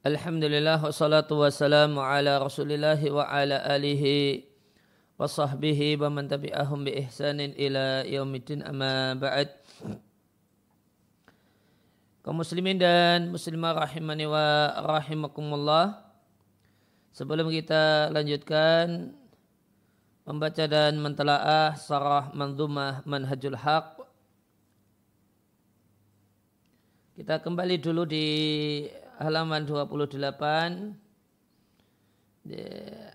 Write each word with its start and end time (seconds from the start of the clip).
Alhamdulillah 0.00 0.80
wassalatu 0.80 1.44
wassalamu 1.44 2.00
ala 2.00 2.40
rasulillahi 2.40 3.12
wa 3.12 3.20
ala 3.28 3.60
alihi 3.68 4.48
wa 5.20 5.28
sahbihi 5.28 6.00
wa 6.00 6.08
man 6.08 6.24
tabi'ahum 6.24 6.88
bi 6.88 7.04
ihsanin 7.04 7.52
ila 7.52 8.08
yaumiddin 8.08 8.64
amma 8.64 9.12
ba'd. 9.20 9.52
Kaum 12.24 12.40
muslimin 12.40 12.80
dan 12.80 13.28
muslimah 13.28 13.76
rahimani 13.76 14.24
wa 14.24 14.72
rahimakumullah 14.88 16.00
sebelum 17.12 17.52
kita 17.52 18.08
lanjutkan 18.08 19.12
membaca 20.24 20.64
dan 20.64 20.96
mentelaah 20.96 21.76
sarah 21.76 22.32
manzumah 22.32 23.04
manhajul 23.04 23.52
haq 23.52 24.00
kita 27.20 27.36
kembali 27.36 27.76
dulu 27.76 28.08
di 28.08 28.28
halaman 29.20 29.68
28 29.68 30.16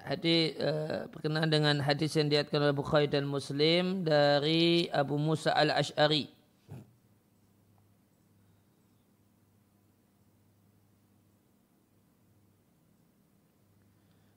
hadis 0.06 0.54
uh, 0.62 1.10
berkenaan 1.10 1.50
dengan 1.50 1.82
hadis 1.82 2.14
yang 2.14 2.30
diatkan 2.30 2.62
oleh 2.62 2.78
Bukhari 2.78 3.10
dan 3.10 3.26
Muslim 3.26 4.06
dari 4.06 4.86
Abu 4.94 5.18
Musa 5.18 5.50
al 5.58 5.74
Ashari. 5.74 6.30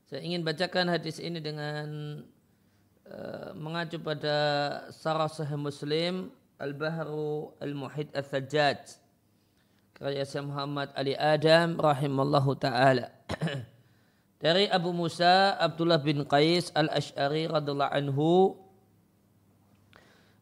Saya 0.08 0.24
ingin 0.24 0.40
bacakan 0.40 0.88
hadis 0.88 1.20
ini 1.20 1.36
dengan 1.36 1.84
uh, 3.12 3.52
mengacu 3.52 4.00
pada 4.00 4.36
Sarah 4.88 5.28
Sahih 5.28 5.60
Muslim 5.60 6.32
Al-Bahru 6.56 7.52
Al-Muhid 7.60 8.16
Al-Thajjaj 8.16 9.07
karya 9.98 10.22
Syekh 10.22 10.46
Muhammad 10.46 10.94
Ali 10.94 11.18
Adam 11.18 11.74
rahimallahu 11.74 12.54
taala. 12.54 13.10
Dari 14.42 14.70
Abu 14.70 14.94
Musa 14.94 15.58
Abdullah 15.58 15.98
bin 15.98 16.22
Qais 16.22 16.70
Al-Asy'ari 16.70 17.50
radhiyallahu 17.50 17.90
anhu 17.90 18.54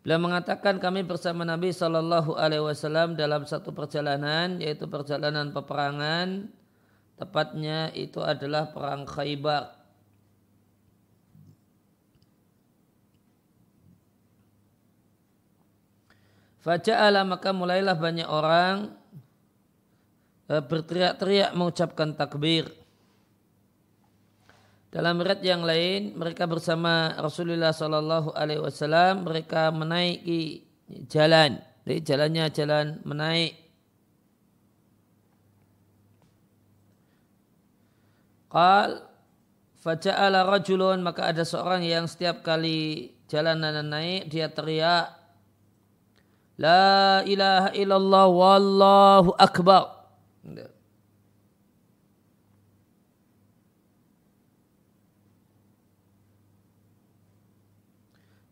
Beliau 0.05 0.23
mengatakan 0.23 0.79
kami 0.79 1.03
bersama 1.03 1.43
Nabi 1.43 1.75
Shallallahu 1.75 2.39
Alaihi 2.39 2.63
Wasallam 2.63 3.19
dalam 3.19 3.43
satu 3.43 3.75
perjalanan 3.75 4.63
yaitu 4.63 4.87
perjalanan 4.87 5.51
peperangan 5.51 6.47
tepatnya 7.19 7.91
itu 7.91 8.23
adalah 8.23 8.71
perang 8.71 9.03
Khaybar. 9.03 9.75
Faja'ala 16.63 17.27
maka 17.27 17.51
mulailah 17.51 17.99
banyak 17.99 18.31
orang 18.31 18.95
berteriak-teriak 20.47 21.55
mengucapkan 21.59 22.15
takbir. 22.15 22.71
Dalam 24.95 25.21
riwayat 25.21 25.43
yang 25.45 25.67
lain, 25.67 26.17
mereka 26.17 26.49
bersama 26.49 27.13
Rasulullah 27.21 27.75
Sallallahu 27.75 28.33
Alaihi 28.33 28.63
Wasallam 28.63 29.27
mereka 29.27 29.69
menaiki 29.75 30.65
jalan. 31.11 31.61
Jadi 31.85 31.99
jalannya 32.01 32.45
jalan 32.55 32.87
menaik. 33.05 33.53
Qal 38.49 39.05
faja'ala 39.85 40.49
rajulun 40.49 41.03
maka 41.05 41.29
ada 41.29 41.45
seorang 41.45 41.85
yang 41.85 42.09
setiap 42.09 42.41
kali 42.41 43.13
jalanan 43.31 43.87
naik 43.87 44.27
dia 44.31 44.51
teriak 44.51 45.15
La 46.57 47.21
ilaha 47.29 47.71
illallah 47.77 48.27
wallahu 48.33 49.31
akbar 49.37 49.96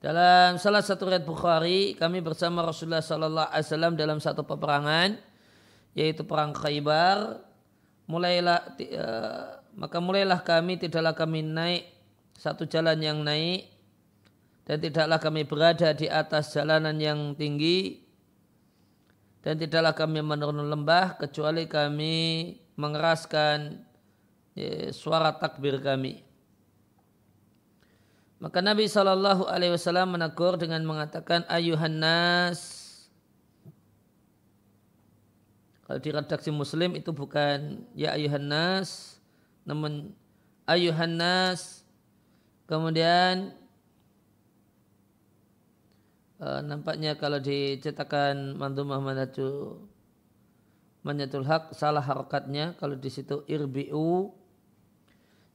Dalam 0.05 0.61
salah 0.61 0.85
satu 0.85 1.09
riwayat 1.09 1.25
Bukhari, 1.25 1.97
kami 1.97 2.21
bersama 2.21 2.61
Rasulullah 2.61 3.01
Sallallahu 3.01 3.49
Alaihi 3.49 3.65
Wasallam 3.65 3.95
dalam 3.97 4.21
satu 4.21 4.45
peperangan, 4.45 5.17
yaitu 5.97 6.29
perang 6.29 6.53
Khaybar. 6.53 7.41
Mulailah 8.05 8.77
uh, 9.01 9.65
maka 9.81 10.05
mulailah 10.05 10.45
kami 10.45 10.77
tidaklah 10.77 11.17
kami 11.17 11.41
naik 11.41 11.89
satu 12.37 12.69
jalan 12.69 13.01
yang 13.01 13.25
naik 13.25 13.65
dan 14.69 14.77
tidaklah 14.77 15.17
kami 15.17 15.49
berada 15.49 15.97
di 15.97 16.05
atas 16.05 16.53
jalanan 16.53 17.01
yang 17.01 17.33
tinggi 17.33 18.04
dan 19.45 19.61
tidaklah 19.61 19.93
kami 19.93 20.25
menurun 20.25 20.73
lembah 20.73 21.21
kecuali 21.21 21.69
kami 21.69 22.17
mengeraskan 22.81 23.77
ya, 24.57 24.89
suara 24.89 25.37
takbir 25.37 25.85
kami. 25.85 26.25
Maka 28.41 28.65
Nabi 28.65 28.89
Shallallahu 28.89 29.45
Alaihi 29.45 29.77
Wasallam 29.77 30.17
menegur 30.17 30.57
dengan 30.57 30.81
mengatakan 30.89 31.45
ayuhan 31.53 32.01
nas. 32.01 32.81
Kalau 35.85 36.01
di 36.01 36.09
redaksi 36.09 36.49
Muslim 36.49 36.97
itu 36.97 37.13
bukan 37.13 37.85
ya 37.93 38.17
ayuhan 38.17 38.49
nas, 38.49 39.21
namun 39.69 40.17
ayuhan 40.65 41.21
nas. 41.21 41.85
Kemudian 42.65 43.53
uh, 46.41 46.61
nampaknya 46.65 47.19
kalau 47.19 47.39
dicetakan 47.39 48.59
Mandumah 48.59 49.03
Manatu 49.03 49.79
Manyatul 51.05 51.45
Haq 51.45 51.77
salah 51.77 52.01
harokatnya 52.01 52.81
kalau 52.81 52.97
di 52.97 53.13
situ 53.13 53.45
irbiu. 53.45 54.33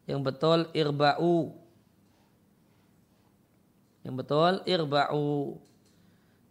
Yang 0.06 0.22
betul 0.22 0.60
irba'u. 0.78 1.58
Yang 4.06 4.16
betul 4.22 4.54
irba'u. 4.70 5.58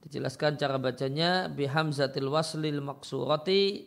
Dijelaskan 0.03 0.59
cara 0.59 0.83
bacanya 0.83 1.47
bihamzatil 1.47 2.27
waslil 2.27 2.83
maksurati 2.83 3.87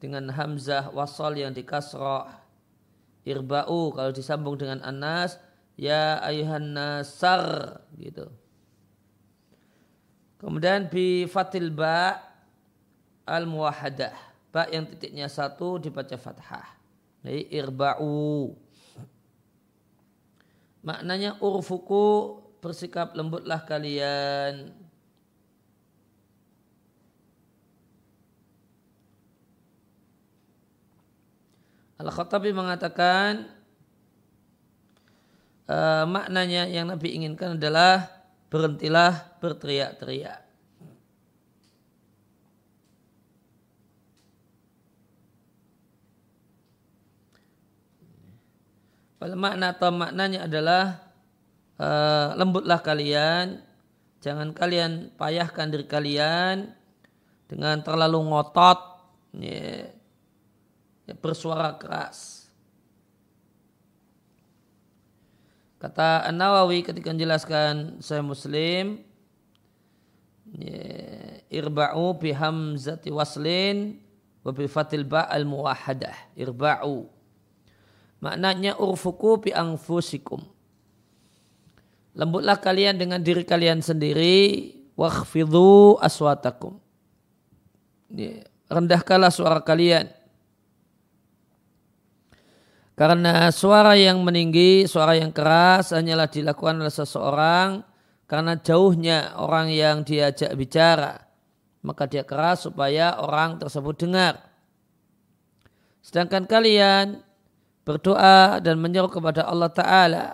dengan 0.00 0.32
hamzah 0.32 0.88
wasal 0.96 1.36
yang 1.36 1.52
dikasrah 1.52 2.42
irba'u 3.28 3.94
kalau 3.94 4.10
disambung 4.10 4.58
dengan 4.58 4.82
anas 4.82 5.38
ya 5.78 6.18
ayuhan 6.24 6.74
nasar 6.74 7.78
gitu 7.94 8.41
Kemudian 10.42 10.90
bi 10.90 11.30
fatil 11.30 11.70
ba 11.70 12.18
al 13.22 13.46
muwahadah. 13.46 14.10
Ba 14.50 14.66
yang 14.68 14.90
titiknya 14.90 15.30
satu 15.30 15.78
dibaca 15.78 16.18
fathah. 16.18 16.66
Jadi 17.22 17.46
irba'u. 17.54 18.50
Maknanya 20.82 21.38
urfuku 21.38 22.42
bersikap 22.58 23.14
lembutlah 23.14 23.62
kalian. 23.62 24.74
Al-Khattabi 32.02 32.50
mengatakan 32.50 33.46
uh, 35.70 36.02
maknanya 36.02 36.66
yang 36.66 36.90
Nabi 36.90 37.14
inginkan 37.14 37.54
adalah 37.54 38.21
berhentilah 38.52 39.40
berteriak-teriak. 39.40 40.44
Pada 49.16 49.38
makna 49.38 49.72
atau 49.72 49.88
maknanya 49.88 50.44
adalah 50.44 51.00
uh, 51.80 52.36
lembutlah 52.36 52.84
kalian, 52.84 53.64
jangan 54.20 54.52
kalian 54.52 55.14
payahkan 55.16 55.72
diri 55.72 55.86
kalian 55.88 56.76
dengan 57.48 57.80
terlalu 57.80 58.20
ngotot, 58.20 58.78
ya, 59.40 59.88
bersuara 61.22 61.72
keras. 61.80 62.41
Kata 65.82 66.22
An-Nawawi 66.30 66.86
ketika 66.86 67.10
menjelaskan 67.10 67.98
saya 67.98 68.22
Muslim 68.22 69.02
irba'u 71.50 72.14
bihamzati 72.22 73.10
waslin 73.10 73.98
wa 74.46 74.54
bi 74.54 74.70
fatil 74.70 75.02
ba 75.02 75.26
al 75.26 75.42
muwahadah 75.42 76.38
irba'u. 76.38 77.10
Maknanya 78.22 78.78
urfuku 78.78 79.42
bi 79.42 79.50
anfusikum. 79.50 80.46
Lembutlah 82.14 82.62
kalian 82.62 83.02
dengan 83.02 83.18
diri 83.18 83.42
kalian 83.42 83.82
sendiri 83.82 84.78
wakhfidhu 84.94 85.98
aswatakum. 85.98 86.78
Rendahkanlah 88.70 89.34
suara 89.34 89.58
kalian 89.66 90.06
karena 93.02 93.50
suara 93.50 93.98
yang 93.98 94.22
meninggi, 94.22 94.86
suara 94.86 95.18
yang 95.18 95.34
keras 95.34 95.90
hanyalah 95.90 96.30
dilakukan 96.30 96.78
oleh 96.78 96.94
seseorang 96.94 97.82
karena 98.30 98.54
jauhnya 98.54 99.34
orang 99.42 99.74
yang 99.74 100.06
diajak 100.06 100.54
bicara. 100.54 101.18
Maka 101.82 102.06
dia 102.06 102.22
keras 102.22 102.62
supaya 102.62 103.18
orang 103.18 103.58
tersebut 103.58 104.06
dengar. 104.06 104.38
Sedangkan 105.98 106.46
kalian 106.46 107.26
berdoa 107.82 108.62
dan 108.62 108.78
menyeru 108.78 109.10
kepada 109.10 109.50
Allah 109.50 109.74
Ta'ala 109.74 110.26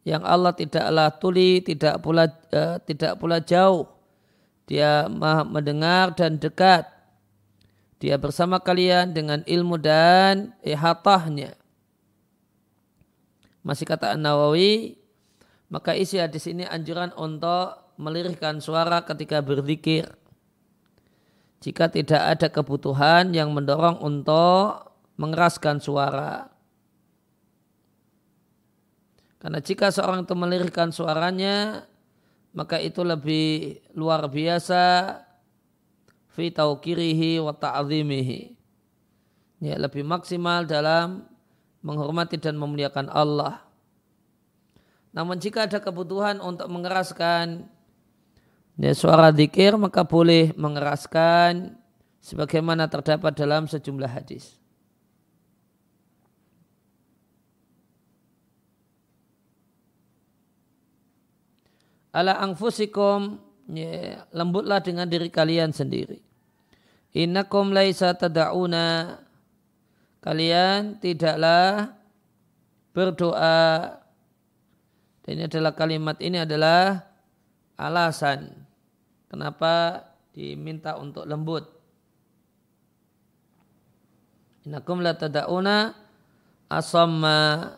yang 0.00 0.24
Allah 0.24 0.56
tidaklah 0.56 1.12
tuli, 1.12 1.60
tidak 1.60 2.00
pula 2.00 2.24
uh, 2.56 2.80
tidak 2.88 3.20
pula 3.20 3.36
jauh. 3.44 3.84
Dia 4.64 5.12
maha 5.12 5.44
mendengar 5.44 6.16
dan 6.16 6.40
dekat. 6.40 6.88
Dia 8.00 8.16
bersama 8.16 8.56
kalian 8.64 9.12
dengan 9.12 9.44
ilmu 9.44 9.76
dan 9.76 10.56
ihatahnya. 10.64 11.67
Masih 13.66 13.84
kata 13.84 14.14
An-Nawawi, 14.14 14.98
maka 15.68 15.92
isi 15.92 16.16
hadis 16.16 16.48
ini 16.48 16.64
anjuran 16.64 17.12
untuk 17.18 17.92
melirihkan 17.98 18.62
suara 18.62 19.02
ketika 19.04 19.42
berzikir. 19.42 20.08
Jika 21.58 21.90
tidak 21.90 22.22
ada 22.38 22.48
kebutuhan 22.48 23.34
yang 23.34 23.50
mendorong 23.50 23.98
untuk 23.98 24.94
mengeraskan 25.18 25.82
suara. 25.82 26.46
Karena 29.42 29.58
jika 29.58 29.90
seorang 29.90 30.22
itu 30.22 30.34
melirihkan 30.38 30.94
suaranya, 30.94 31.86
maka 32.54 32.78
itu 32.78 33.02
lebih 33.02 33.78
luar 33.94 34.26
biasa 34.30 35.14
fi 36.30 36.54
taukirihi 36.54 37.42
wa 37.42 37.54
ta'zimihi. 37.54 38.54
Ya, 39.58 39.74
lebih 39.74 40.06
maksimal 40.06 40.62
dalam 40.62 41.26
menghormati 41.84 42.40
dan 42.40 42.58
memuliakan 42.58 43.10
Allah. 43.10 43.62
Namun 45.14 45.40
jika 45.40 45.66
ada 45.66 45.80
kebutuhan 45.80 46.38
untuk 46.38 46.68
mengeraskan 46.68 47.66
ya, 48.78 48.92
suara 48.92 49.32
zikir 49.34 49.74
maka 49.74 50.04
boleh 50.04 50.52
mengeraskan 50.54 51.74
sebagaimana 52.20 52.86
terdapat 52.86 53.32
dalam 53.34 53.66
sejumlah 53.66 54.10
hadis. 54.10 54.58
ala 62.18 62.40
angfusikum 62.42 63.38
ya, 63.70 64.26
lembutlah 64.34 64.82
dengan 64.82 65.06
diri 65.06 65.30
kalian 65.30 65.70
sendiri. 65.70 66.18
Innakum 67.14 67.72
laisa 67.72 68.12
tada'una 68.12 69.16
kalian 70.24 70.98
tidaklah 70.98 71.94
berdoa 72.92 73.98
dan 75.22 75.30
ini 75.32 75.44
adalah 75.44 75.72
kalimat 75.76 76.16
ini 76.18 76.40
adalah 76.40 77.04
alasan 77.76 78.52
kenapa 79.28 80.04
diminta 80.32 80.96
untuk 80.96 81.28
lembut. 81.28 81.68
Innakum 84.64 85.00
la 85.04 85.14
tada'una 85.16 85.94
asamma 86.68 87.76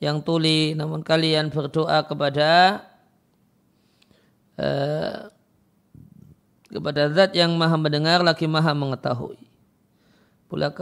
yang 0.00 0.20
tuli 0.20 0.76
namun 0.76 1.00
kalian 1.00 1.48
berdoa 1.48 2.04
kepada 2.04 2.82
Eh, 4.54 5.18
kepada 6.70 7.10
zat 7.10 7.34
yang 7.34 7.50
maha 7.58 7.74
mendengar 7.74 8.22
lagi 8.22 8.46
maha 8.46 8.70
mengetahui. 8.70 9.38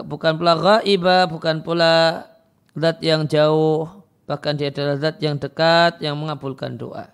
Bukan 0.05 0.33
pula 0.37 0.55
ghaibah, 0.59 1.31
bukan 1.31 1.65
pula 1.65 2.27
zat 2.77 2.99
yang 3.01 3.25
jauh, 3.29 3.89
bahkan 4.29 4.57
dia 4.57 4.69
adalah 4.69 4.97
zat 4.99 5.17
yang 5.21 5.37
dekat 5.41 6.01
yang 6.01 6.17
mengabulkan 6.19 6.77
doa. 6.77 7.09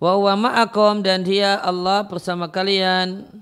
Wa 0.00 0.32
ma'akum 0.32 1.04
dan 1.04 1.20
dia 1.20 1.60
Allah 1.60 2.08
bersama 2.08 2.48
kalian 2.48 3.39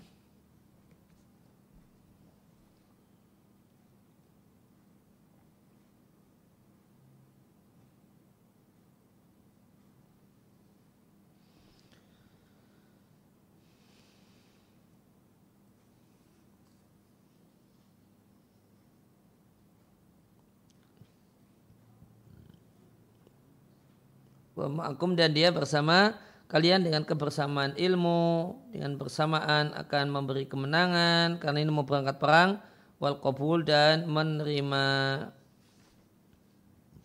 ma'akum 24.66 25.14
dan 25.14 25.30
dia 25.30 25.54
bersama 25.54 26.18
kalian 26.50 26.82
dengan 26.82 27.06
kebersamaan 27.06 27.78
ilmu, 27.78 28.58
dengan 28.74 28.98
bersamaan 28.98 29.70
akan 29.78 30.10
memberi 30.10 30.50
kemenangan 30.50 31.38
karena 31.38 31.62
ini 31.62 31.70
mau 31.70 31.86
berangkat 31.86 32.18
perang 32.18 32.58
wal 32.98 33.22
qabul 33.22 33.62
dan 33.62 34.10
menerima 34.10 34.86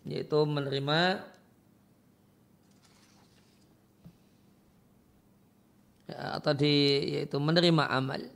yaitu 0.04 0.38
menerima 0.44 1.22
ya, 6.10 6.18
atau 6.42 6.52
di 6.58 6.74
yaitu 7.14 7.38
menerima 7.38 7.84
amal. 7.88 8.33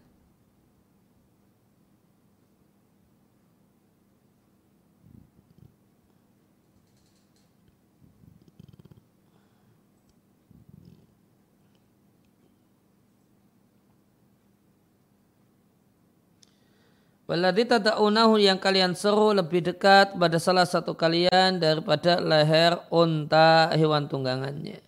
Waladhi 17.28 17.68
tada'unahu 17.68 18.40
yang 18.40 18.56
kalian 18.56 18.96
seru 18.96 19.36
lebih 19.36 19.60
dekat 19.60 20.16
pada 20.16 20.40
salah 20.40 20.64
satu 20.64 20.96
kalian 20.96 21.60
daripada 21.60 22.24
leher 22.24 22.80
unta 22.88 23.68
hewan 23.76 24.08
tunggangannya. 24.08 24.80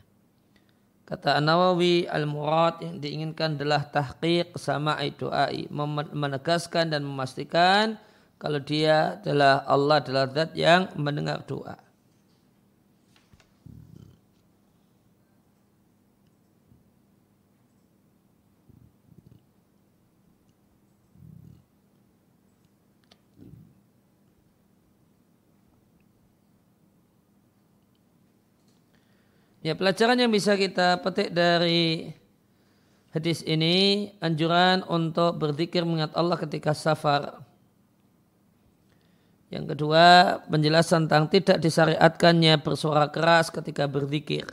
Kata 1.04 1.37
An-Nawawi 1.37 2.09
al-murad 2.09 2.80
yang 2.80 2.97
diinginkan 2.97 3.61
adalah 3.61 3.85
tahqiq 3.92 4.56
sama 4.56 4.97
doai. 5.20 5.68
Menegaskan 6.16 6.88
dan 6.88 7.04
memastikan 7.04 8.00
kalau 8.40 8.56
dia 8.56 9.20
adalah 9.20 9.61
Allah 9.68 10.00
adalah 10.00 10.25
zat 10.32 10.56
yang 10.56 10.88
mendengar 10.97 11.44
doa. 11.44 11.89
Ya 29.61 29.76
pelajaran 29.76 30.17
yang 30.17 30.33
bisa 30.33 30.57
kita 30.57 31.05
petik 31.05 31.37
dari 31.37 32.09
hadis 33.12 33.45
ini 33.45 34.09
anjuran 34.17 34.81
untuk 34.88 35.37
berzikir 35.37 35.85
mengingat 35.85 36.17
Allah 36.17 36.40
ketika 36.40 36.73
safar. 36.73 37.45
Yang 39.52 39.76
kedua, 39.76 40.38
penjelasan 40.49 41.05
tentang 41.05 41.29
tidak 41.29 41.61
disyariatkannya 41.61 42.57
bersuara 42.64 43.12
keras 43.12 43.52
ketika 43.52 43.85
berzikir. 43.85 44.49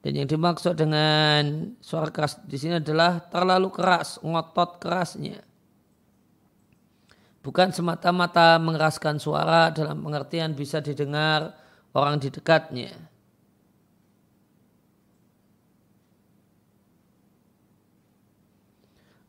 Dan 0.00 0.24
yang 0.24 0.28
dimaksud 0.30 0.78
dengan 0.78 1.76
suara 1.84 2.08
keras 2.08 2.40
di 2.48 2.56
sini 2.56 2.80
adalah 2.80 3.20
terlalu 3.28 3.68
keras, 3.68 4.16
ngotot 4.24 4.80
kerasnya. 4.80 5.44
Bukan 7.44 7.76
semata-mata 7.76 8.56
mengeraskan 8.56 9.20
suara 9.20 9.68
dalam 9.68 10.00
pengertian 10.00 10.56
bisa 10.56 10.80
didengar 10.80 11.52
orang 11.92 12.16
di 12.22 12.32
dekatnya 12.32 13.17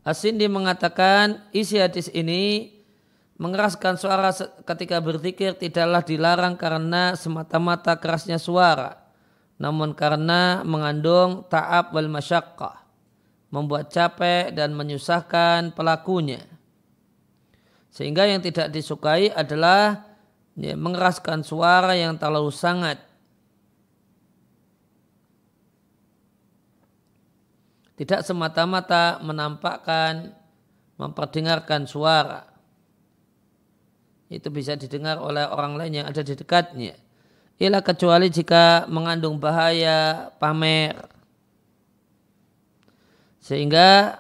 Asindi 0.07 0.47
mengatakan 0.47 1.43
isi 1.51 1.75
hadis 1.75 2.07
ini 2.15 2.71
mengeraskan 3.39 3.95
suara 3.95 4.31
ketika 4.67 4.99
berzikir 4.99 5.55
tidaklah 5.55 6.03
dilarang 6.03 6.55
karena 6.59 7.15
semata-mata 7.15 7.95
kerasnya 7.99 8.39
suara, 8.39 8.99
namun 9.59 9.95
karena 9.95 10.63
mengandung 10.63 11.47
ta'ab 11.47 11.95
wal 11.95 12.11
masyakkah, 12.11 12.83
membuat 13.51 13.91
capek 13.91 14.51
dan 14.51 14.75
menyusahkan 14.75 15.71
pelakunya. 15.75 16.43
Sehingga 17.89 18.27
yang 18.27 18.39
tidak 18.39 18.69
disukai 18.69 19.33
adalah 19.33 20.03
ya, 20.55 20.77
mengeraskan 20.79 21.43
suara 21.43 21.97
yang 21.97 22.15
terlalu 22.15 22.53
sangat 22.53 23.08
tidak 27.99 28.23
semata-mata 28.23 29.19
menampakkan, 29.19 30.31
memperdengarkan 30.95 31.83
suara. 31.83 32.47
Itu 34.31 34.47
bisa 34.47 34.79
didengar 34.79 35.19
oleh 35.19 35.43
orang 35.43 35.75
lain 35.75 35.99
yang 35.99 36.07
ada 36.07 36.23
di 36.23 36.31
dekatnya. 36.31 36.95
Ialah 37.59 37.83
kecuali 37.83 38.31
jika 38.31 38.87
mengandung 38.87 39.35
bahaya 39.35 40.31
pamer. 40.39 40.95
Sehingga 43.43 44.15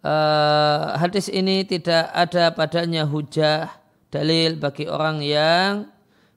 uh, 0.00 0.96
hadis 0.96 1.28
ini 1.28 1.68
tidak 1.68 2.08
ada 2.16 2.48
padanya 2.56 3.04
hujah 3.04 3.68
dalil 4.08 4.56
bagi 4.56 4.88
orang 4.88 5.20
yang 5.20 5.84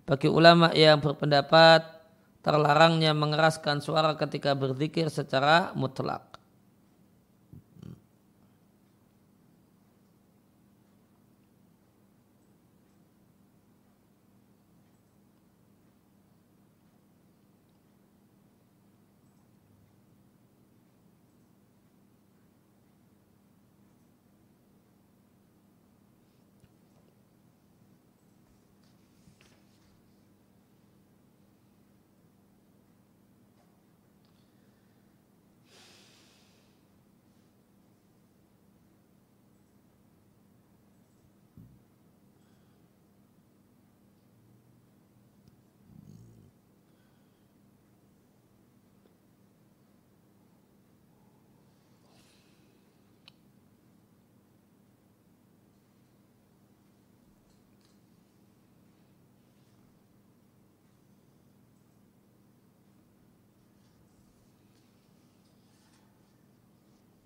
bagi 0.04 0.28
ulama 0.28 0.76
yang 0.76 1.00
berpendapat 1.00 2.01
terlarangnya 2.42 3.14
mengeraskan 3.14 3.82
suara 3.82 4.18
ketika 4.18 4.58
berzikir 4.58 5.10
secara 5.10 5.74
mutlak. 5.78 6.31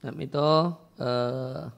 Nah, 0.05 0.13
itu 0.21 0.49
uh, 1.01 1.73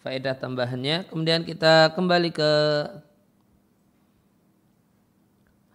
faedah 0.00 0.32
tambahannya. 0.40 1.04
Kemudian 1.12 1.44
kita 1.44 1.92
kembali 1.92 2.32
ke 2.32 2.52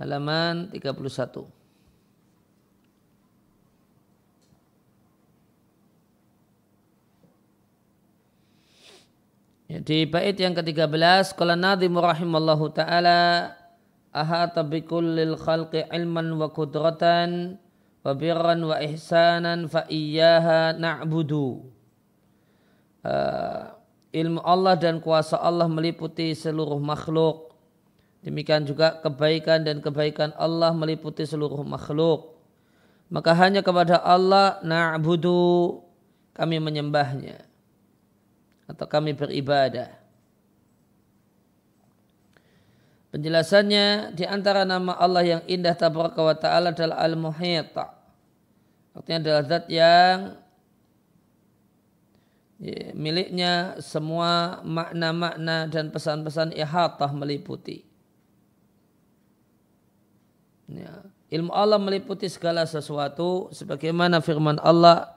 halaman 0.01 0.73
31. 0.73 1.45
Ya, 9.69 9.81
di 9.81 10.09
bait 10.09 10.37
yang 10.37 10.57
ke-13 10.57 11.33
qala 11.37 11.53
nadhimu 11.53 12.01
rahimallahu 12.01 12.73
taala 12.73 13.53
ahata 14.13 14.61
bikullil 14.65 15.37
khalqi 15.37 15.85
ilman 15.93 16.37
wa 16.37 16.49
qudratan 16.49 17.61
wa 18.05 18.13
birran 18.13 18.61
wa 18.61 18.77
ihsanan. 18.77 19.65
Uh, 23.05 23.73
ilmu 24.13 24.41
Allah 24.45 24.73
dan 24.77 25.01
kuasa 25.01 25.41
Allah 25.41 25.65
meliputi 25.65 26.37
seluruh 26.37 26.77
makhluk. 26.77 27.49
Demikian 28.21 28.65
juga 28.65 29.01
kebaikan 29.01 29.65
dan 29.65 29.81
kebaikan 29.81 30.33
Allah 30.37 30.73
meliputi 30.73 31.25
seluruh 31.25 31.65
makhluk. 31.65 32.37
Maka 33.09 33.37
hanya 33.37 33.61
kepada 33.61 34.01
Allah 34.01 34.57
na'budu 34.65 35.81
kami 36.33 36.57
menyembahnya. 36.57 37.45
Atau 38.65 38.89
kami 38.89 39.13
beribadah. 39.13 40.04
Penjelasannya 43.15 44.11
di 44.11 44.27
antara 44.27 44.67
nama 44.67 44.91
Allah 44.99 45.23
yang 45.23 45.41
indah 45.47 45.71
tabaraka 45.71 46.19
wa 46.19 46.35
ta'ala 46.35 46.75
adalah 46.75 46.99
Al-Muhita. 46.99 47.95
Artinya 48.91 49.19
adalah 49.23 49.43
zat 49.47 49.71
yang 49.71 50.35
ya, 52.59 52.91
miliknya 52.91 53.79
semua 53.79 54.59
makna-makna 54.67 55.71
dan 55.71 55.95
pesan-pesan 55.95 56.59
ihatah 56.59 57.07
meliputi. 57.15 57.87
Ya. 60.67 61.07
Ilmu 61.31 61.55
Allah 61.55 61.79
meliputi 61.79 62.27
segala 62.27 62.67
sesuatu 62.67 63.47
sebagaimana 63.55 64.19
firman 64.19 64.59
Allah 64.59 65.15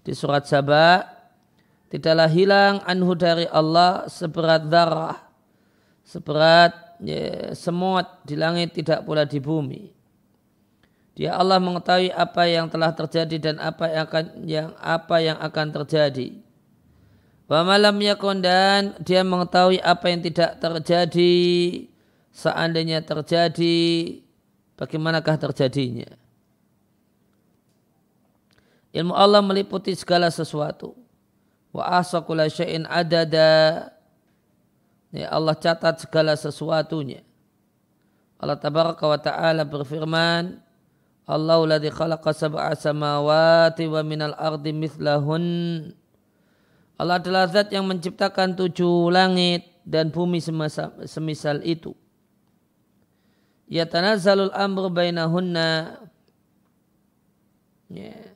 di 0.00 0.16
surat 0.16 0.48
Sabah 0.48 1.04
tidaklah 1.92 2.32
hilang 2.32 2.80
anhu 2.88 3.12
dari 3.12 3.44
Allah 3.52 4.08
seberat 4.08 4.64
darah 4.64 5.20
seberat 6.08 6.83
ya, 7.04 7.52
semut 7.52 8.08
di 8.24 8.34
langit 8.34 8.72
tidak 8.72 9.04
pula 9.04 9.28
di 9.28 9.38
bumi 9.38 9.94
dia 11.14 11.38
Allah 11.38 11.62
mengetahui 11.62 12.10
apa 12.10 12.42
yang 12.50 12.66
telah 12.66 12.90
terjadi 12.90 13.36
dan 13.38 13.56
apa 13.62 13.86
yang 13.86 14.02
akan 14.02 14.24
yang 14.42 14.68
apa 14.82 15.16
yang 15.22 15.38
akan 15.38 15.66
terjadi. 15.70 16.42
Wa 17.46 17.62
malam 17.62 17.94
yakun 18.02 18.42
dan 18.42 18.98
dia 18.98 19.22
mengetahui 19.22 19.78
apa 19.78 20.10
yang 20.10 20.20
tidak 20.26 20.58
terjadi 20.58 21.34
seandainya 22.34 22.98
terjadi 23.06 23.78
bagaimanakah 24.74 25.38
terjadinya. 25.38 26.10
Ilmu 28.90 29.14
Allah 29.14 29.38
meliputi 29.38 29.94
segala 29.94 30.34
sesuatu. 30.34 30.98
Wa 31.70 32.02
asakula 32.02 32.50
syai'in 32.50 32.90
adada. 32.90 33.93
Ya 35.14 35.30
Allah 35.30 35.54
catat 35.54 36.02
segala 36.02 36.34
sesuatunya. 36.34 37.22
Allah 38.42 38.58
tabaraka 38.58 39.06
wa 39.06 39.14
ta'ala 39.14 39.62
berfirman, 39.62 40.58
Allahu 41.22 41.70
ladzi 41.70 41.88
khalaqa 41.94 42.34
sab'a 42.34 42.74
samawati 42.74 43.86
wa 43.86 44.02
minal 44.02 44.34
ardi 44.34 44.74
mithlahun. 44.74 45.46
Allah 46.98 47.22
adalah 47.22 47.46
zat 47.46 47.70
yang 47.70 47.86
menciptakan 47.86 48.58
tujuh 48.58 49.14
langit 49.14 49.70
dan 49.86 50.10
bumi 50.10 50.42
semisal, 50.42 50.90
semisal 51.06 51.62
itu. 51.62 51.94
Ya 53.70 53.86
tanazzalul 53.86 54.50
amru 54.50 54.90
bainahunna. 54.90 56.02
Yeah. 57.86 58.34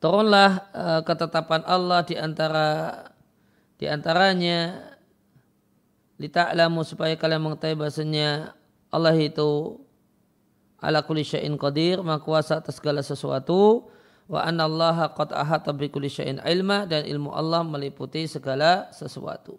Turunlah 0.00 0.64
uh, 0.72 1.00
ketetapan 1.04 1.60
Allah 1.68 2.00
di 2.04 2.16
antara 2.16 3.09
di 3.80 3.88
antaranya 3.88 4.76
lita'lamu 6.20 6.84
supaya 6.84 7.16
kalian 7.16 7.40
mengetahui 7.40 7.80
bahasanya 7.80 8.52
Allah 8.92 9.16
itu 9.16 9.80
ala 10.76 11.00
kulli 11.00 11.24
syai'in 11.24 11.56
qadir, 11.56 12.04
maha 12.04 12.20
kuasa 12.20 12.60
atas 12.60 12.76
segala 12.76 13.00
sesuatu 13.00 13.88
wa 14.28 14.44
anna 14.44 14.68
Allah 14.68 15.08
qad 15.16 15.32
ahata 15.32 15.72
bi 15.72 15.88
kulli 15.88 16.12
syai'in 16.12 16.44
ilma 16.44 16.84
dan 16.84 17.08
ilmu 17.08 17.32
Allah 17.32 17.64
meliputi 17.64 18.28
segala 18.28 18.92
sesuatu. 18.92 19.56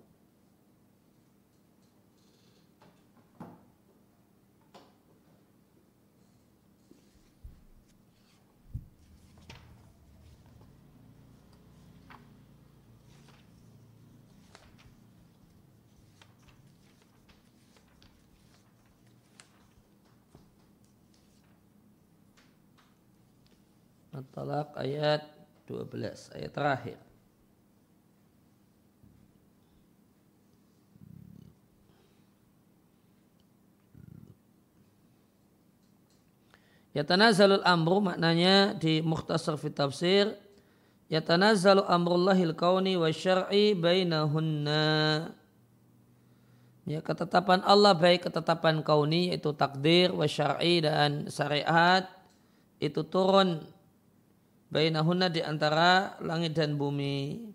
At-Talaq 24.22 24.78
ayat 24.78 25.26
12, 25.66 26.38
ayat 26.38 26.52
terakhir. 26.54 26.98
Yatanazalul 36.92 37.64
amru 37.64 38.04
maknanya 38.04 38.76
di 38.76 39.00
Mukhtasar 39.00 39.56
fi 39.56 39.72
tafsir 39.72 40.36
Yatanazzalu 41.08 41.88
amrullahil 41.88 42.52
kauni 42.52 43.00
wa 43.00 43.08
syar'i 43.12 43.72
bainahunna 43.72 45.32
Ya, 46.84 47.00
ketetapan 47.00 47.64
Allah 47.64 47.96
baik 47.96 48.28
ketetapan 48.28 48.84
kauni 48.84 49.32
yaitu 49.32 49.56
takdir 49.56 50.12
wa 50.12 50.28
syar'i 50.28 50.84
dan 50.84 51.30
syariat 51.32 52.10
itu 52.82 53.06
turun 53.06 53.64
bainahunna 54.72 55.28
di 55.28 55.44
antara 55.44 56.16
langit 56.24 56.56
dan 56.56 56.80
bumi. 56.80 57.52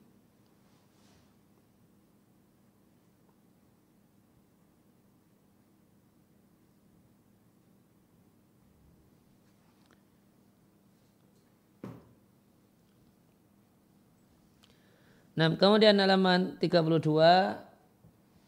Nah, 15.37 15.53
kemudian 15.53 15.93
halaman 16.01 16.57
32 16.57 17.61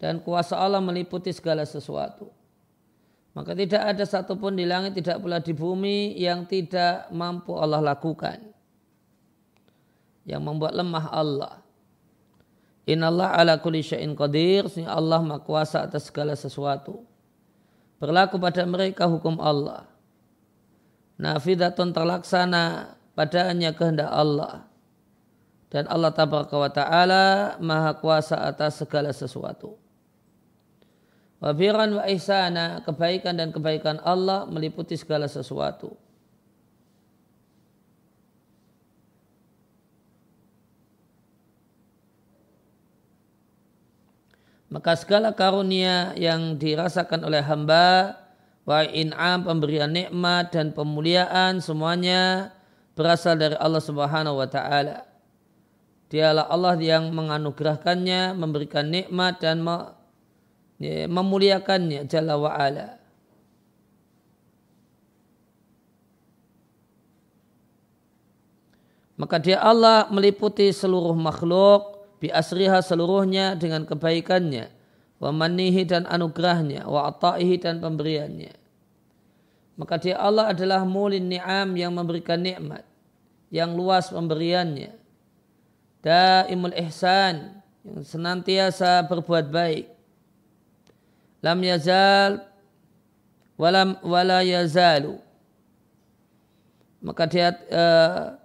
dan 0.00 0.24
kuasa 0.24 0.56
Allah 0.56 0.80
meliputi 0.80 1.28
segala 1.36 1.68
sesuatu. 1.68 2.32
Maka 3.36 3.52
tidak 3.52 3.92
ada 3.92 4.04
satupun 4.08 4.56
di 4.56 4.64
langit, 4.64 4.96
tidak 4.96 5.20
pula 5.20 5.36
di 5.36 5.52
bumi 5.52 6.16
yang 6.16 6.48
tidak 6.48 7.12
mampu 7.12 7.52
Allah 7.60 7.84
lakukan. 7.84 8.47
Yang 10.28 10.42
membuat 10.44 10.76
lemah 10.76 11.08
Allah. 11.08 11.54
Inallah 12.84 13.32
ala 13.36 13.56
kulli 13.60 13.80
syai'in 13.80 14.12
qadir, 14.12 14.68
Allah 14.84 15.20
maha 15.24 15.40
kuasa 15.40 15.88
atas 15.88 16.08
segala 16.12 16.36
sesuatu. 16.36 17.04
Berlaku 17.96 18.36
pada 18.36 18.64
mereka 18.68 19.08
hukum 19.08 19.40
Allah. 19.40 19.88
Nafidatun 21.16 21.96
terlaksana 21.96 22.94
padanya 23.16 23.72
kehendak 23.72 24.08
Allah. 24.08 24.68
Dan 25.68 25.84
Allah 25.88 26.12
tabaraka 26.16 26.56
wa 26.56 26.70
ta'ala 26.72 27.24
maha 27.60 27.92
kuasa 28.00 28.40
atas 28.40 28.80
segala 28.80 29.12
sesuatu. 29.12 29.76
Wabiran 31.38 31.92
wa 31.92 32.04
ihsana, 32.08 32.82
kebaikan 32.82 33.36
dan 33.36 33.52
kebaikan 33.52 34.00
Allah 34.00 34.48
meliputi 34.48 34.96
segala 34.96 35.28
sesuatu. 35.28 35.92
Maka 44.68 44.92
segala 45.00 45.32
karunia 45.32 46.12
yang 46.12 46.60
dirasakan 46.60 47.24
oleh 47.24 47.40
hamba, 47.40 48.20
wa 48.68 48.84
in'am, 48.84 49.48
pemberian 49.48 49.88
nikmat 49.88 50.52
dan 50.52 50.76
pemuliaan 50.76 51.64
semuanya 51.64 52.52
berasal 52.92 53.40
dari 53.40 53.56
Allah 53.56 53.80
Subhanahu 53.80 54.36
wa 54.36 54.44
taala. 54.44 55.08
Dialah 56.12 56.52
Allah 56.52 56.76
yang 56.76 57.08
menganugerahkannya, 57.16 58.36
memberikan 58.36 58.92
nikmat 58.92 59.40
dan 59.40 59.64
ya, 60.76 61.08
memuliakannya 61.08 62.04
Jalla 62.04 62.36
wa'ala. 62.36 63.00
Maka 69.18 69.36
dia 69.42 69.58
Allah 69.58 70.06
meliputi 70.14 70.70
seluruh 70.70 71.16
makhluk 71.18 71.97
bi 72.18 72.30
asriha 72.30 72.82
seluruhnya 72.82 73.54
dengan 73.54 73.86
kebaikannya 73.86 74.70
wa 75.18 75.30
manihi 75.34 75.82
dan 75.86 76.06
anugerahnya 76.06 76.86
wa 76.86 77.10
ata'ihi 77.10 77.56
dan 77.58 77.82
pemberiannya. 77.82 78.54
Maka 79.78 79.94
dia 79.98 80.18
Allah 80.18 80.50
adalah 80.50 80.82
mulin 80.82 81.26
ni'am 81.30 81.74
yang 81.78 81.94
memberikan 81.94 82.42
nikmat 82.42 82.82
yang 83.50 83.78
luas 83.78 84.10
pemberiannya. 84.10 84.94
Daimul 86.02 86.74
ihsan 86.86 87.58
yang 87.82 88.02
senantiasa 88.02 89.06
berbuat 89.06 89.50
baik 89.50 89.98
lam 91.42 91.58
yazal 91.62 92.42
walam 93.58 93.98
wala 94.02 94.42
yazalu 94.42 95.18
maka 96.98 97.30
dia 97.30 97.54
uh, 97.70 98.37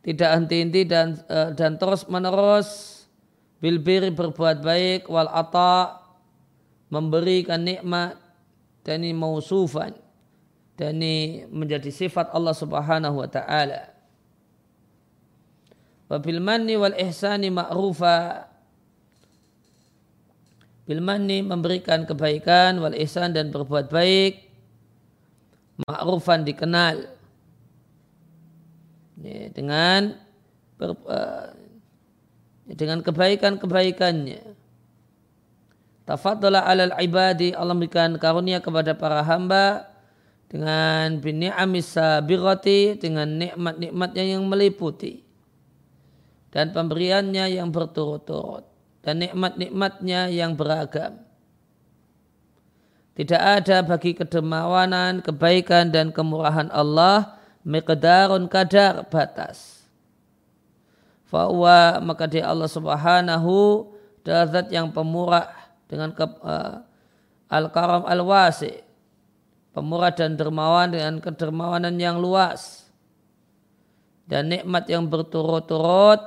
tidak 0.00 0.30
henti-henti 0.32 0.82
dan 0.88 1.20
uh, 1.28 1.52
dan 1.52 1.76
terus 1.76 2.08
menerus 2.08 3.00
bilbiri 3.60 4.08
berbuat 4.08 4.64
baik. 4.64 5.06
Wal 5.12 5.28
ata 5.28 6.00
memberikan 6.88 7.60
nikmat. 7.60 8.16
Dan 8.80 9.04
ini 9.04 9.12
mausufan. 9.12 9.92
Dan 10.72 11.04
ini 11.04 11.44
menjadi 11.52 11.92
sifat 11.92 12.32
Allah 12.32 12.56
Subhanahu 12.56 13.20
wa 13.20 13.28
taala. 13.28 13.92
Wabil 16.08 16.40
manni 16.40 16.80
wal 16.80 16.96
ihsani 16.96 17.52
ma'rufa. 17.52 18.48
Bilmani 20.88 21.44
memberikan 21.44 22.02
kebaikan 22.02 22.82
wal 22.82 22.96
ihsan 22.98 23.30
dan 23.30 23.52
berbuat 23.54 23.92
baik. 23.92 24.48
Ma'rufan 25.86 26.42
dikenal 26.42 27.19
ya, 29.20 29.52
dengan 29.52 30.16
ber, 30.80 30.96
uh, 31.06 31.52
dengan 32.66 33.04
kebaikan-kebaikannya 33.04 34.42
tafadhala 36.08 36.66
alal 36.66 36.94
ibadi 36.98 37.54
Allah 37.54 37.76
memberikan 37.76 38.16
karunia 38.18 38.58
kepada 38.58 38.96
para 38.98 39.22
hamba 39.22 39.86
dengan 40.50 41.22
bini'amis 41.22 41.94
sabirati 41.94 42.98
dengan 42.98 43.30
nikmat-nikmatnya 43.38 44.24
yang 44.34 44.42
meliputi 44.50 45.22
dan 46.50 46.74
pemberiannya 46.74 47.54
yang 47.54 47.70
berturut-turut 47.70 48.66
dan 49.06 49.22
nikmat-nikmatnya 49.22 50.28
yang 50.28 50.58
beragam. 50.58 51.22
Tidak 53.14 53.38
ada 53.38 53.84
bagi 53.84 54.16
kedermawanan, 54.16 55.20
kebaikan 55.20 55.92
dan 55.92 56.10
kemurahan 56.10 56.72
Allah 56.74 57.39
miqdarun 57.64 58.48
kadar 58.48 59.06
batas. 59.08 59.80
Fa'wa 61.30 62.02
maka 62.02 62.26
dia 62.26 62.50
Allah 62.50 62.66
subhanahu 62.66 63.86
adalah 64.20 64.66
yang 64.68 64.90
pemurah 64.90 65.48
dengan 65.86 66.10
ke, 66.12 66.26
uh, 66.26 66.82
al-karam 67.48 68.04
al-wasi. 68.06 68.82
Pemurah 69.70 70.10
dan 70.10 70.34
dermawan 70.34 70.90
dengan 70.90 71.22
kedermawanan 71.22 71.94
yang 71.96 72.18
luas. 72.18 72.90
Dan 74.26 74.50
nikmat 74.50 74.86
yang 74.90 75.06
berturut-turut 75.06 76.18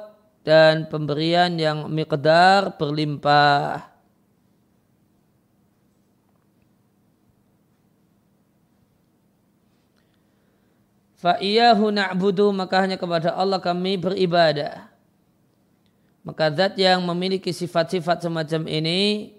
dan 0.44 0.88
pemberian 0.88 1.56
yang 1.56 1.88
miqdar 1.88 2.76
berlimpah. 2.76 3.93
Fa'iyahu 11.24 11.88
na'budu 11.96 12.52
maka 12.52 12.84
hanya 12.84 13.00
kepada 13.00 13.32
Allah 13.32 13.64
kami 13.64 13.96
beribadah. 13.96 14.92
Maka 16.28 16.52
zat 16.52 16.76
yang 16.76 17.00
memiliki 17.04 17.56
sifat-sifat 17.56 18.28
semacam 18.28 18.68
ini, 18.68 19.32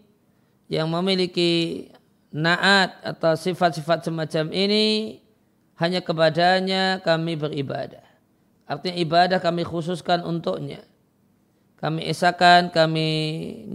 yang 0.73 0.88
memiliki 0.88 1.85
naat 2.33 2.97
atau 3.05 3.37
sifat-sifat 3.37 4.09
semacam 4.09 4.49
ini, 4.53 5.20
hanya 5.77 6.01
kepadanya 6.01 7.05
kami 7.05 7.37
beribadah. 7.37 8.05
Artinya 8.64 8.97
ibadah 8.97 9.38
kami 9.44 9.61
khususkan 9.61 10.25
untuknya 10.25 10.81
kami 11.85 12.09
esakan, 12.09 12.73
kami 12.73 13.11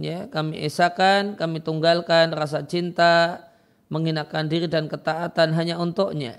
ya, 0.02 0.26
kami 0.34 0.58
esakan, 0.66 1.38
kami 1.38 1.62
tunggalkan 1.62 2.34
rasa 2.34 2.66
cinta, 2.66 3.46
menghinakan 3.86 4.50
diri 4.50 4.66
dan 4.66 4.90
ketaatan 4.90 5.54
hanya 5.54 5.78
untuknya. 5.78 6.34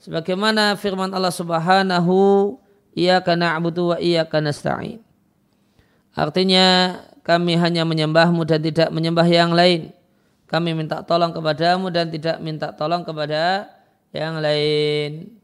Sebagaimana 0.00 0.80
firman 0.80 1.12
Allah 1.12 1.32
Subhanahu, 1.32 2.56
Iyyaka 2.94 3.38
na'budu 3.38 3.94
wa 3.94 3.96
iyyaka 4.02 4.42
nasta'in. 4.42 4.98
Artinya 6.10 6.98
kami 7.22 7.54
hanya 7.54 7.86
menyembahmu 7.86 8.42
dan 8.42 8.58
tidak 8.58 8.90
menyembah 8.90 9.26
yang 9.30 9.54
lain. 9.54 9.94
Kami 10.50 10.74
minta 10.74 10.98
tolong 11.06 11.30
kepadamu 11.30 11.94
dan 11.94 12.10
tidak 12.10 12.42
minta 12.42 12.74
tolong 12.74 13.06
kepada 13.06 13.70
yang 14.10 14.42
lain. 14.42 15.38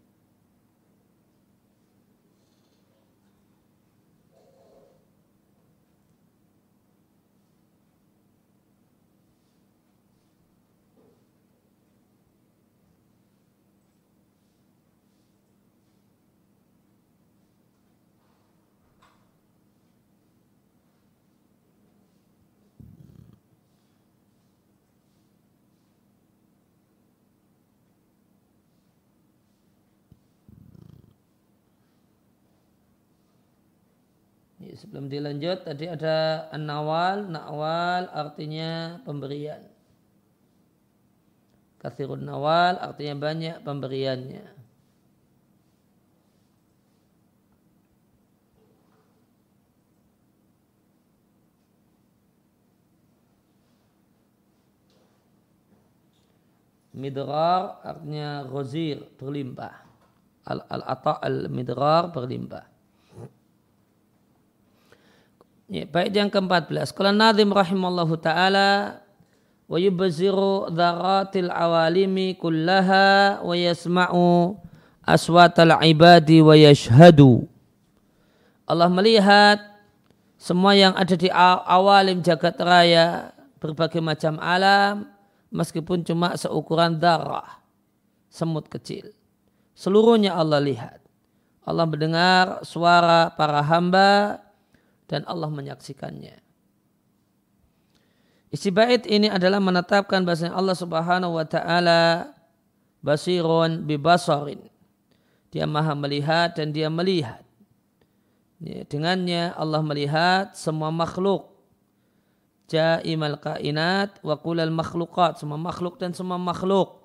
Sebelum 34.76 35.08
dilanjut 35.08 35.64
tadi 35.64 35.88
ada 35.88 36.46
an-nawal, 36.52 37.24
nawal 37.32 38.12
artinya 38.12 39.00
pemberian. 39.02 39.64
Kathirun 41.80 42.24
nawal 42.24 42.76
artinya 42.76 43.16
banyak 43.16 43.56
pemberiannya. 43.64 44.46
Midrar 56.96 57.80
artinya 57.84 58.44
ghazir, 58.48 59.04
berlimpah. 59.20 59.84
Al-ata 60.48 61.20
al-midrar 61.20 62.08
berlimpah. 62.08 62.75
Ya, 65.66 65.82
baik 65.82 66.14
yang 66.14 66.30
ke-14. 66.30 66.94
Kalau 66.94 67.10
Nadim 67.10 67.50
rahimallahu 67.50 68.14
taala 68.22 69.02
wa 69.66 69.74
yubziru 69.82 70.70
dzaratil 70.70 71.50
awalimi 71.50 72.38
kullaha 72.38 73.42
wa 73.42 73.50
yasma'u 73.50 74.54
aswatal 75.02 75.74
ibadi 75.82 76.38
wa 76.38 76.54
yashhadu. 76.54 77.50
Allah 78.62 78.86
melihat 78.86 79.58
semua 80.38 80.78
yang 80.78 80.94
ada 80.94 81.18
di 81.18 81.26
awalim 81.34 82.22
jagat 82.22 82.54
raya 82.62 83.34
berbagai 83.58 83.98
macam 83.98 84.38
alam 84.38 85.10
meskipun 85.50 86.06
cuma 86.06 86.38
seukuran 86.38 86.94
darah 86.94 87.58
semut 88.30 88.70
kecil. 88.70 89.10
Seluruhnya 89.74 90.38
Allah 90.38 90.62
lihat. 90.62 91.02
Allah 91.66 91.90
mendengar 91.90 92.62
suara 92.62 93.34
para 93.34 93.58
hamba 93.66 94.45
dan 95.06 95.22
Allah 95.26 95.50
menyaksikannya. 95.50 96.42
Isi 98.50 98.70
bait 98.70 99.02
ini 99.10 99.26
adalah 99.26 99.58
menetapkan 99.58 100.22
bahasanya 100.22 100.54
Allah 100.54 100.76
Subhanahu 100.78 101.34
wa 101.34 101.46
taala 101.46 102.30
basirun 103.02 103.82
bibasarin. 103.86 104.62
Dia 105.50 105.66
maha 105.66 105.94
melihat 105.98 106.54
dan 106.54 106.70
dia 106.70 106.86
melihat. 106.86 107.42
Ya, 108.62 108.86
dengannya 108.86 109.52
Allah 109.54 109.82
melihat 109.82 110.54
semua 110.54 110.94
makhluk. 110.94 111.52
Jaimal 112.66 113.38
kainat 113.38 114.18
wa 114.22 114.34
kulal 114.38 114.74
makhlukat. 114.74 115.38
Semua 115.38 115.58
makhluk 115.58 115.98
dan 115.98 116.14
semua 116.14 116.38
makhluk. 116.38 117.02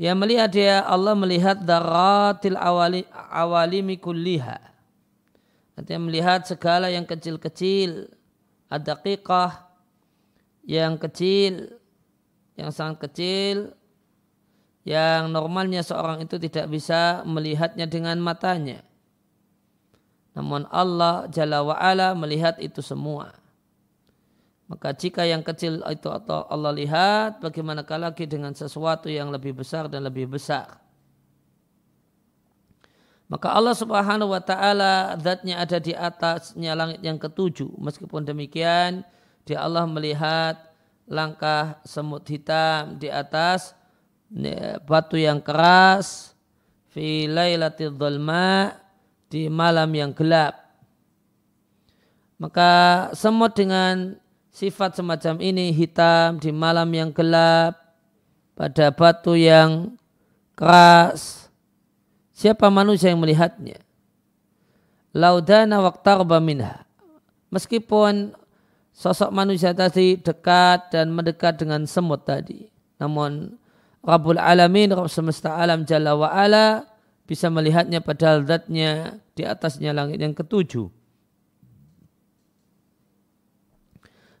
Dia 0.00 0.16
melihat 0.16 0.48
dia 0.48 0.80
Allah 0.84 1.12
melihat 1.12 1.60
daratil 1.60 2.56
awali, 2.56 3.04
awalimi 3.12 4.00
kulliha 4.00 4.70
Artinya 5.80 6.12
melihat 6.12 6.44
segala 6.44 6.92
yang 6.92 7.08
kecil-kecil, 7.08 8.12
ada 8.68 9.00
kikah 9.00 9.64
yang 10.68 11.00
kecil, 11.00 11.72
yang 12.52 12.68
sangat 12.68 13.08
kecil, 13.08 13.72
yang 14.84 15.32
normalnya 15.32 15.80
seorang 15.80 16.20
itu 16.20 16.36
tidak 16.36 16.68
bisa 16.68 17.24
melihatnya 17.24 17.88
dengan 17.88 18.20
matanya. 18.20 18.84
Namun 20.36 20.68
Allah 20.68 21.24
Jalla 21.32 21.64
wa'ala 21.64 22.12
melihat 22.12 22.60
itu 22.60 22.84
semua. 22.84 23.32
Maka 24.68 24.92
jika 24.92 25.24
yang 25.24 25.40
kecil 25.40 25.80
itu 25.80 26.12
atau 26.12 26.44
Allah 26.52 26.76
lihat, 26.76 27.40
bagaimanakah 27.40 28.12
lagi 28.12 28.28
dengan 28.28 28.52
sesuatu 28.52 29.08
yang 29.08 29.32
lebih 29.32 29.56
besar 29.56 29.88
dan 29.88 30.04
lebih 30.04 30.28
besar. 30.28 30.79
Maka 33.30 33.54
Allah 33.54 33.78
subhanahu 33.78 34.34
wa 34.34 34.42
ta'ala 34.42 35.14
zatnya 35.22 35.62
ada 35.62 35.78
di 35.78 35.94
atasnya 35.94 36.74
langit 36.74 36.98
yang 36.98 37.14
ketujuh. 37.14 37.70
Meskipun 37.78 38.26
demikian, 38.26 39.06
dia 39.46 39.62
Allah 39.62 39.86
melihat 39.86 40.58
langkah 41.06 41.78
semut 41.86 42.26
hitam 42.26 42.98
di 42.98 43.06
atas 43.06 43.78
batu 44.82 45.14
yang 45.14 45.38
keras 45.38 46.34
fi 46.90 47.30
lailatul 47.30 47.94
dhulma 47.94 48.74
di 49.30 49.46
malam 49.46 49.90
yang 49.94 50.10
gelap. 50.10 50.58
Maka 52.34 52.70
semut 53.14 53.54
dengan 53.54 54.18
sifat 54.50 54.98
semacam 54.98 55.38
ini 55.38 55.70
hitam 55.70 56.42
di 56.42 56.50
malam 56.50 56.90
yang 56.90 57.14
gelap 57.14 57.78
pada 58.58 58.90
batu 58.90 59.38
yang 59.38 59.94
keras 60.58 61.39
Siapa 62.40 62.72
manusia 62.72 63.12
yang 63.12 63.20
melihatnya? 63.20 63.84
Laudana 65.12 65.84
waktarba 65.84 66.40
minha. 66.40 66.88
Meskipun 67.52 68.32
sosok 68.96 69.28
manusia 69.28 69.76
tadi 69.76 70.16
dekat 70.16 70.88
dan 70.88 71.12
mendekat 71.12 71.60
dengan 71.60 71.84
semut 71.84 72.24
tadi. 72.24 72.72
Namun 72.96 73.60
Rabbul 74.00 74.40
Alamin, 74.40 74.88
Rabb 74.88 75.12
semesta 75.12 75.60
alam 75.60 75.84
Jalla 75.84 76.16
wa'ala 76.16 76.88
bisa 77.28 77.52
melihatnya 77.52 78.00
padahal 78.00 78.48
zatnya 78.48 79.20
di 79.36 79.44
atasnya 79.44 79.92
langit 79.92 80.24
yang 80.24 80.32
ketujuh. 80.32 80.88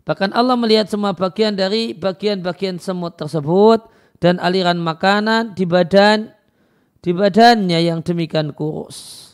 Bahkan 0.08 0.32
Allah 0.32 0.56
melihat 0.56 0.88
semua 0.88 1.12
bagian 1.12 1.52
dari 1.52 1.92
bagian-bagian 1.92 2.80
semut 2.80 3.20
tersebut 3.20 3.84
dan 4.24 4.40
aliran 4.40 4.80
makanan 4.80 5.52
di 5.52 5.68
badan 5.68 6.39
di 7.00 7.10
badannya 7.16 7.80
yang 7.80 8.04
demikian 8.04 8.52
kurus. 8.52 9.28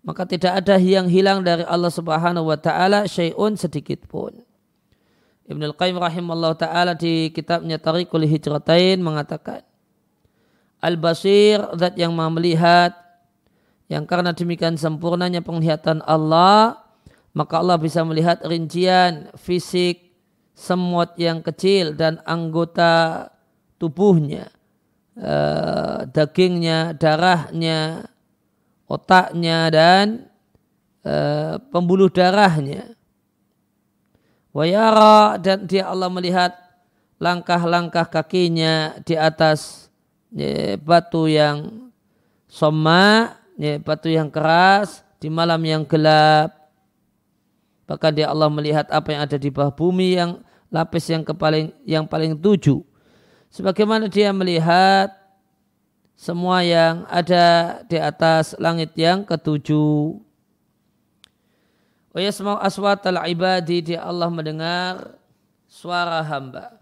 Maka 0.00 0.24
tidak 0.24 0.64
ada 0.64 0.80
yang 0.80 1.12
hilang 1.12 1.44
dari 1.44 1.60
Allah 1.68 1.92
Subhanahu 1.92 2.48
wa 2.48 2.56
taala 2.56 3.04
syai'un 3.04 3.52
sedikit 3.60 4.08
pun. 4.08 4.40
Ibnu 5.44 5.74
Al-Qayyim 5.74 6.00
rahimahullah 6.00 6.56
taala 6.56 6.92
di 6.96 7.28
kitabnya 7.34 7.76
Tariqul 7.76 8.24
Hijratain 8.24 9.02
mengatakan 9.02 9.66
Al-Basir 10.80 11.60
zat 11.76 11.98
yang 12.00 12.16
Maha 12.16 12.32
melihat 12.32 12.92
yang 13.90 14.06
karena 14.08 14.32
demikian 14.32 14.78
sempurnanya 14.80 15.44
penglihatan 15.44 16.00
Allah 16.06 16.80
maka 17.34 17.58
Allah 17.60 17.76
bisa 17.76 18.00
melihat 18.06 18.40
rincian 18.46 19.28
fisik 19.36 20.14
semut 20.54 21.12
yang 21.18 21.42
kecil 21.42 21.98
dan 21.98 22.22
anggota 22.24 23.28
tubuhnya 23.76 24.48
Eh, 25.20 25.98
dagingnya, 26.16 26.96
darahnya, 26.96 28.08
otaknya 28.88 29.68
dan 29.68 30.32
uh, 31.04 31.60
pembuluh 31.68 32.08
darahnya. 32.08 32.96
Wayara 34.56 35.36
dan 35.36 35.68
dia 35.68 35.92
Allah 35.92 36.08
melihat 36.08 36.56
langkah-langkah 37.20 38.08
kakinya 38.08 38.96
di 39.04 39.12
atas 39.12 39.92
ya, 40.32 40.80
batu 40.80 41.28
yang 41.28 41.92
soma, 42.48 43.36
ya, 43.60 43.76
batu 43.76 44.08
yang 44.08 44.32
keras 44.32 45.04
di 45.20 45.28
malam 45.28 45.60
yang 45.68 45.84
gelap. 45.84 46.72
Bahkan 47.84 48.12
dia 48.16 48.32
Allah 48.32 48.48
melihat 48.48 48.88
apa 48.88 49.12
yang 49.12 49.20
ada 49.28 49.36
di 49.36 49.52
bawah 49.52 49.68
bumi 49.68 50.16
yang 50.16 50.40
lapis 50.72 51.12
yang 51.12 51.28
kepaling 51.28 51.76
yang 51.84 52.08
paling 52.08 52.32
tujuh 52.40 52.80
sebagaimana 53.50 54.06
dia 54.06 54.30
melihat 54.30 55.12
semua 56.14 56.62
yang 56.62 57.04
ada 57.10 57.80
di 57.88 57.96
atas 57.98 58.54
langit 58.60 58.94
yang 58.94 59.26
ketujuh. 59.26 60.20
Wa 62.10 62.20
yasma'u 62.20 62.60
aswat 62.60 63.06
al-ibadi 63.06 63.80
dia 63.80 64.04
Allah 64.04 64.28
mendengar 64.28 65.16
suara 65.64 66.20
hamba. 66.20 66.76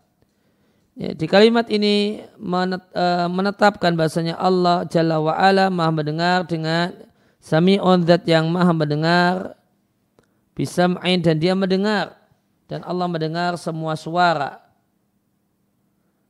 Ya, 0.98 1.14
di 1.14 1.30
kalimat 1.30 1.70
ini 1.70 2.26
e, 2.26 3.04
menetapkan 3.30 3.94
bahasanya 3.94 4.34
Allah 4.34 4.82
Jalla 4.90 5.22
wa'ala 5.22 5.70
maha 5.70 5.94
mendengar 5.94 6.42
dengan 6.42 6.90
sami'un 7.38 8.02
zat 8.02 8.26
yang 8.26 8.50
maha 8.50 8.74
mendengar 8.74 9.54
bisam'in 10.58 11.22
dan 11.22 11.38
dia 11.38 11.54
mendengar 11.54 12.18
dan 12.66 12.82
Allah 12.82 13.06
mendengar 13.06 13.54
semua 13.54 13.94
suara 13.94 14.67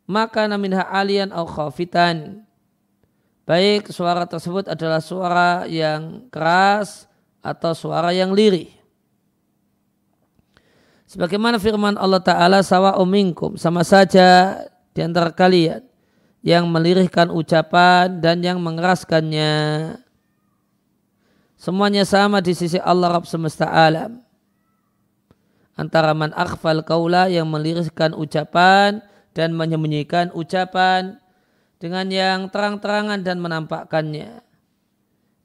maka 0.09 0.49
naminha 0.49 0.89
alian 0.89 1.29
au 1.31 1.45
khafitan. 1.45 2.43
Baik 3.45 3.93
suara 3.93 4.25
tersebut 4.25 4.65
adalah 4.69 5.05
suara 5.05 5.69
yang 5.69 6.29
keras 6.33 7.05
atau 7.45 7.77
suara 7.77 8.17
yang 8.17 8.33
lirih. 8.33 8.73
Sebagaimana 11.09 11.57
firman 11.57 11.97
Allah 11.97 12.21
Ta'ala 12.21 12.61
sawa 12.61 12.93
minkum 13.09 13.57
sama 13.57 13.81
saja 13.81 14.61
di 14.93 15.01
antara 15.01 15.33
kalian 15.33 15.81
yang 16.45 16.69
melirihkan 16.69 17.33
ucapan 17.33 18.21
dan 18.21 18.45
yang 18.45 18.61
mengeraskannya. 18.61 19.97
Semuanya 21.57 22.05
sama 22.05 22.45
di 22.45 22.53
sisi 22.53 22.77
Allah 22.77 23.17
Rabb 23.17 23.25
semesta 23.25 23.65
alam. 23.65 24.21
Antara 25.73 26.13
man 26.13 26.37
akhfal 26.37 26.85
kaula 26.85 27.33
yang 27.33 27.49
melirihkan 27.49 28.13
ucapan 28.13 29.01
dan 29.39 29.55
menyembunyikan 29.55 30.35
ucapan 30.35 31.15
dengan 31.79 32.11
yang 32.11 32.51
terang-terangan 32.51 33.23
dan 33.23 33.39
menampakkannya. 33.39 34.43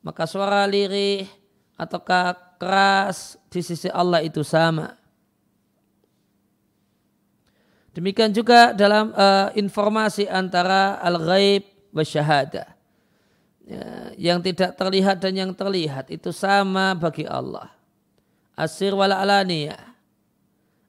Maka 0.02 0.26
suara 0.26 0.66
lirih 0.66 1.30
atau 1.78 2.02
keras 2.02 3.38
di 3.54 3.62
sisi 3.62 3.94
Allah 3.94 4.26
itu 4.26 4.42
sama. 4.42 4.98
Demikian 7.94 8.34
juga 8.34 8.74
dalam 8.74 9.14
uh, 9.14 9.54
informasi 9.54 10.26
antara 10.26 10.98
al-ghaib 10.98 11.94
wa 11.94 12.02
syahadah. 12.02 12.74
Ya, 13.64 13.86
yang 14.18 14.42
tidak 14.42 14.74
terlihat 14.76 15.22
dan 15.22 15.38
yang 15.38 15.52
terlihat 15.54 16.10
itu 16.10 16.34
sama 16.34 16.98
bagi 16.98 17.30
Allah. 17.30 17.70
Asir 18.58 18.98
wala 18.98 19.22
alaniyah. 19.22 19.94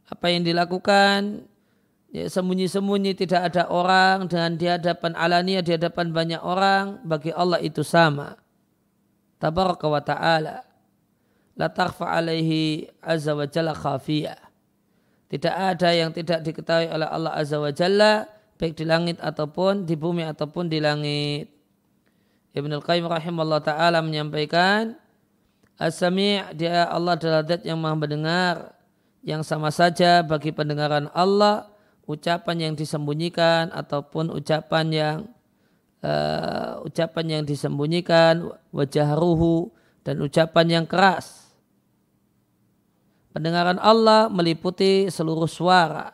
Apa 0.08 0.32
yang 0.32 0.42
dilakukan 0.42 1.44
ya, 2.14 2.30
sembunyi-sembunyi 2.30 3.18
tidak 3.18 3.50
ada 3.50 3.66
orang 3.66 4.30
dan 4.30 4.54
di 4.54 4.70
hadapan 4.70 5.18
alania 5.18 5.60
di 5.66 5.74
hadapan 5.74 6.14
banyak 6.14 6.38
orang 6.38 7.02
bagi 7.02 7.34
Allah 7.34 7.58
itu 7.58 7.82
sama 7.82 8.38
tabaraka 9.42 9.90
wa 9.90 9.98
ta'ala 9.98 10.62
la 11.58 11.68
tarfa 11.70 12.14
alaihi 12.14 12.86
azza 13.02 13.34
wa 13.34 13.46
jalla 13.46 13.74
khafiyah. 13.74 14.38
Tidak 15.28 15.50
ada 15.50 15.90
yang 15.90 16.14
tidak 16.14 16.46
diketahui 16.46 16.86
oleh 16.94 17.08
Allah 17.10 17.34
azza 17.34 17.58
wa 17.58 17.74
jalla 17.74 18.30
baik 18.54 18.78
di 18.78 18.86
langit 18.86 19.18
ataupun 19.18 19.82
di 19.82 19.98
bumi 19.98 20.22
ataupun 20.22 20.70
di 20.70 20.78
langit. 20.78 21.50
Ibnu 22.54 22.78
Qayyim 22.78 23.10
rahimahullah 23.10 23.62
taala 23.66 23.98
menyampaikan 23.98 24.94
As-Sami' 25.74 26.54
dia 26.54 26.86
Allah 26.86 27.18
adalah 27.18 27.42
zat 27.42 27.66
yang 27.66 27.82
maha 27.82 27.98
mendengar 27.98 28.78
yang 29.26 29.42
sama 29.42 29.74
saja 29.74 30.22
bagi 30.22 30.54
pendengaran 30.54 31.10
Allah 31.10 31.73
ucapan 32.04 32.70
yang 32.70 32.74
disembunyikan 32.76 33.72
ataupun 33.72 34.28
ucapan 34.32 34.86
yang 34.92 35.18
uh, 36.04 36.84
ucapan 36.84 37.40
yang 37.40 37.42
disembunyikan 37.48 38.44
wajah 38.70 39.16
ruhu 39.16 39.72
dan 40.04 40.20
ucapan 40.20 40.66
yang 40.80 40.86
keras. 40.86 41.48
Pendengaran 43.34 43.82
Allah 43.82 44.30
meliputi 44.30 45.10
seluruh 45.10 45.50
suara. 45.50 46.12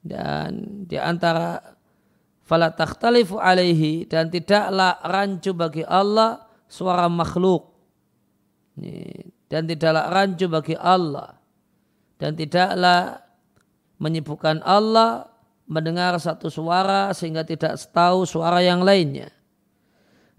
Dan 0.00 0.82
di 0.88 0.96
antara 0.96 1.60
fala 2.42 2.72
takhtalifu 2.72 3.36
alaihi 3.36 4.08
dan 4.08 4.32
tidaklah 4.32 4.98
rancu 5.04 5.52
bagi 5.52 5.84
Allah 5.84 6.48
suara 6.66 7.06
makhluk. 7.06 7.70
Dan 9.46 9.62
tidaklah 9.68 10.10
rancu 10.10 10.48
bagi 10.50 10.74
Allah. 10.74 11.38
Dan 12.18 12.34
tidaklah 12.34 13.29
menyibukkan 14.00 14.64
Allah 14.64 15.28
mendengar 15.68 16.18
satu 16.18 16.50
suara 16.50 17.12
sehingga 17.14 17.46
tidak 17.46 17.78
tahu 17.94 18.26
suara 18.26 18.64
yang 18.64 18.82
lainnya. 18.82 19.30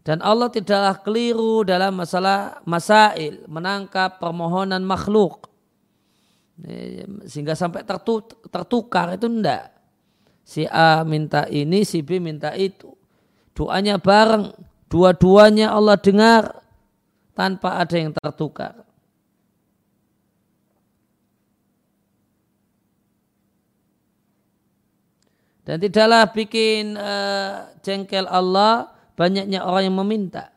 Dan 0.02 0.18
Allah 0.26 0.50
tidaklah 0.50 0.98
keliru 1.06 1.62
dalam 1.62 1.94
masalah 1.94 2.58
masail, 2.66 3.46
menangkap 3.46 4.18
permohonan 4.18 4.82
makhluk. 4.82 5.46
Sehingga 7.30 7.54
sampai 7.54 7.86
tertukar 8.50 9.14
itu 9.14 9.30
enggak. 9.30 9.70
Si 10.42 10.66
A 10.66 11.06
minta 11.06 11.46
ini, 11.46 11.86
si 11.86 12.02
B 12.02 12.18
minta 12.18 12.58
itu. 12.58 12.90
Doanya 13.54 14.02
bareng, 14.02 14.50
dua-duanya 14.90 15.70
Allah 15.70 16.02
dengar 16.02 16.66
tanpa 17.38 17.78
ada 17.78 17.94
yang 17.94 18.10
tertukar. 18.10 18.81
Dan 25.72 25.80
tidaklah 25.80 26.28
bikin 26.36 27.00
uh, 27.00 27.72
jengkel 27.80 28.28
Allah 28.28 28.92
banyaknya 29.16 29.64
orang 29.64 29.88
yang 29.88 29.96
meminta. 30.04 30.52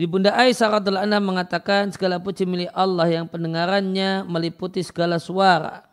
Ibunda 0.00 0.32
Aisyah 0.32 0.80
radhiallahu 0.80 1.04
anha 1.04 1.20
mengatakan 1.20 1.92
segala 1.92 2.16
puji 2.16 2.48
milik 2.48 2.72
Allah 2.72 3.12
yang 3.12 3.28
pendengarannya 3.28 4.24
meliputi 4.24 4.80
segala 4.80 5.20
suara. 5.20 5.84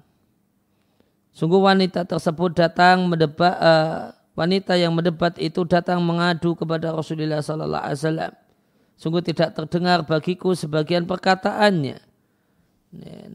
Sungguh 1.36 1.60
wanita 1.60 2.08
tersebut 2.08 2.56
datang 2.56 3.12
mendebat 3.12 3.60
uh, 3.60 4.16
wanita 4.40 4.80
yang 4.80 4.96
mendebat 4.96 5.36
itu 5.36 5.68
datang 5.68 6.00
mengadu 6.00 6.56
kepada 6.56 6.96
Rasulullah 6.96 7.44
sallallahu 7.44 7.92
alaihi 7.92 8.00
wasallam. 8.00 8.34
Sungguh 8.96 9.20
tidak 9.20 9.52
terdengar 9.52 10.08
bagiku 10.08 10.56
sebagian 10.56 11.04
perkataannya 11.04 12.05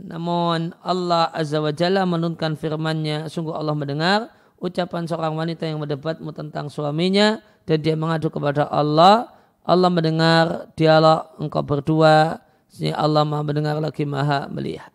namun 0.06 0.72
Allah 0.80 1.28
Azza 1.34 1.60
wa 1.60 1.72
Jalla 1.74 2.06
menurunkan 2.08 2.56
firman-Nya, 2.56 3.28
sungguh 3.28 3.52
Allah 3.52 3.76
mendengar 3.76 4.32
ucapan 4.60 5.08
seorang 5.08 5.34
wanita 5.34 5.64
yang 5.64 5.80
mendebatmu 5.80 6.30
tentang 6.36 6.68
suaminya 6.68 7.40
dan 7.64 7.80
dia 7.80 7.96
mengadu 7.96 8.28
kepada 8.28 8.68
Allah. 8.68 9.32
Allah 9.60 9.90
mendengar 9.92 10.72
dialog 10.74 11.36
engkau 11.36 11.60
berdua, 11.60 12.40
sehingga 12.72 12.96
Allah 12.96 13.22
Maha 13.28 13.42
mendengar 13.44 13.76
lagi 13.76 14.08
Maha 14.08 14.48
melihat. 14.48 14.90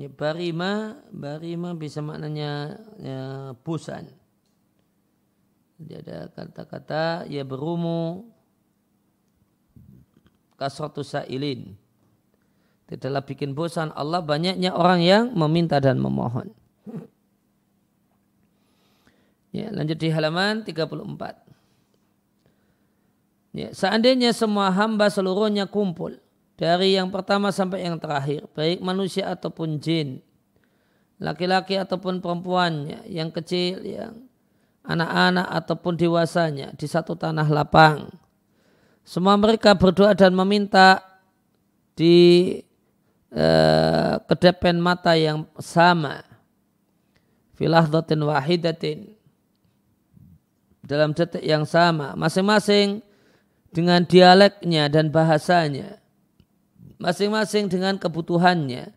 Ya, 0.00 0.08
barima, 0.08 0.96
barima 1.12 1.76
bisa 1.76 2.00
maknanya 2.00 2.80
ya, 2.96 3.52
busan. 3.60 4.08
Jadi 5.76 5.92
ada 5.92 6.32
kata-kata 6.32 7.28
ya 7.28 7.44
berumu 7.44 8.24
kasratu 10.56 11.04
sa'ilin. 11.04 11.76
Tidaklah 12.88 13.28
bikin 13.28 13.52
bosan 13.52 13.92
Allah 13.92 14.24
banyaknya 14.24 14.72
orang 14.72 15.04
yang 15.04 15.24
meminta 15.36 15.76
dan 15.84 16.00
memohon. 16.00 16.48
Ya, 19.52 19.68
lanjut 19.68 20.00
di 20.00 20.08
halaman 20.08 20.64
34. 20.64 21.44
Ya, 23.52 23.68
seandainya 23.76 24.32
semua 24.32 24.72
hamba 24.72 25.12
seluruhnya 25.12 25.68
kumpul 25.68 26.16
dari 26.60 26.92
yang 26.92 27.08
pertama 27.08 27.48
sampai 27.48 27.88
yang 27.88 27.96
terakhir, 27.96 28.44
baik 28.52 28.84
manusia 28.84 29.32
ataupun 29.32 29.80
jin, 29.80 30.20
laki-laki 31.16 31.80
ataupun 31.80 32.20
perempuannya, 32.20 33.08
yang 33.08 33.32
kecil, 33.32 33.80
yang 33.80 34.28
anak-anak 34.84 35.48
ataupun 35.48 35.96
dewasanya 35.96 36.76
di 36.76 36.84
satu 36.84 37.16
tanah 37.16 37.48
lapang. 37.48 38.12
Semua 39.08 39.40
mereka 39.40 39.72
berdoa 39.72 40.12
dan 40.12 40.36
meminta 40.36 41.00
di 41.96 42.60
eh, 43.32 44.14
ke 44.20 44.34
depan 44.36 44.76
mata 44.76 45.16
yang 45.16 45.48
sama. 45.56 46.20
Filahdatin 47.56 48.20
wahidatin. 48.20 48.98
Dalam 50.84 51.16
detik 51.16 51.40
yang 51.40 51.64
sama. 51.64 52.12
Masing-masing 52.20 53.00
dengan 53.72 54.04
dialeknya 54.04 54.92
dan 54.92 55.08
bahasanya 55.08 55.99
masing-masing 57.00 57.72
dengan 57.72 57.96
kebutuhannya. 57.96 58.92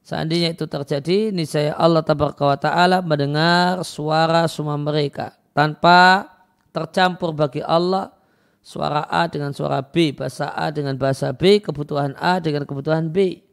Seandainya 0.00 0.56
itu 0.56 0.64
terjadi, 0.64 1.34
niscaya 1.34 1.76
Allah 1.76 2.00
Taala 2.00 3.04
mendengar 3.04 3.84
suara 3.84 4.48
semua 4.48 4.78
mereka 4.80 5.36
tanpa 5.52 6.30
tercampur 6.72 7.36
bagi 7.36 7.60
Allah 7.60 8.14
suara 8.64 9.04
A 9.06 9.28
dengan 9.28 9.52
suara 9.52 9.82
B, 9.84 10.16
bahasa 10.16 10.50
A 10.56 10.72
dengan 10.72 10.96
bahasa 10.96 11.34
B, 11.36 11.60
kebutuhan 11.60 12.16
A 12.16 12.40
dengan 12.40 12.64
kebutuhan 12.64 13.12
B. 13.12 13.44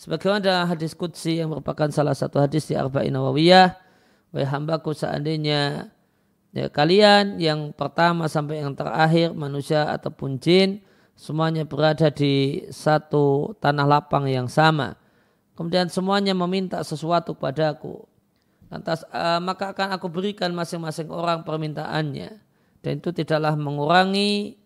Sebagaimana 0.00 0.40
dalam 0.40 0.64
hadis 0.64 0.96
Qudsi 0.96 1.44
yang 1.44 1.52
merupakan 1.52 1.92
salah 1.92 2.16
satu 2.16 2.40
hadis 2.40 2.64
di 2.64 2.72
Arba'in 2.72 3.12
Nawawiyah, 3.12 3.90
Wahai 4.30 4.46
hambaku 4.46 4.94
seandainya 4.94 5.90
ya, 6.54 6.70
kalian 6.70 7.42
yang 7.42 7.74
pertama 7.74 8.30
sampai 8.30 8.62
yang 8.62 8.78
terakhir 8.78 9.34
manusia 9.34 9.90
ataupun 9.90 10.38
jin 10.38 10.86
semuanya 11.20 11.68
berada 11.68 12.08
di 12.08 12.64
satu 12.72 13.52
tanah 13.60 13.84
lapang 13.84 14.24
yang 14.24 14.48
sama. 14.48 14.96
Kemudian 15.52 15.92
semuanya 15.92 16.32
meminta 16.32 16.80
sesuatu 16.80 17.36
kepadaku. 17.36 18.08
Lantas 18.72 19.04
uh, 19.12 19.36
maka 19.44 19.76
akan 19.76 19.92
aku 20.00 20.08
berikan 20.08 20.56
masing-masing 20.56 21.12
orang 21.12 21.44
permintaannya. 21.44 22.40
Dan 22.80 22.92
itu 23.04 23.12
tidaklah 23.12 23.52
mengurangi 23.52 24.56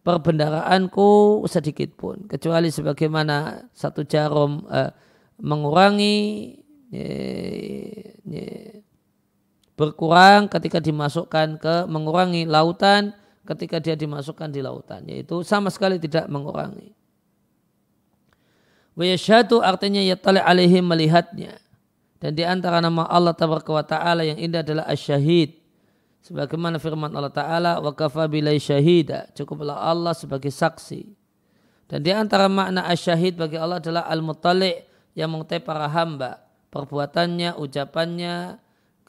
perbendaraanku 0.00 1.44
sedikit 1.44 1.92
pun. 1.92 2.24
Kecuali 2.24 2.72
sebagaimana 2.72 3.68
satu 3.76 4.08
jarum 4.08 4.64
uh, 4.72 4.88
mengurangi 5.44 6.16
ye, 6.88 7.08
ye, 8.24 8.80
berkurang 9.76 10.48
ketika 10.48 10.80
dimasukkan 10.80 11.60
ke 11.60 11.74
mengurangi 11.84 12.48
lautan 12.48 13.12
ketika 13.52 13.78
dia 13.78 13.94
dimasukkan 13.94 14.48
di 14.48 14.60
lautan 14.64 15.04
yaitu 15.06 15.44
sama 15.44 15.68
sekali 15.68 16.00
tidak 16.00 16.26
mengurangi. 16.26 16.92
Wa 18.92 19.04
yashhadu 19.04 19.60
artinya 19.60 20.00
yatali 20.00 20.40
alaihim 20.40 20.84
melihatnya. 20.84 21.56
Dan 22.22 22.38
di 22.38 22.44
antara 22.46 22.78
nama 22.78 23.08
Allah 23.10 23.34
Taala 23.34 24.22
yang 24.22 24.38
indah 24.38 24.62
adalah 24.62 24.86
asyahid. 24.86 25.58
Sebagaimana 26.22 26.78
firman 26.78 27.10
Allah 27.10 27.34
Ta'ala, 27.34 27.72
wa 27.82 27.90
kafa 27.98 28.30
bilai 28.30 28.62
syahida. 28.62 29.26
Cukuplah 29.34 29.74
Allah 29.74 30.14
sebagai 30.14 30.54
saksi. 30.54 31.02
Dan 31.90 31.98
di 31.98 32.14
antara 32.14 32.46
makna 32.46 32.86
asyahid 32.86 33.34
bagi 33.34 33.58
Allah 33.58 33.82
adalah 33.82 34.06
al-mutali' 34.06 34.86
yang 35.18 35.34
mengetahui 35.34 35.66
para 35.66 35.90
hamba. 35.90 36.46
Perbuatannya, 36.70 37.58
ucapannya, 37.58 38.62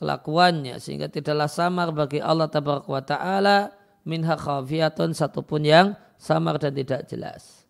kelakuannya 0.03 0.83
sehingga 0.83 1.07
tidaklah 1.07 1.47
samar 1.47 1.95
bagi 1.95 2.19
Allah 2.19 2.51
taala 2.51 3.71
minha 4.03 4.35
khafiyatun 4.35 5.15
satupun 5.15 5.63
yang 5.63 5.87
samar 6.19 6.59
dan 6.59 6.75
tidak 6.75 7.07
jelas. 7.07 7.63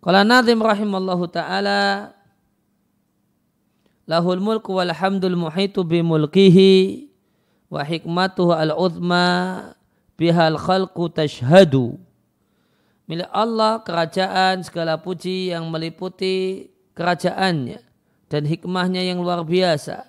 Qala 0.00 0.22
Nazim 0.22 0.62
rahimallahu 0.62 1.26
taala 1.26 2.14
lahul 4.06 4.38
mulku 4.38 4.78
wal 4.78 4.94
hamdul 4.94 5.34
muhitu 5.34 5.82
bi 5.82 5.98
mulkihi 6.00 7.10
wa 7.66 7.82
hikmatuhu 7.82 8.54
al 8.54 8.72
uzma 8.78 9.26
bihal 10.14 10.54
khalqu 10.54 11.10
tashhadu 11.10 11.98
milik 13.10 13.26
Allah 13.34 13.82
kerajaan 13.82 14.62
segala 14.62 14.94
puji 15.02 15.50
yang 15.50 15.66
meliputi 15.74 16.70
kerajaannya 16.94 17.82
dan 18.30 18.42
hikmahnya 18.46 19.02
yang 19.02 19.18
luar 19.18 19.42
biasa 19.42 20.06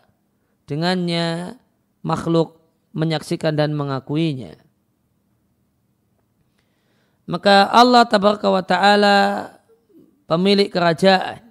dengannya 0.69 1.57
makhluk 2.05 2.56
menyaksikan 2.97 3.53
dan 3.53 3.77
mengakuinya. 3.77 4.57
Maka 7.29 7.69
Allah 7.69 8.09
tabaraka 8.09 8.49
wa 8.49 8.63
ta'ala 8.65 9.17
pemilik 10.25 10.73
kerajaan 10.73 11.45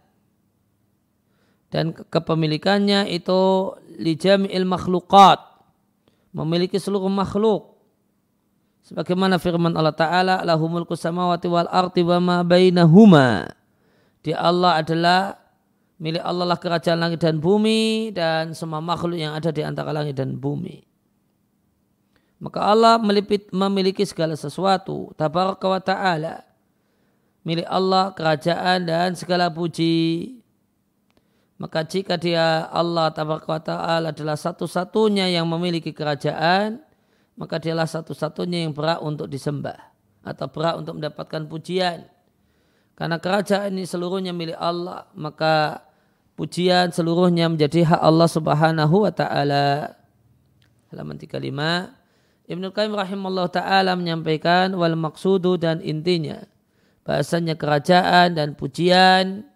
dan 1.70 1.94
kepemilikannya 1.94 3.06
itu 3.12 3.70
lijami'il 4.00 4.66
makhlukat 4.66 5.38
memiliki 6.35 6.80
seluruh 6.80 7.12
makhluk. 7.12 7.78
Sebagaimana 8.87 9.37
firman 9.42 9.74
Allah 9.74 9.92
taala 9.92 10.35
lahumul 10.46 10.87
samawati 10.87 11.50
wal 11.50 11.66
ardi 11.68 12.06
wa 12.06 12.18
ma 12.22 12.37
bainahuma. 12.46 13.50
Dia 14.22 14.38
Allah 14.40 14.78
adalah 14.78 15.20
milik 15.98 16.22
Allah 16.22 16.54
lah 16.54 16.59
kerajaan 16.61 17.02
langit 17.02 17.20
dan 17.20 17.42
bumi 17.42 18.14
dan 18.14 18.54
semua 18.54 18.78
makhluk 18.78 19.18
yang 19.18 19.35
ada 19.35 19.50
di 19.50 19.61
antara 19.64 19.90
langit 19.90 20.16
dan 20.16 20.38
bumi 20.38 20.95
maka 22.37 22.61
Allah 22.61 23.01
melipit, 23.01 23.49
memiliki 23.53 24.05
segala 24.05 24.37
sesuatu 24.37 25.12
tabaraka 25.16 25.66
wa 25.66 25.81
ta'ala 25.81 26.35
milik 27.46 27.66
Allah 27.68 28.12
kerajaan 28.12 28.85
dan 28.85 29.14
segala 29.16 29.49
puji 29.49 30.37
maka 31.57 31.81
jika 31.88 32.20
dia 32.20 32.68
Allah 32.68 33.09
Ta'ala 33.16 34.12
adalah 34.12 34.37
satu-satunya 34.37 35.33
yang 35.33 35.49
memiliki 35.49 35.88
kerajaan, 35.88 36.85
maka 37.33 37.57
dialah 37.57 37.88
satu-satunya 37.88 38.68
yang 38.68 38.77
berhak 38.77 39.01
untuk 39.01 39.25
disembah 39.25 39.77
atau 40.20 40.46
berhak 40.53 40.85
untuk 40.85 41.01
mendapatkan 41.01 41.49
pujian. 41.49 42.05
Karena 42.96 43.16
kerajaan 43.16 43.72
ini 43.72 43.88
seluruhnya 43.88 44.37
milik 44.37 44.57
Allah, 44.57 45.09
maka 45.16 45.85
pujian 46.37 46.92
seluruhnya 46.92 47.49
menjadi 47.49 47.88
hak 47.88 48.01
Allah 48.05 48.29
Subhanahu 48.29 49.09
wa 49.09 49.12
taala. 49.12 49.96
Halaman 50.92 51.16
35. 51.16 52.06
Ibnu 52.46 52.70
Qayyim 52.70 52.94
rahimahullah 52.94 53.50
taala 53.50 53.98
menyampaikan 53.98 54.70
wal 54.78 54.94
maksudu 54.94 55.59
dan 55.59 55.82
intinya 55.82 56.46
bahasanya 57.02 57.59
kerajaan 57.59 58.38
dan 58.38 58.54
pujian 58.54 59.46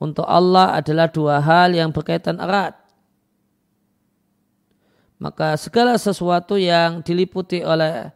untuk 0.00 0.24
Allah 0.24 0.80
adalah 0.80 1.08
dua 1.12 1.40
hal 1.44 1.76
yang 1.76 1.92
berkaitan 1.92 2.40
erat. 2.40 2.76
Maka 5.22 5.54
segala 5.54 5.94
sesuatu 6.00 6.58
yang 6.58 7.04
diliputi 7.04 7.62
oleh 7.62 8.10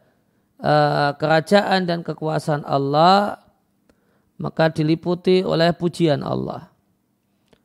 uh, 0.59 1.11
kerajaan 1.15 1.87
dan 1.87 2.03
kekuasaan 2.03 2.67
Allah, 2.67 3.39
maka 4.41 4.67
diliputi 4.73 5.45
oleh 5.45 5.71
pujian 5.71 6.19
Allah. 6.25 6.67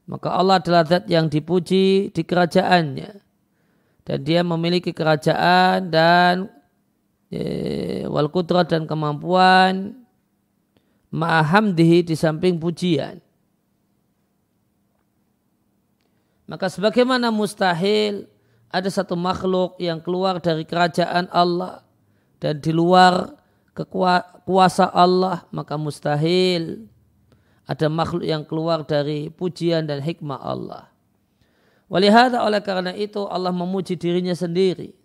Maka 0.07 0.29
Allah 0.35 0.61
adalah 0.63 0.85
zat 0.87 1.09
yang 1.09 1.27
dipuji 1.27 2.13
di 2.13 2.23
kerajaannya. 2.23 3.22
Dan 4.03 4.19
dia 4.27 4.43
memiliki 4.43 4.91
kerajaan 4.91 5.89
dan 5.89 6.51
e, 7.31 7.43
wal 8.11 8.29
kudrat 8.29 8.67
dan 8.67 8.85
kemampuan 8.85 10.03
ma'ahamdihi 11.13 12.09
di 12.09 12.15
samping 12.19 12.59
pujian. 12.59 13.23
Maka 16.53 16.69
sebagaimana 16.69 17.33
mustahil 17.33 18.29
ada 18.69 18.89
satu 18.93 19.17
makhluk 19.17 19.81
yang 19.81 20.01
keluar 20.05 20.37
dari 20.41 20.69
kerajaan 20.69 21.29
Allah 21.33 21.81
dan 22.37 22.61
di 22.61 22.73
luar 22.75 23.41
kekuasa 23.73 24.93
Allah, 24.93 25.49
maka 25.49 25.81
mustahil 25.81 26.85
ada 27.65 27.89
makhluk 27.89 28.25
yang 28.27 28.45
keluar 28.45 28.85
dari 28.85 29.33
pujian 29.33 29.89
dan 29.89 30.05
hikmah 30.05 30.41
Allah. 30.45 30.92
Walihada 31.93 32.41
oleh 32.41 32.65
karena 32.65 32.97
itu 32.97 33.29
Allah 33.29 33.53
memuji 33.53 34.01
dirinya 34.01 34.33
sendiri. 34.33 34.97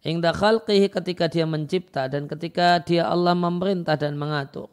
Ingda 0.00 0.32
khalqihi 0.32 0.88
ketika 0.88 1.28
dia 1.28 1.44
mencipta 1.44 2.08
dan 2.08 2.24
ketika 2.24 2.80
dia 2.80 3.04
Allah 3.04 3.36
memerintah 3.36 4.00
dan 4.00 4.16
mengatur. 4.16 4.72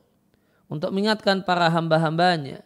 Untuk 0.71 0.95
mengingatkan 0.95 1.43
para 1.43 1.67
hamba-hambanya 1.67 2.63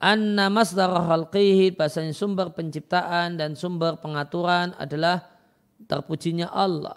anna 0.00 0.48
masdar 0.48 0.88
khalqihi 0.88 1.76
bahasanya 1.76 2.16
sumber 2.16 2.48
penciptaan 2.56 3.36
dan 3.36 3.52
sumber 3.52 4.00
pengaturan 4.00 4.72
adalah 4.80 5.28
terpujinya 5.84 6.48
Allah. 6.48 6.96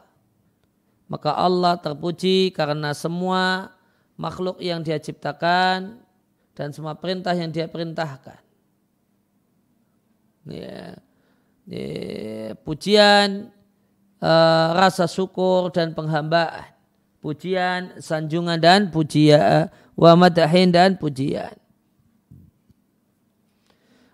Maka 1.12 1.36
Allah 1.36 1.78
terpuji 1.78 2.56
karena 2.56 2.96
semua 2.96 3.70
makhluk 4.24 4.64
yang 4.64 4.80
dia 4.80 4.96
ciptakan 4.96 6.00
dan 6.56 6.72
semua 6.72 6.96
perintah 6.96 7.36
yang 7.36 7.52
dia 7.52 7.68
perintahkan. 7.68 8.40
Ya, 10.48 10.96
ya, 11.68 12.56
pujian, 12.64 13.52
uh, 14.24 14.68
rasa 14.80 15.12
syukur 15.12 15.68
dan 15.76 15.92
penghambaan. 15.92 16.72
Pujian, 17.20 18.00
sanjungan 18.04 18.60
dan 18.60 18.92
pujian, 18.92 19.72
wa 19.96 20.12
madahin 20.16 20.72
dan 20.72 20.96
pujian 21.00 21.56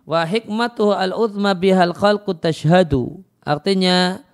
wa 0.09 0.25
hikmatuhu 0.25 0.97
al-uzma 0.97 1.53
bihal 1.53 1.93
khalqu 1.93 2.33
tashhadu. 2.33 3.21
Artinya 3.45 4.25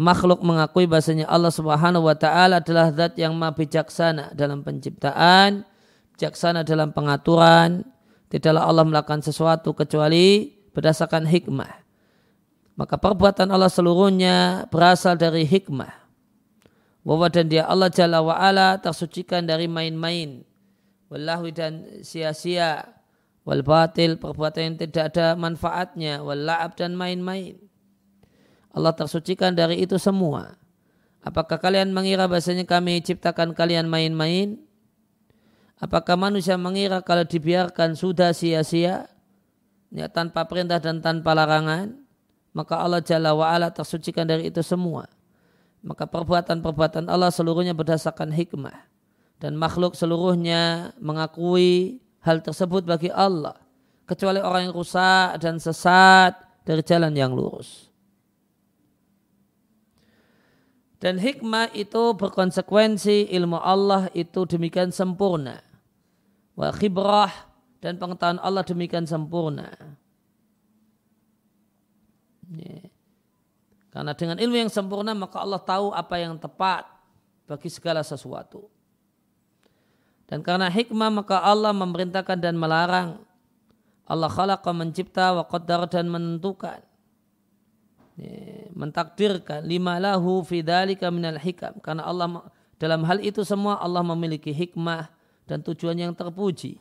makhluk 0.00 0.40
mengakui 0.40 0.88
bahasanya 0.88 1.28
Allah 1.28 1.52
Subhanahu 1.52 2.08
wa 2.08 2.16
taala 2.16 2.64
adalah 2.64 2.88
zat 2.88 3.20
yang 3.20 3.36
maha 3.36 3.52
bijaksana 3.52 4.32
dalam 4.32 4.64
penciptaan, 4.64 5.68
bijaksana 6.16 6.64
dalam 6.64 6.96
pengaturan. 6.96 7.84
Tidaklah 8.32 8.64
Allah 8.64 8.86
melakukan 8.88 9.20
sesuatu 9.20 9.76
kecuali 9.76 10.56
berdasarkan 10.72 11.28
hikmah. 11.28 11.82
Maka 12.78 12.96
perbuatan 12.96 13.52
Allah 13.52 13.68
seluruhnya 13.68 14.64
berasal 14.72 15.20
dari 15.20 15.44
hikmah. 15.44 15.92
Bahwa 17.04 17.26
dan 17.28 17.50
dia 17.50 17.66
Allah 17.66 17.90
Jalla 17.90 18.22
wa'ala 18.22 18.78
tersucikan 18.80 19.44
dari 19.44 19.66
main-main. 19.66 20.46
Wallahu 21.10 21.50
dan 21.50 22.00
sia-sia 22.06 22.86
wal 23.42 23.66
batil 23.66 24.14
perbuatan 24.14 24.62
yang 24.62 24.76
tidak 24.78 25.10
ada 25.10 25.34
manfaatnya 25.34 26.22
wal 26.22 26.38
la'ab 26.38 26.78
dan 26.78 26.94
main-main 26.94 27.69
Allah 28.70 28.94
tersucikan 28.94 29.54
dari 29.54 29.82
itu 29.82 29.98
semua. 29.98 30.58
Apakah 31.20 31.60
kalian 31.60 31.92
mengira 31.92 32.24
bahasanya 32.30 32.64
kami 32.64 33.02
ciptakan 33.04 33.52
kalian 33.52 33.90
main-main? 33.90 34.56
Apakah 35.80 36.16
manusia 36.16 36.56
mengira 36.56 37.04
kalau 37.04 37.24
dibiarkan 37.26 37.96
sudah 37.96 38.32
sia-sia? 38.32 39.10
Ya, 39.90 40.06
tanpa 40.06 40.46
perintah 40.46 40.78
dan 40.78 41.02
tanpa 41.02 41.34
larangan 41.34 42.00
maka 42.50 42.82
Allah 42.82 43.02
Jalla 43.02 43.30
wa'ala 43.34 43.70
tersucikan 43.70 44.26
dari 44.26 44.50
itu 44.50 44.62
semua. 44.62 45.06
Maka 45.80 46.04
perbuatan-perbuatan 46.04 47.08
Allah 47.08 47.32
seluruhnya 47.32 47.72
berdasarkan 47.72 48.34
hikmah. 48.34 48.90
Dan 49.40 49.56
makhluk 49.56 49.96
seluruhnya 49.96 50.92
mengakui 51.00 52.04
hal 52.20 52.44
tersebut 52.44 52.84
bagi 52.84 53.08
Allah. 53.08 53.56
Kecuali 54.04 54.42
orang 54.42 54.68
yang 54.68 54.74
rusak 54.76 55.40
dan 55.40 55.56
sesat 55.56 56.36
dari 56.66 56.84
jalan 56.84 57.14
yang 57.16 57.32
lurus. 57.32 57.89
Dan 61.00 61.16
hikmah 61.16 61.72
itu 61.72 62.12
berkonsekuensi 62.12 63.32
ilmu 63.32 63.56
Allah 63.56 64.12
itu 64.12 64.44
demikian 64.44 64.92
sempurna. 64.92 65.64
Wa 66.52 66.76
khibrah 66.76 67.32
dan 67.80 67.96
pengetahuan 67.96 68.36
Allah 68.44 68.60
demikian 68.60 69.08
sempurna. 69.08 69.72
Ya. 72.52 72.84
Karena 73.90 74.12
dengan 74.12 74.36
ilmu 74.36 74.56
yang 74.60 74.68
sempurna 74.68 75.16
maka 75.16 75.40
Allah 75.40 75.64
tahu 75.64 75.88
apa 75.96 76.20
yang 76.20 76.36
tepat 76.36 76.84
bagi 77.48 77.72
segala 77.72 78.04
sesuatu. 78.04 78.68
Dan 80.28 80.44
karena 80.44 80.68
hikmah 80.68 81.10
maka 81.10 81.40
Allah 81.40 81.72
memerintahkan 81.72 82.38
dan 82.38 82.54
melarang. 82.60 83.24
Allah 84.04 84.28
khalaqa 84.28 84.70
mencipta 84.76 85.32
wa 85.32 85.48
qaddar 85.48 85.88
dan 85.88 86.12
menentukan. 86.12 86.89
Mentakdirkan 88.74 89.64
lima 89.64 89.96
lahu 90.00 90.42
fi 90.42 90.60
dhalika 90.64 91.08
minal 91.08 91.38
hikam. 91.38 91.78
Karena 91.84 92.04
Allah 92.04 92.48
dalam 92.80 93.04
hal 93.04 93.20
itu 93.20 93.44
semua 93.44 93.76
Allah 93.76 94.00
memiliki 94.00 94.50
hikmah 94.56 95.12
dan 95.44 95.60
tujuan 95.60 95.96
yang 96.00 96.12
terpuji. 96.16 96.80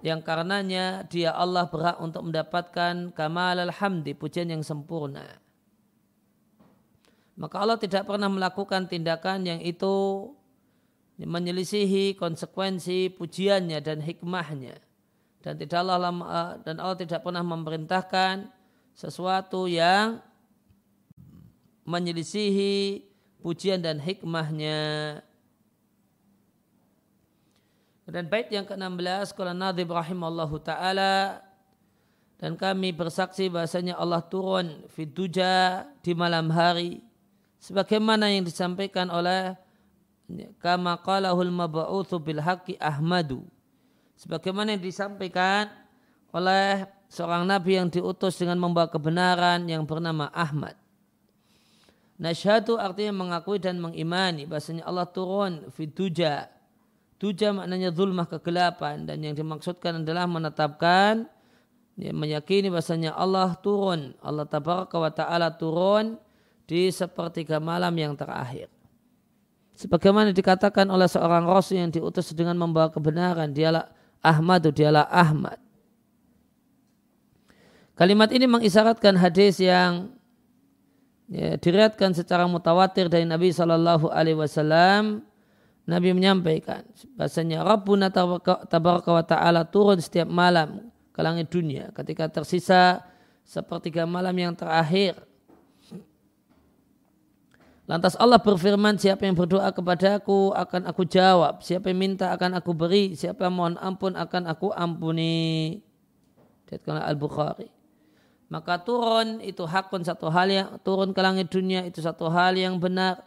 Yang 0.00 0.20
karenanya 0.24 1.04
dia 1.06 1.30
Allah 1.36 1.68
berhak 1.68 2.00
untuk 2.00 2.24
mendapatkan 2.24 3.12
kamal 3.12 3.56
alhamdi, 3.60 4.16
pujian 4.16 4.48
yang 4.48 4.64
sempurna. 4.64 5.26
Maka 7.36 7.56
Allah 7.60 7.76
tidak 7.76 8.08
pernah 8.08 8.28
melakukan 8.28 8.88
tindakan 8.88 9.44
yang 9.44 9.60
itu 9.60 10.28
menyelisihi 11.20 12.16
konsekuensi 12.16 13.12
pujiannya 13.12 13.78
dan 13.84 14.00
hikmahnya. 14.00 14.80
Dan 15.40 15.56
tidak 15.56 15.84
Allah 15.84 16.12
dan 16.64 16.76
Allah 16.80 16.96
tidak 16.96 17.20
pernah 17.24 17.44
memerintahkan 17.44 18.48
sesuatu 19.00 19.64
yang 19.64 20.20
menyelisihi 21.88 23.00
pujian 23.40 23.80
dan 23.80 23.96
hikmahnya. 23.96 24.80
Dan 28.04 28.26
bait 28.28 28.50
yang 28.52 28.66
ke-16 28.66 29.32
kalau 29.32 29.54
Nabi 29.54 29.86
rahimallahu 29.86 30.58
taala 30.60 31.40
dan 32.42 32.58
kami 32.58 32.90
bersaksi 32.90 33.46
bahasanya 33.46 33.94
Allah 33.94 34.18
turun 34.26 34.82
fiduja 34.90 35.86
di 36.02 36.10
malam 36.10 36.50
hari 36.50 36.98
sebagaimana 37.62 38.26
yang 38.34 38.42
disampaikan 38.42 39.06
oleh 39.14 39.54
kama 40.58 40.98
qalahul 41.06 41.54
mab'utsu 41.54 42.18
bil 42.18 42.42
haqqi 42.42 42.74
Ahmadu 42.82 43.46
sebagaimana 44.18 44.74
yang 44.74 44.82
disampaikan 44.82 45.70
oleh 46.34 46.90
seorang 47.10 47.44
nabi 47.44 47.76
yang 47.76 47.90
diutus 47.90 48.38
dengan 48.38 48.56
membawa 48.62 48.86
kebenaran 48.86 49.66
yang 49.66 49.82
bernama 49.82 50.30
Ahmad 50.30 50.80
Nasyhadu 52.20 52.76
artinya 52.76 53.16
mengakui 53.16 53.56
dan 53.56 53.80
mengimani 53.80 54.44
bahasanya 54.44 54.84
Allah 54.84 55.08
turun 55.08 55.72
fiduja. 55.72 56.52
Tuja 57.16 57.52
maknanya 57.56 57.88
zulmah 57.96 58.28
kegelapan 58.28 59.08
dan 59.08 59.24
yang 59.24 59.32
dimaksudkan 59.32 60.04
adalah 60.04 60.28
menetapkan 60.28 61.24
ya, 61.96 62.12
meyakini 62.12 62.68
bahasanya 62.68 63.16
Allah 63.16 63.56
turun. 63.64 64.12
Allah 64.20 64.44
tabaraka 64.44 65.00
wa 65.00 65.08
ta'ala 65.08 65.48
turun 65.56 66.20
di 66.68 66.92
sepertiga 66.92 67.56
malam 67.56 67.92
yang 67.96 68.12
terakhir. 68.12 68.68
Sebagaimana 69.80 70.36
dikatakan 70.36 70.92
oleh 70.92 71.08
seorang 71.08 71.48
rasul 71.48 71.80
yang 71.80 71.88
diutus 71.88 72.36
dengan 72.36 72.52
membawa 72.60 72.92
kebenaran, 72.92 73.48
dialah 73.48 73.88
Ahmadu, 74.20 74.68
dialah 74.68 75.08
Ahmad. 75.08 75.56
Kalimat 78.00 78.32
ini 78.32 78.48
mengisyaratkan 78.48 79.12
hadis 79.20 79.60
yang 79.60 80.08
ya, 81.28 81.60
diriatkan 81.60 82.16
secara 82.16 82.48
mutawatir 82.48 83.12
dari 83.12 83.28
Nabi 83.28 83.52
Shallallahu 83.52 84.08
Alaihi 84.08 84.40
Wasallam 84.40 85.20
Nabi 85.84 86.16
menyampaikan 86.16 86.80
bahasanya 87.12 87.60
Rabbuna 87.60 88.08
tabaraka 88.72 89.10
wa 89.12 89.20
ta'ala 89.20 89.68
turun 89.68 90.00
setiap 90.00 90.24
malam 90.32 90.88
ke 91.12 91.20
langit 91.20 91.52
dunia 91.52 91.92
ketika 91.92 92.24
tersisa 92.32 93.04
sepertiga 93.44 94.08
malam 94.08 94.32
yang 94.32 94.56
terakhir 94.56 95.20
Lantas 97.84 98.14
Allah 98.22 98.38
berfirman, 98.38 98.94
siapa 99.02 99.26
yang 99.26 99.34
berdoa 99.34 99.66
kepadaku 99.74 100.54
akan 100.54 100.86
aku 100.86 101.02
jawab. 101.02 101.58
Siapa 101.58 101.90
yang 101.90 101.98
minta 101.98 102.30
akan 102.30 102.62
aku 102.62 102.70
beri. 102.70 103.18
Siapa 103.18 103.50
yang 103.50 103.58
mohon 103.58 103.74
ampun 103.82 104.14
akan 104.14 104.46
aku 104.46 104.70
ampuni. 104.70 105.82
Dikatakan 106.70 107.02
Al-Bukhari. 107.02 107.79
Maka 108.50 108.82
turun 108.82 109.38
itu 109.46 109.62
hakun 109.62 110.02
satu 110.02 110.26
hal 110.26 110.50
yang 110.50 110.68
turun 110.82 111.14
ke 111.14 111.20
langit 111.22 111.46
dunia 111.46 111.86
itu 111.86 112.02
satu 112.02 112.26
hal 112.26 112.58
yang 112.58 112.82
benar. 112.82 113.22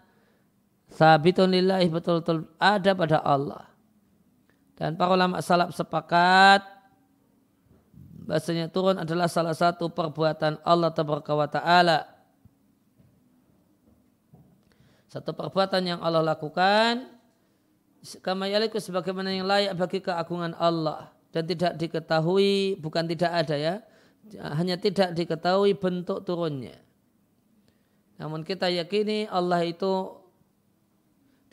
Sabitun 0.92 1.48
lillahi 1.48 1.88
betul-betul 1.88 2.44
ada 2.60 2.92
pada 2.92 3.18
Allah. 3.24 3.64
Dan 4.76 5.00
para 5.00 5.16
ulama 5.16 5.40
salaf 5.40 5.72
sepakat 5.72 6.60
bahasanya 8.28 8.68
turun 8.68 9.00
adalah 9.00 9.32
salah 9.32 9.56
satu 9.56 9.88
perbuatan 9.88 10.60
Allah 10.60 10.92
Ta'ala. 10.92 12.00
Satu 15.08 15.32
perbuatan 15.32 15.88
yang 15.88 16.00
Allah 16.04 16.20
lakukan 16.20 17.08
kama 18.20 18.52
yaliku 18.52 18.76
sebagaimana 18.76 19.32
yang 19.32 19.48
layak 19.48 19.72
bagi 19.80 20.04
keagungan 20.04 20.52
Allah 20.60 21.16
dan 21.32 21.48
tidak 21.48 21.80
diketahui 21.80 22.76
bukan 22.76 23.08
tidak 23.08 23.32
ada 23.32 23.56
ya 23.56 23.76
hanya 24.40 24.80
tidak 24.80 25.14
diketahui 25.14 25.76
bentuk 25.78 26.24
turunnya. 26.26 26.80
Namun 28.18 28.46
kita 28.46 28.70
yakini 28.72 29.28
Allah 29.28 29.66
itu 29.68 30.24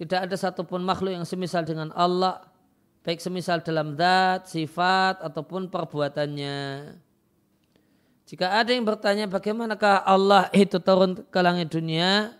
tidak 0.01 0.29
ada 0.29 0.37
satupun 0.37 0.81
makhluk 0.81 1.13
yang 1.13 1.29
semisal 1.29 1.61
dengan 1.61 1.93
Allah, 1.93 2.41
baik 3.05 3.21
semisal 3.21 3.61
dalam 3.61 3.93
zat, 4.01 4.49
sifat, 4.49 5.21
ataupun 5.21 5.69
perbuatannya. 5.69 6.59
Jika 8.25 8.63
ada 8.63 8.71
yang 8.73 8.87
bertanya 8.87 9.27
bagaimanakah 9.27 10.07
Allah 10.07 10.49
itu 10.57 10.79
turun 10.81 11.21
ke 11.29 11.41
langit 11.43 11.69
dunia, 11.69 12.33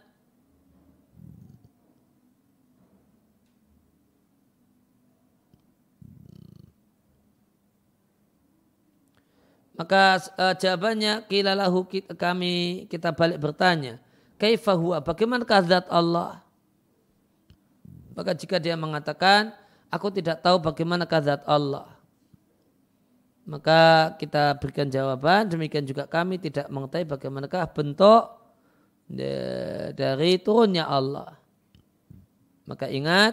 Maka 9.81 10.21
uh, 10.37 10.53
jawabannya 10.53 11.25
kilalahu 11.25 11.89
kami 12.21 12.85
kita 12.93 13.17
balik 13.17 13.41
bertanya. 13.41 13.97
Kaifa 14.37 14.77
huwa? 14.77 15.01
Bagaimana 15.01 15.49
zat 15.65 15.89
Allah? 15.89 16.45
Maka 18.13 18.37
jika 18.37 18.61
dia 18.61 18.77
mengatakan, 18.77 19.57
aku 19.89 20.13
tidak 20.13 20.45
tahu 20.45 20.61
bagaimana 20.61 21.09
zat 21.25 21.41
Allah. 21.49 21.89
Maka 23.49 24.13
kita 24.21 24.53
berikan 24.61 24.93
jawaban, 24.93 25.49
demikian 25.49 25.89
juga 25.89 26.05
kami 26.05 26.37
tidak 26.37 26.69
mengetahui 26.69 27.09
bagaimanakah 27.17 27.65
bentuk 27.73 28.37
dari 29.97 30.37
turunnya 30.45 30.93
Allah. 30.93 31.41
Maka 32.69 32.85
ingat, 32.93 33.33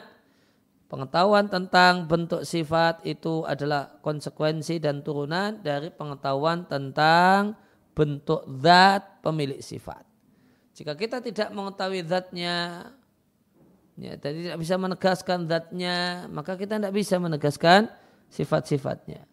Pengetahuan 0.88 1.52
tentang 1.52 2.08
bentuk 2.08 2.48
sifat 2.48 3.04
itu 3.04 3.44
adalah 3.44 4.00
konsekuensi 4.00 4.80
dan 4.80 5.04
turunan 5.04 5.60
dari 5.60 5.92
pengetahuan 5.92 6.64
tentang 6.64 7.60
bentuk 7.92 8.48
zat 8.64 9.20
pemilik 9.20 9.60
sifat. 9.60 10.08
Jika 10.72 10.96
kita 10.96 11.20
tidak 11.20 11.52
mengetahui 11.52 12.08
zatnya, 12.08 12.88
ya, 14.00 14.14
dan 14.16 14.32
tidak 14.32 14.58
bisa 14.64 14.76
menegaskan 14.80 15.40
zatnya, 15.50 16.30
maka 16.32 16.56
kita 16.56 16.80
tidak 16.80 16.96
bisa 16.96 17.20
menegaskan 17.20 17.92
sifat-sifatnya. 18.32 19.28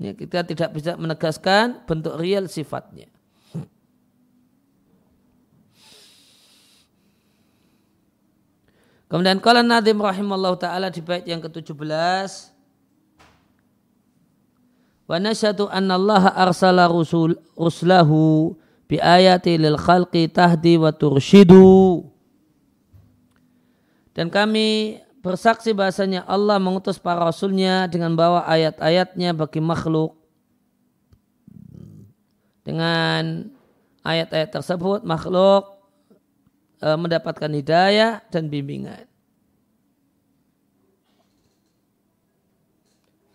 Ya, 0.00 0.12
kita 0.16 0.48
tidak 0.48 0.70
bisa 0.72 0.96
menegaskan 0.96 1.84
bentuk 1.84 2.16
real 2.16 2.48
sifatnya. 2.48 3.12
Kemudian 9.06 9.38
kala 9.38 9.62
Nadim 9.62 10.02
rahimallahu 10.02 10.58
taala 10.58 10.90
di 10.90 10.98
bait 10.98 11.22
yang 11.22 11.38
ke-17. 11.38 12.50
Wa 15.06 15.22
nasyadu 15.22 15.70
anna 15.70 15.94
Allah 15.94 16.34
arsala 16.34 16.90
rusul 16.90 17.38
ruslahu 17.54 18.58
bi 18.90 18.98
ayati 18.98 19.54
lil 19.54 19.78
khalqi 19.78 20.26
tahdi 20.26 20.74
wa 20.74 20.90
turshidu. 20.90 22.02
Dan 24.10 24.26
kami 24.26 24.98
bersaksi 25.22 25.70
bahasanya 25.70 26.26
Allah 26.26 26.58
mengutus 26.58 26.98
para 26.98 27.22
rasulnya 27.22 27.86
dengan 27.86 28.18
bawa 28.18 28.42
ayat-ayatnya 28.50 29.30
bagi 29.38 29.62
makhluk. 29.62 30.18
Dengan 32.66 33.46
ayat-ayat 34.02 34.50
tersebut 34.50 35.06
makhluk 35.06 35.75
e, 36.80 36.88
mendapatkan 36.96 37.50
hidayah 37.50 38.24
dan 38.28 38.48
bimbingan. 38.52 39.04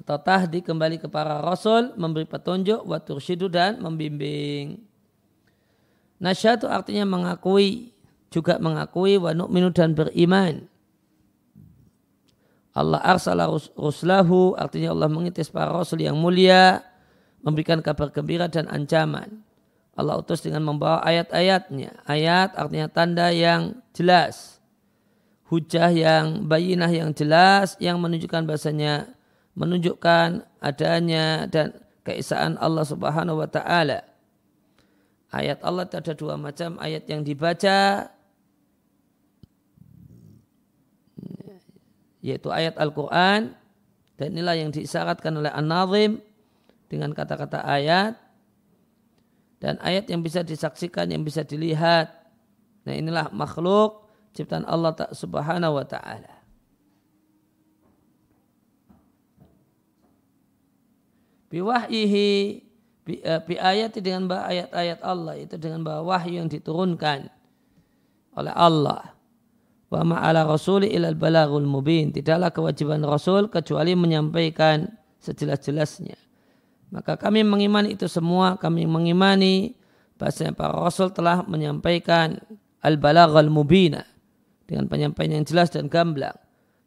Atau 0.01 0.17
tahdi 0.17 0.65
kembali 0.65 0.97
ke 0.97 1.05
para 1.05 1.37
rasul, 1.45 1.93
memberi 1.93 2.25
petunjuk, 2.25 2.81
watur 2.89 3.21
syidu 3.21 3.45
dan 3.45 3.77
membimbing. 3.77 4.81
Nasyatu 6.17 6.65
artinya 6.65 7.05
mengakui, 7.05 7.93
juga 8.33 8.57
mengakui 8.57 9.21
wa 9.21 9.29
nu'minu 9.33 9.69
dan 9.69 9.93
beriman. 9.93 10.65
Allah 12.71 13.03
arsala 13.03 13.51
ruslahu 13.75 14.55
artinya 14.55 14.95
Allah 14.95 15.11
mengitis 15.11 15.51
para 15.51 15.75
rasul 15.75 15.99
yang 15.99 16.15
mulia 16.15 16.79
memberikan 17.43 17.83
kabar 17.83 18.09
gembira 18.15 18.47
dan 18.47 18.71
ancaman. 18.71 19.43
Allah 19.91 20.19
utus 20.23 20.39
dengan 20.39 20.63
membawa 20.63 21.03
ayat-ayatnya. 21.03 22.03
Ayat 22.07 22.55
artinya 22.55 22.87
tanda 22.87 23.27
yang 23.29 23.83
jelas. 23.91 24.59
Hujah 25.51 25.91
yang 25.91 26.47
bayinah 26.47 26.87
yang 26.87 27.11
jelas 27.11 27.75
yang 27.83 27.99
menunjukkan 27.99 28.47
bahasanya 28.47 29.11
menunjukkan 29.51 30.47
adanya 30.63 31.43
dan 31.51 31.75
keesaan 32.07 32.55
Allah 32.55 32.87
Subhanahu 32.87 33.43
wa 33.43 33.49
taala. 33.51 34.07
Ayat 35.31 35.59
Allah 35.63 35.87
ada 35.87 36.13
dua 36.15 36.35
macam, 36.39 36.79
ayat 36.79 37.07
yang 37.07 37.23
dibaca 37.23 38.11
yaitu 42.21 42.47
ayat 42.53 42.77
Al-Quran 42.77 43.57
dan 44.15 44.27
inilah 44.29 44.53
yang 44.53 44.69
diisyaratkan 44.69 45.33
oleh 45.33 45.49
An-Nazim 45.49 46.21
dengan 46.85 47.11
kata-kata 47.17 47.65
ayat 47.65 48.13
dan 49.61 49.77
ayat 49.77 50.09
yang 50.09 50.25
bisa 50.25 50.41
disaksikan, 50.41 51.13
yang 51.13 51.21
bisa 51.21 51.45
dilihat. 51.45 52.09
Nah 52.81 52.97
inilah 52.97 53.29
makhluk 53.29 54.09
ciptaan 54.33 54.65
Allah 54.65 54.97
subhanahu 55.13 55.77
wa 55.77 55.85
ta'ala. 55.85 56.33
Biwahyihi 61.53 62.27
bi, 63.05 63.21
uh, 63.21 63.43
bi 63.45 63.59
ayat 63.61 63.93
dengan 64.01 64.33
ayat-ayat 64.33 64.99
Allah 65.05 65.35
itu 65.37 65.59
dengan 65.61 65.85
bahwa 65.85 66.15
wahyu 66.15 66.41
yang 66.41 66.49
diturunkan 66.49 67.29
oleh 68.33 68.53
Allah 68.55 69.13
wa 69.91 70.01
ma'ala 70.07 70.47
rasuli 70.47 70.89
ilal 70.89 71.19
balagul 71.19 71.67
mubin. 71.67 72.09
Tidaklah 72.15 72.49
kewajiban 72.49 73.03
Rasul 73.03 73.51
kecuali 73.51 73.93
menyampaikan 73.93 74.89
sejelas-jelasnya. 75.19 76.30
Maka 76.91 77.15
kami 77.15 77.47
mengimani 77.47 77.95
itu 77.95 78.05
semua, 78.11 78.59
kami 78.59 78.83
mengimani 78.83 79.79
bahasanya 80.19 80.51
para 80.51 80.75
Rasul 80.75 81.15
telah 81.15 81.41
menyampaikan 81.47 82.37
al-balaghal 82.83 83.47
mubina 83.47 84.03
dengan 84.67 84.91
penyampaian 84.91 85.39
yang 85.39 85.47
jelas 85.47 85.71
dan 85.71 85.87
gamblang. 85.87 86.35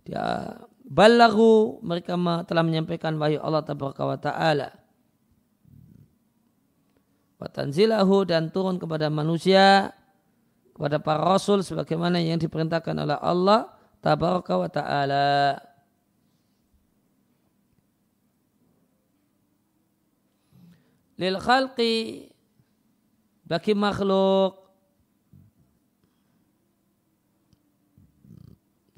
Dia 0.04 0.54
balagu 0.84 1.80
mereka 1.80 2.14
telah 2.44 2.62
menyampaikan 2.62 3.16
wahyu 3.16 3.40
Allah 3.40 3.64
wa 3.64 4.20
ta'ala. 4.20 4.68
Watanzilahu 7.40 8.28
dan 8.28 8.52
turun 8.52 8.76
kepada 8.76 9.08
manusia 9.08 9.92
kepada 10.74 10.98
para 10.98 11.22
rasul 11.22 11.62
sebagaimana 11.62 12.18
yang 12.18 12.36
diperintahkan 12.36 12.94
oleh 12.98 13.18
Allah 13.18 13.70
tabaraka 14.02 14.54
wa 14.58 14.68
taala. 14.68 15.24
Lil 21.14 21.38
khalqi 21.38 22.26
bagi 23.46 23.72
makhluk 23.76 24.64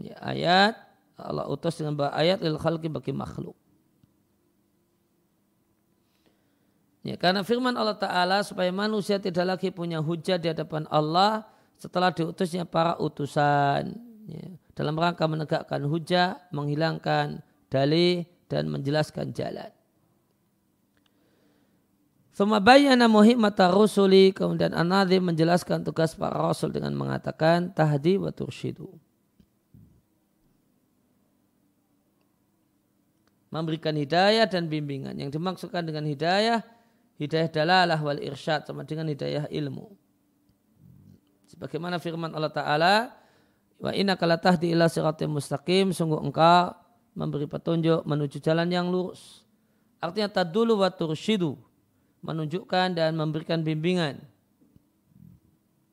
ya, 0.00 0.16
ayat 0.22 0.74
Allah 1.16 1.44
utus 1.48 1.76
dengan 1.76 2.08
ayat 2.12 2.40
lil 2.40 2.56
khalqi 2.56 2.88
bagi 2.88 3.12
makhluk. 3.12 3.56
Ya, 7.06 7.14
karena 7.14 7.46
firman 7.46 7.70
Allah 7.78 7.94
Ta'ala 7.94 8.42
supaya 8.42 8.74
manusia 8.74 9.22
tidak 9.22 9.46
lagi 9.46 9.70
punya 9.70 10.02
hujah 10.02 10.42
di 10.42 10.50
hadapan 10.50 10.90
Allah 10.90 11.46
setelah 11.78 12.10
diutusnya 12.10 12.66
para 12.66 12.98
utusan 12.98 13.94
ya, 14.26 14.48
dalam 14.74 14.98
rangka 14.98 15.22
menegakkan 15.30 15.86
hujah, 15.86 16.42
menghilangkan 16.50 17.46
dalih 17.70 18.26
dan 18.50 18.66
menjelaskan 18.66 19.30
jalan. 19.30 19.75
Suma 22.36 22.60
bayana 22.60 23.08
muhimmata 23.08 23.72
rusuli 23.72 24.28
kemudian 24.28 24.76
an 24.76 24.92
menjelaskan 24.92 25.80
tugas 25.80 26.12
para 26.12 26.36
rasul 26.36 26.68
dengan 26.68 26.92
mengatakan 26.92 27.72
tahdi 27.72 28.20
wa 28.20 28.28
turshidu. 28.28 28.92
Memberikan 33.48 33.96
hidayah 33.96 34.44
dan 34.44 34.68
bimbingan. 34.68 35.16
Yang 35.16 35.40
dimaksudkan 35.40 35.80
dengan 35.88 36.04
hidayah, 36.04 36.60
hidayah 37.16 37.48
dalalah 37.48 37.96
wal 38.04 38.20
irsyad 38.20 38.68
sama 38.68 38.84
dengan 38.84 39.08
hidayah 39.08 39.48
ilmu. 39.48 39.96
Sebagaimana 41.48 41.96
firman 41.96 42.36
Allah 42.36 42.52
Ta'ala, 42.52 42.94
Wa 43.76 43.92
inna 43.92 44.16
kala 44.16 44.40
tahdi 44.40 44.72
ila 44.72 44.88
siratim 44.88 45.36
mustaqim, 45.36 45.92
sungguh 45.92 46.16
engkau 46.20 46.72
memberi 47.12 47.44
petunjuk 47.44 48.04
menuju 48.08 48.40
jalan 48.40 48.68
yang 48.72 48.88
lurus. 48.88 49.44
Artinya 50.00 50.28
tadulu 50.32 50.80
wa 50.80 50.88
turshidu, 50.88 51.56
menunjukkan 52.26 52.98
dan 52.98 53.14
memberikan 53.14 53.62
bimbingan. 53.62 54.18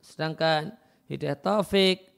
Sedangkan 0.02 0.74
hidayah 1.06 1.38
taufik, 1.38 2.10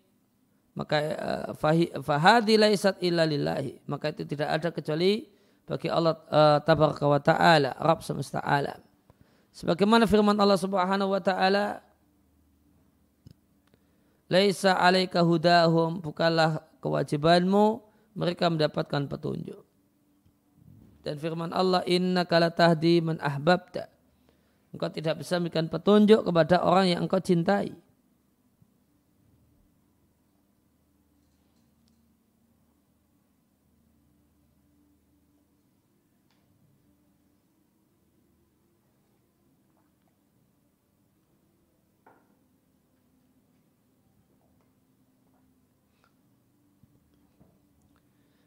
maka 0.73 0.97
eh, 0.97 2.01
fahadi 2.01 2.57
laisat 2.57 2.97
illa 3.05 3.29
lillahi. 3.29 3.85
Maka 3.85 4.17
itu 4.17 4.25
tidak 4.25 4.49
ada 4.57 4.69
kecuali 4.73 5.29
bagi 5.67 5.91
Allah 5.91 6.15
uh, 6.31 6.59
tabaraka 6.63 7.05
wa 7.11 7.19
ta'ala, 7.19 7.75
Rabb 7.83 8.07
semesta 8.07 8.39
alam. 8.39 8.79
Sebagaimana 9.51 10.07
firman 10.07 10.39
Allah 10.39 10.55
subhanahu 10.55 11.11
wa 11.11 11.19
ta'ala, 11.19 11.83
Laisa 14.27 14.75
alaika 14.75 15.23
hudahum, 15.23 16.03
bukanlah 16.03 16.63
kewajibanmu 16.83 17.79
mereka 18.19 18.51
mendapatkan 18.51 19.07
petunjuk. 19.07 19.63
Dan 21.07 21.19
firman 21.23 21.55
Allah, 21.55 21.87
inna 21.87 22.27
kala 22.27 22.51
tahdi 22.51 22.99
man 22.99 23.23
ahbabta. 23.23 23.87
Engkau 24.77 24.93
tidak 24.93 25.25
bisa 25.25 25.41
memberikan 25.41 25.73
petunjuk 25.73 26.21
kepada 26.21 26.61
orang 26.61 26.93
yang 26.93 27.01
engkau 27.09 27.17
cintai. 27.17 27.73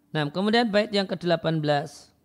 Nah, 0.10 0.26
kemudian 0.30 0.70
bait 0.70 0.90
yang 0.90 1.06
ke-18. 1.06 2.19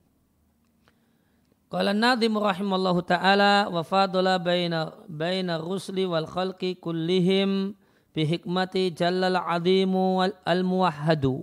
Qala 1.75 1.91
nadhim 1.91 2.39
rahimallahu 2.39 3.03
taala 3.03 3.67
wa 3.67 3.83
fadala 3.83 4.39
baina 4.39 4.95
baina 5.11 5.59
rusli 5.59 6.07
wal 6.07 6.23
khalqi 6.23 6.79
kullihim 6.79 7.75
bi 8.15 8.23
hikmati 8.23 8.95
jallal 8.95 9.43
azimu 9.43 10.23
wal 10.23 10.31
al 10.47 10.63
muwahhadu. 10.63 11.43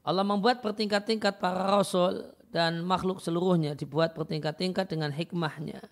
Allah 0.00 0.24
membuat 0.24 0.64
pertingkat-tingkat 0.64 1.36
para 1.36 1.68
rasul 1.68 2.32
dan 2.48 2.80
makhluk 2.80 3.20
seluruhnya 3.20 3.76
dibuat 3.76 4.16
pertingkat-tingkat 4.16 4.88
dengan 4.88 5.12
hikmahnya. 5.12 5.84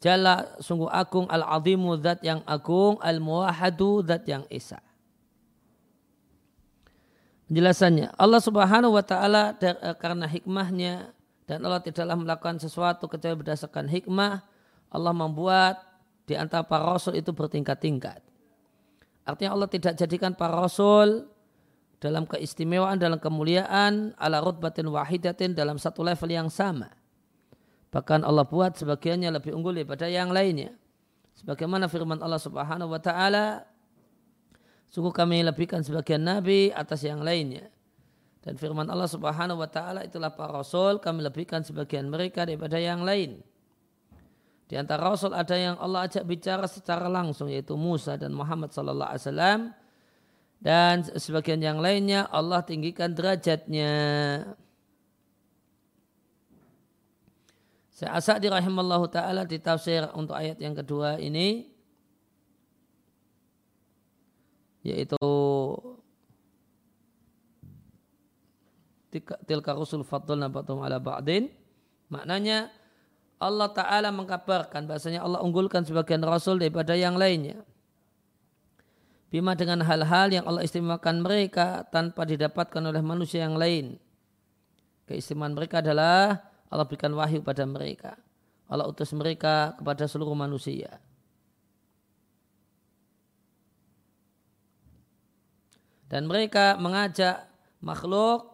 Jalla 0.00 0.56
sungguh 0.64 0.88
agung 0.88 1.28
al-azimu 1.28 2.00
zat 2.00 2.24
yang 2.24 2.40
agung, 2.48 2.96
al-muwahhadu 3.04 4.00
zat 4.08 4.24
yang 4.24 4.48
esa 4.48 4.80
penjelasannya. 7.50 8.14
Allah 8.14 8.38
Subhanahu 8.38 8.94
wa 8.94 9.02
taala 9.02 9.58
eh, 9.58 9.74
karena 9.98 10.30
hikmahnya 10.30 11.10
dan 11.50 11.66
Allah 11.66 11.82
tidaklah 11.82 12.14
melakukan 12.14 12.62
sesuatu 12.62 13.10
kecuali 13.10 13.34
berdasarkan 13.42 13.90
hikmah, 13.90 14.46
Allah 14.86 15.10
membuat 15.10 15.82
di 16.22 16.38
antara 16.38 16.62
para 16.62 16.86
rasul 16.86 17.18
itu 17.18 17.34
bertingkat-tingkat. 17.34 18.22
Artinya 19.26 19.58
Allah 19.58 19.66
tidak 19.66 19.98
jadikan 19.98 20.30
para 20.38 20.54
rasul 20.54 21.26
dalam 21.98 22.22
keistimewaan, 22.30 23.02
dalam 23.02 23.18
kemuliaan, 23.18 24.14
ala 24.14 24.38
rutbatin 24.38 24.86
wahidatin 24.94 25.58
dalam 25.58 25.74
satu 25.74 26.06
level 26.06 26.30
yang 26.30 26.46
sama. 26.46 26.94
Bahkan 27.90 28.22
Allah 28.22 28.46
buat 28.46 28.78
sebagiannya 28.78 29.34
lebih 29.34 29.50
unggul 29.50 29.74
daripada 29.74 30.06
yang 30.06 30.30
lainnya. 30.30 30.70
Sebagaimana 31.34 31.90
firman 31.90 32.22
Allah 32.22 32.38
Subhanahu 32.38 32.94
wa 32.94 33.02
taala, 33.02 33.66
Sungguh 34.90 35.14
kami 35.14 35.46
lebihkan 35.46 35.86
sebagian 35.86 36.26
nabi 36.26 36.74
atas 36.74 37.06
yang 37.06 37.22
lainnya. 37.22 37.70
Dan 38.40 38.56
firman 38.56 38.88
Allah 38.88 39.08
Subhanahu 39.08 39.60
wa 39.60 39.68
taala 39.68 40.00
itulah 40.00 40.32
para 40.32 40.64
rasul 40.64 40.96
kami 40.96 41.20
lebihkan 41.20 41.60
sebagian 41.60 42.08
mereka 42.08 42.48
daripada 42.48 42.80
yang 42.80 43.04
lain. 43.04 43.44
Di 44.64 44.78
antara 44.80 45.12
rasul 45.12 45.36
ada 45.36 45.52
yang 45.58 45.76
Allah 45.76 46.08
ajak 46.08 46.24
bicara 46.24 46.64
secara 46.64 47.10
langsung 47.10 47.52
yaitu 47.52 47.76
Musa 47.76 48.16
dan 48.16 48.32
Muhammad 48.32 48.70
sallallahu 48.72 49.10
alaihi 49.12 49.24
wasallam 49.26 49.60
dan 50.62 51.04
sebagian 51.04 51.60
yang 51.60 51.82
lainnya 51.82 52.28
Allah 52.32 52.64
tinggikan 52.64 53.12
derajatnya. 53.12 53.92
Saya 57.92 58.16
asal 58.16 58.40
dirahimallahu 58.40 59.12
taala 59.12 59.44
di 59.44 59.60
tafsir 59.60 60.08
untuk 60.16 60.32
ayat 60.32 60.56
yang 60.56 60.72
kedua 60.72 61.20
ini 61.20 61.68
yaitu 64.80 65.20
tilka 69.46 69.74
rusul 69.74 70.06
faddalna 70.06 70.46
ba'dhum 70.46 70.80
ala 70.86 71.02
ba'din 71.02 71.50
maknanya 72.08 72.70
Allah 73.40 73.72
Ta'ala 73.72 74.12
mengkabarkan 74.12 74.84
bahasanya 74.84 75.24
Allah 75.24 75.40
unggulkan 75.40 75.80
sebagian 75.80 76.20
Rasul 76.20 76.60
daripada 76.60 76.92
yang 76.92 77.16
lainnya. 77.16 77.64
Bima 79.32 79.56
dengan 79.56 79.80
hal-hal 79.80 80.28
yang 80.28 80.44
Allah 80.44 80.60
istimewakan 80.60 81.24
mereka 81.24 81.88
tanpa 81.88 82.28
didapatkan 82.28 82.84
oleh 82.84 83.00
manusia 83.00 83.48
yang 83.48 83.56
lain. 83.56 83.96
Keistimewaan 85.08 85.56
mereka 85.56 85.80
adalah 85.80 86.52
Allah 86.68 86.84
berikan 86.84 87.16
wahyu 87.16 87.40
pada 87.40 87.64
mereka. 87.64 88.20
Allah 88.68 88.84
utus 88.84 89.08
mereka 89.16 89.72
kepada 89.80 90.04
seluruh 90.04 90.36
manusia. 90.36 91.00
Dan 96.10 96.26
mereka 96.26 96.74
mengajak 96.76 97.46
makhluk 97.80 98.49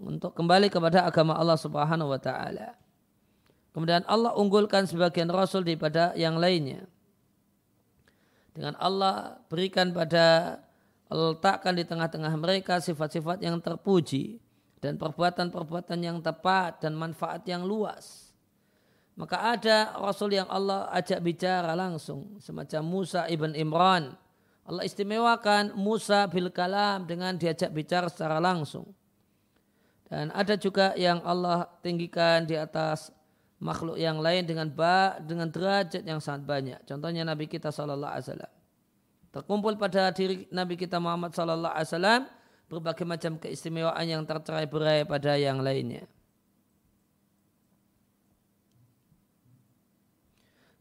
untuk 0.00 0.32
kembali 0.32 0.72
kepada 0.72 1.04
agama 1.04 1.36
Allah 1.36 1.60
Subhanahu 1.60 2.10
wa 2.10 2.20
taala. 2.20 2.74
Kemudian 3.70 4.02
Allah 4.08 4.34
unggulkan 4.34 4.88
sebagian 4.88 5.30
rasul 5.30 5.62
daripada 5.62 6.16
yang 6.18 6.40
lainnya. 6.40 6.88
Dengan 8.50 8.74
Allah 8.82 9.38
berikan 9.46 9.94
pada 9.94 10.58
letakkan 11.06 11.78
di 11.78 11.86
tengah-tengah 11.86 12.34
mereka 12.34 12.82
sifat-sifat 12.82 13.44
yang 13.46 13.62
terpuji 13.62 14.42
dan 14.82 14.98
perbuatan-perbuatan 14.98 15.98
yang 16.02 16.18
tepat 16.18 16.82
dan 16.82 16.98
manfaat 16.98 17.46
yang 17.46 17.62
luas. 17.62 18.30
Maka 19.14 19.52
ada 19.52 19.92
Rasul 20.00 20.32
yang 20.32 20.48
Allah 20.48 20.88
ajak 20.96 21.20
bicara 21.20 21.76
langsung. 21.76 22.40
Semacam 22.40 22.82
Musa 22.88 23.28
ibn 23.28 23.52
Imran. 23.52 24.16
Allah 24.64 24.86
istimewakan 24.86 25.76
Musa 25.76 26.24
bil 26.30 26.48
kalam 26.48 27.04
dengan 27.04 27.36
diajak 27.36 27.68
bicara 27.68 28.08
secara 28.08 28.40
langsung. 28.40 28.88
Dan 30.10 30.34
ada 30.34 30.58
juga 30.58 30.90
yang 30.98 31.22
Allah 31.22 31.70
tinggikan 31.86 32.42
di 32.42 32.58
atas 32.58 33.14
makhluk 33.62 33.94
yang 33.94 34.18
lain 34.18 34.42
dengan 34.42 34.66
ba, 34.66 35.22
dengan 35.22 35.46
derajat 35.46 36.02
yang 36.02 36.18
sangat 36.18 36.42
banyak. 36.42 36.80
Contohnya 36.82 37.22
Nabi 37.22 37.46
kita 37.46 37.70
Sallallahu 37.70 38.10
Alaihi 38.10 38.26
Wasallam. 38.26 38.52
Terkumpul 39.30 39.78
pada 39.78 40.10
diri 40.10 40.50
Nabi 40.50 40.74
kita 40.74 40.98
Muhammad 40.98 41.30
Sallallahu 41.30 41.70
Alaihi 41.70 41.88
Wasallam 41.94 42.20
berbagai 42.66 43.06
macam 43.06 43.38
keistimewaan 43.38 44.02
yang 44.02 44.26
tercerai 44.26 44.66
berai 44.66 45.06
pada 45.06 45.38
yang 45.38 45.62
lainnya. 45.62 46.10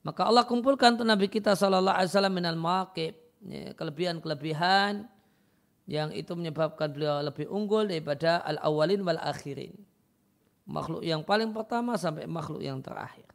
Maka 0.01 0.25
Allah 0.25 0.47
kumpulkan 0.47 0.97
untuk 0.97 1.05
Nabi 1.05 1.29
kita 1.29 1.53
Sallallahu 1.53 1.93
Alaihi 1.93 2.09
Wasallam 2.09 2.33
minal 2.33 2.57
maqib. 2.57 3.13
Ya, 3.45 3.71
kelebihan-kelebihan 3.77 5.05
yang 5.89 6.13
itu 6.13 6.37
menyebabkan 6.37 6.93
beliau 6.93 7.17
lebih 7.25 7.49
unggul 7.49 7.89
daripada 7.89 8.45
al-awwalin 8.45 9.01
wal 9.01 9.17
akhirin. 9.17 9.73
Makhluk 10.69 11.01
yang 11.01 11.25
paling 11.25 11.49
pertama 11.49 11.97
sampai 11.97 12.29
makhluk 12.29 12.61
yang 12.61 12.77
terakhir. 12.77 13.25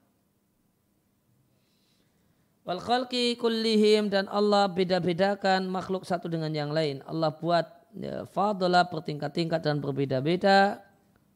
Wal 2.63 2.79
khalqi 2.79 3.35
kullihim 3.35 4.07
dan 4.07 4.31
Allah 4.31 4.71
beda-bedakan 4.71 5.67
makhluk 5.67 6.07
satu 6.07 6.31
dengan 6.31 6.55
yang 6.55 6.71
lain. 6.71 7.03
Allah 7.11 7.35
buat 7.35 7.67
ya, 7.99 8.23
fadola 8.31 8.87
bertingkat-tingkat 8.87 9.61
dan 9.61 9.83
berbeda-beda 9.83 10.79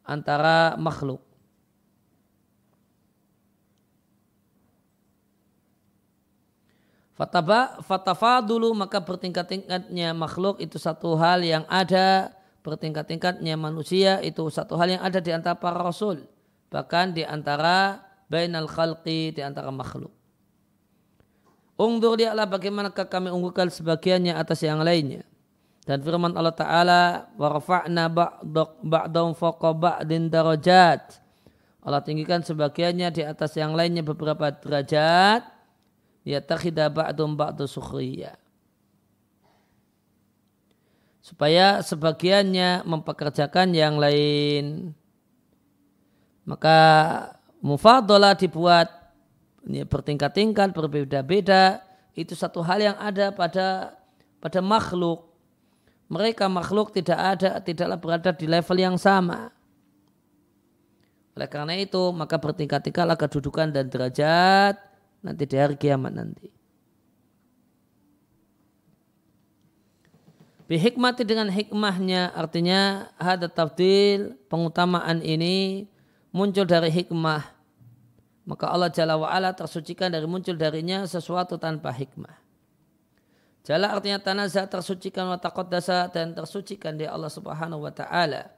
antara 0.06 0.78
makhluk. 0.78 1.27
Fataba, 7.18 7.82
fatafa 7.82 8.38
dulu 8.38 8.70
maka 8.78 9.02
bertingkat-tingkatnya 9.02 10.14
makhluk 10.14 10.62
itu 10.62 10.78
satu 10.78 11.18
hal 11.18 11.42
yang 11.42 11.66
ada 11.66 12.30
bertingkat-tingkatnya 12.62 13.58
manusia 13.58 14.22
itu 14.22 14.46
satu 14.46 14.78
hal 14.78 14.94
yang 14.94 15.02
ada 15.02 15.18
di 15.18 15.34
antara 15.34 15.58
para 15.58 15.82
rasul 15.82 16.22
bahkan 16.70 17.10
di 17.10 17.26
antara 17.26 18.06
bainal 18.30 18.70
khalqi 18.70 19.34
di 19.34 19.42
antara 19.42 19.74
makhluk. 19.74 20.14
Ungdur 21.74 22.14
dialah 22.22 22.46
bagaimana 22.46 22.94
kami 22.94 23.34
unggulkan 23.34 23.66
sebagiannya 23.66 24.38
atas 24.38 24.62
yang 24.62 24.78
lainnya. 24.78 25.26
Dan 25.82 26.04
firman 26.06 26.38
Allah 26.38 26.54
Ta'ala 26.54 27.02
warfa'na 27.34 28.06
ba'dahum 28.86 29.34
fawqa 29.34 29.74
ba'din 29.74 30.30
darajat. 30.30 31.18
Allah 31.82 32.02
tinggikan 32.04 32.46
sebagiannya 32.46 33.10
di 33.10 33.22
atas 33.26 33.58
yang 33.58 33.74
lainnya 33.74 34.06
beberapa 34.06 34.54
derajat 34.54 35.57
ya 36.26 36.42
takhida 36.42 36.88
ba'dum 36.88 37.34
ba'du 37.38 37.68
sukhriya. 37.68 38.34
Supaya 41.22 41.84
sebagiannya 41.84 42.88
mempekerjakan 42.88 43.76
yang 43.76 44.00
lain. 44.00 44.96
Maka 46.48 46.78
mufadalah 47.60 48.32
dibuat 48.32 48.88
ini 49.68 49.84
bertingkat-tingkat, 49.84 50.72
berbeda-beda. 50.72 51.84
Itu 52.16 52.32
satu 52.32 52.64
hal 52.64 52.80
yang 52.80 52.96
ada 52.96 53.28
pada 53.36 53.92
pada 54.40 54.64
makhluk. 54.64 55.28
Mereka 56.08 56.48
makhluk 56.48 56.96
tidak 56.96 57.20
ada, 57.20 57.60
tidaklah 57.60 58.00
berada 58.00 58.32
di 58.32 58.48
level 58.48 58.78
yang 58.80 58.96
sama. 58.96 59.52
Oleh 61.36 61.48
karena 61.52 61.76
itu, 61.76 62.00
maka 62.16 62.40
bertingkat-tingkatlah 62.40 63.20
kedudukan 63.20 63.68
dan 63.68 63.92
derajat 63.92 64.87
nanti 65.22 65.42
di 65.44 65.56
hari 65.58 65.74
kiamat 65.74 66.12
nanti. 66.14 66.48
Bihikmati 70.68 71.24
dengan 71.24 71.48
hikmahnya 71.48 72.36
artinya 72.36 73.08
ada 73.16 73.48
tafdil 73.48 74.36
pengutamaan 74.52 75.24
ini 75.24 75.88
muncul 76.28 76.68
dari 76.68 76.92
hikmah. 76.92 77.56
Maka 78.44 78.68
Allah 78.68 78.92
Jalla 78.92 79.16
wa'ala 79.16 79.56
tersucikan 79.56 80.12
dari 80.12 80.28
muncul 80.28 80.56
darinya 80.60 81.08
sesuatu 81.08 81.56
tanpa 81.56 81.88
hikmah. 81.92 82.36
Jalla 83.64 83.92
artinya 83.92 84.16
tanazah 84.20 84.64
tersucikan 84.68 85.28
wa 85.28 85.36
taqaddasa 85.36 86.08
dan 86.08 86.32
tersucikan 86.32 86.96
di 86.96 87.04
Allah 87.04 87.28
subhanahu 87.28 87.84
wa 87.84 87.92
ta'ala. 87.92 88.48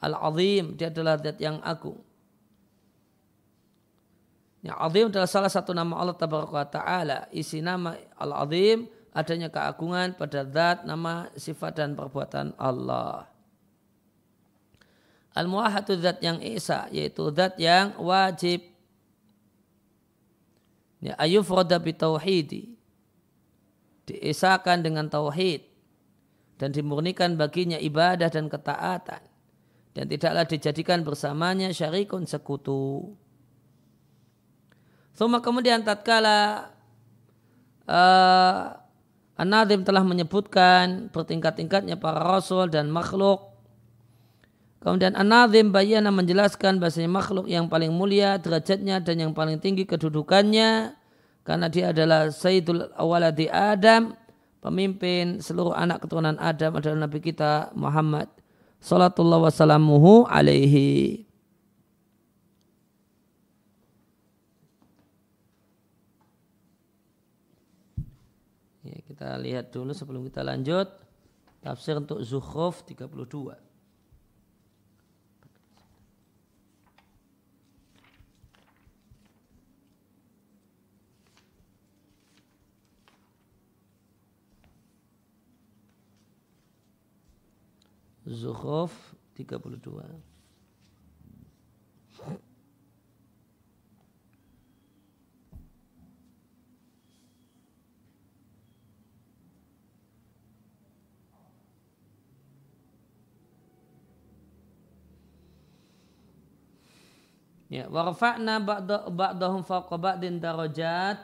Al-azim 0.00 0.76
dia 0.76 0.88
adalah 0.92 1.20
zat 1.20 1.40
yang 1.40 1.60
agung. 1.64 2.00
Ya, 4.64 4.74
azim 4.80 5.12
adalah 5.12 5.28
salah 5.28 5.52
satu 5.52 5.76
nama 5.76 5.94
Allah 6.00 6.16
Ta'ala. 6.66 7.18
Isi 7.30 7.60
nama 7.60 7.94
Al-Azim 8.16 8.88
adanya 9.16 9.48
keagungan 9.48 10.12
pada 10.12 10.44
zat, 10.44 10.84
nama, 10.84 11.32
sifat 11.36 11.80
dan 11.80 11.96
perbuatan 11.96 12.52
Allah. 12.60 13.24
Al-muahatu 15.36 15.96
zat 16.00 16.20
yang 16.24 16.40
isa, 16.40 16.88
yaitu 16.92 17.28
zat 17.32 17.56
yang 17.60 17.96
wajib. 18.00 18.64
Ya, 21.00 21.12
ayufroda 21.20 21.76
bitauhidi. 21.76 22.76
Diisakan 24.08 24.80
dengan 24.80 25.08
tauhid. 25.12 25.64
Dan 26.56 26.72
dimurnikan 26.72 27.36
baginya 27.36 27.76
ibadah 27.76 28.32
dan 28.32 28.48
ketaatan. 28.48 29.20
Dan 29.92 30.04
tidaklah 30.08 30.48
dijadikan 30.48 31.04
bersamanya 31.04 31.68
syarikun 31.68 32.24
sekutu. 32.24 33.12
Thumma 35.16 35.40
kemudian 35.40 35.80
tatkala 35.80 36.68
uh, 37.88 38.76
An-Nadim 39.36 39.84
telah 39.84 40.04
menyebutkan 40.04 41.08
bertingkat-tingkatnya 41.08 41.96
para 41.96 42.20
rasul 42.20 42.68
dan 42.68 42.92
makhluk. 42.92 43.56
Kemudian 44.84 45.16
An-Nadim 45.16 45.72
bayana 45.72 46.12
menjelaskan 46.12 46.76
bahasanya 46.76 47.08
makhluk 47.08 47.48
yang 47.48 47.66
paling 47.66 47.90
mulia 47.90 48.36
derajatnya 48.36 49.00
dan 49.00 49.16
yang 49.18 49.32
paling 49.32 49.56
tinggi 49.56 49.88
kedudukannya 49.88 50.94
karena 51.46 51.66
dia 51.70 51.94
adalah 51.94 52.28
Sayyidul 52.28 52.90
Awaladi 52.98 53.46
Adam, 53.46 54.18
pemimpin 54.58 55.38
seluruh 55.38 55.72
anak 55.78 56.02
keturunan 56.02 56.34
Adam 56.42 56.74
adalah 56.76 57.06
Nabi 57.06 57.22
kita 57.22 57.70
Muhammad 57.72 58.26
sallallahu 58.82 60.26
alaihi. 60.26 61.22
Kita 69.26 69.42
lihat 69.42 69.74
dulu 69.74 69.90
sebelum 69.90 70.22
kita 70.30 70.46
lanjut 70.46 70.86
tafsir 71.58 71.98
untuk 71.98 72.22
Zukhruf 72.22 72.86
32. 72.86 73.10
Zukhruf 88.30 88.94
32. 89.34 90.25
Ya, 107.66 107.90
warfa'na 107.90 108.62
ba'dahum 109.10 109.66
fawqa 109.66 109.98
ba'din 109.98 110.38
darajat 110.38 111.18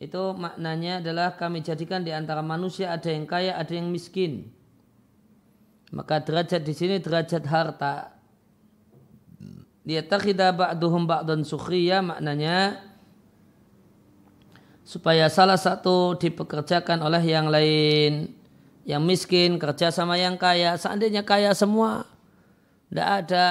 itu 0.00 0.32
maknanya 0.32 1.04
adalah 1.04 1.36
kami 1.36 1.60
jadikan 1.60 2.00
di 2.00 2.14
antara 2.14 2.40
manusia 2.40 2.94
ada 2.94 3.12
yang 3.12 3.28
kaya, 3.28 3.58
ada 3.58 3.68
yang 3.74 3.92
miskin. 3.92 4.48
Maka 5.92 6.22
derajat 6.22 6.62
di 6.64 6.72
sini 6.72 6.96
derajat 7.02 7.44
harta. 7.44 8.14
Dia 9.84 10.06
takhida 10.06 10.54
ba'duhum 10.54 11.04
ba'dan 11.04 11.42
sukhriya 11.42 12.00
maknanya 12.00 12.78
supaya 14.86 15.26
salah 15.26 15.58
satu 15.58 16.14
dipekerjakan 16.14 17.02
oleh 17.04 17.22
yang 17.26 17.50
lain 17.50 18.32
yang 18.86 19.02
miskin 19.02 19.58
kerja 19.58 19.90
sama 19.90 20.14
yang 20.14 20.38
kaya. 20.38 20.78
Seandainya 20.78 21.26
kaya 21.26 21.52
semua, 21.58 22.06
tidak 22.88 23.08
ada 23.26 23.46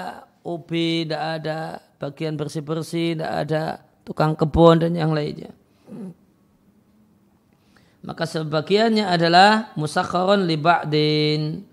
OB, 0.48 0.70
tidak 1.06 1.24
ada 1.44 1.89
bagian 2.00 2.40
bersih-bersih, 2.40 3.14
tidak 3.20 3.32
ada 3.46 3.64
tukang 4.08 4.34
kebun 4.34 4.82
dan 4.82 4.96
yang 4.96 5.12
lainnya. 5.12 5.52
Maka 8.00 8.24
sebagiannya 8.24 9.06
adalah 9.06 9.76
musakharon 9.76 10.48
li 10.48 10.56
ba'din. 10.56 11.68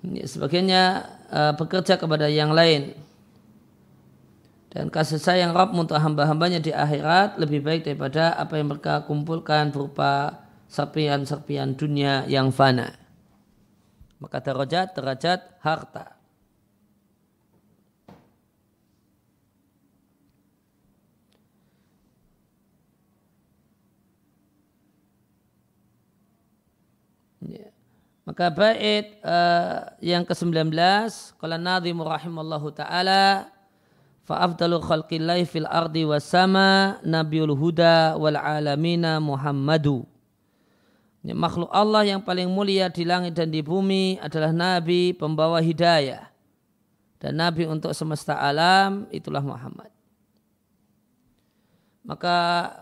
Sebagiannya 0.00 0.84
uh, 1.28 1.52
bekerja 1.54 2.00
kepada 2.00 2.26
yang 2.26 2.56
lain. 2.56 2.96
Dan 4.70 4.86
kasih 4.88 5.18
sayang 5.18 5.50
Rabb 5.50 5.74
untuk 5.74 5.98
hamba-hambanya 5.98 6.62
di 6.62 6.70
akhirat 6.70 7.42
lebih 7.42 7.60
baik 7.60 7.82
daripada 7.84 8.38
apa 8.38 8.54
yang 8.54 8.70
mereka 8.70 9.02
kumpulkan 9.02 9.74
berupa 9.74 10.46
serpian-serpian 10.70 11.74
dunia 11.74 12.22
yang 12.30 12.54
fana. 12.54 12.94
Maka 14.22 14.38
derajat, 14.38 14.94
derajat 14.94 15.40
harta. 15.58 16.19
Maka 28.28 28.52
bait 28.52 29.16
uh, 29.24 29.96
yang 29.98 30.22
ke-19 30.28 30.70
qala 31.40 31.56
nadhim 31.56 31.98
rahimallahu 32.04 32.68
taala 32.76 33.48
fa 34.22 34.44
afdalu 34.44 34.78
khalqillahi 34.78 35.48
fil 35.48 35.66
ardi 35.66 36.04
was 36.04 36.22
sama 36.22 37.00
nabiyul 37.02 37.56
huda 37.56 38.20
wal 38.20 38.36
alamina 38.36 39.18
Muhammadu. 39.18 40.04
Ya, 41.20 41.36
makhluk 41.36 41.68
Allah 41.68 42.08
yang 42.08 42.24
paling 42.24 42.48
mulia 42.48 42.88
di 42.88 43.04
langit 43.04 43.36
dan 43.36 43.52
di 43.52 43.60
bumi 43.60 44.16
adalah 44.24 44.56
nabi 44.56 45.12
pembawa 45.12 45.60
hidayah. 45.60 46.32
Dan 47.20 47.36
nabi 47.36 47.68
untuk 47.68 47.92
semesta 47.92 48.40
alam 48.40 49.04
itulah 49.12 49.44
Muhammad. 49.44 49.92
Maka 52.10 52.34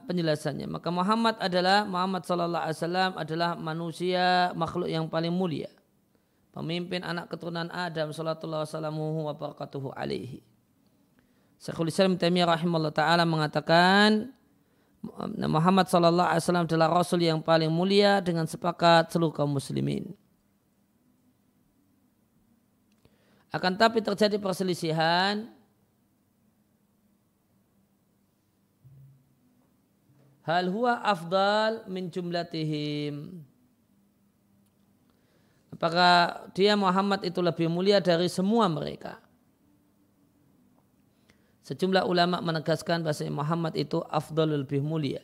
penjelasannya, 0.09 0.65
maka 0.73 0.89
Muhammad 0.89 1.37
adalah 1.37 1.85
Muhammad 1.85 2.25
sallallahu 2.25 2.65
alaihi 2.65 2.81
wasallam 2.81 3.11
adalah 3.13 3.51
manusia 3.61 4.57
makhluk 4.57 4.89
yang 4.89 5.05
paling 5.05 5.29
mulia. 5.29 5.69
Pemimpin 6.57 7.05
anak 7.05 7.29
keturunan 7.29 7.69
Adam 7.69 8.09
sallallahu 8.09 8.65
alaihi 8.65 9.21
wa 9.29 9.37
barakatuhu 9.37 9.93
alaihi. 9.93 10.41
Syekhul 11.61 11.93
Islam 11.93 12.17
Taimiyah 12.17 12.57
rahimahullah 12.57 12.95
taala 12.97 13.29
mengatakan 13.29 14.33
Muhammad 15.45 15.93
sallallahu 15.93 16.25
alaihi 16.25 16.43
wasallam 16.49 16.65
adalah 16.65 16.89
rasul 16.89 17.21
yang 17.21 17.45
paling 17.45 17.69
mulia 17.69 18.25
dengan 18.25 18.49
sepakat 18.49 19.13
seluruh 19.13 19.37
kaum 19.37 19.53
muslimin. 19.53 20.09
Akan 23.53 23.77
tapi 23.77 24.01
terjadi 24.01 24.41
perselisihan 24.41 25.53
Hal 30.49 30.73
huwa 30.73 31.05
afdal 31.05 31.85
min 31.93 32.09
jumlatihim. 32.09 33.45
Apakah 35.77 36.49
dia 36.57 36.73
Muhammad 36.73 37.21
itu 37.21 37.45
lebih 37.45 37.69
mulia 37.69 38.01
dari 38.01 38.33
semua 38.33 38.65
mereka? 38.65 39.21
Sejumlah 41.69 42.09
ulama 42.09 42.41
menegaskan 42.41 43.05
bahasa 43.05 43.29
Muhammad 43.29 43.77
itu 43.77 44.01
afdal 44.09 44.65
lebih 44.65 44.81
mulia. 44.81 45.21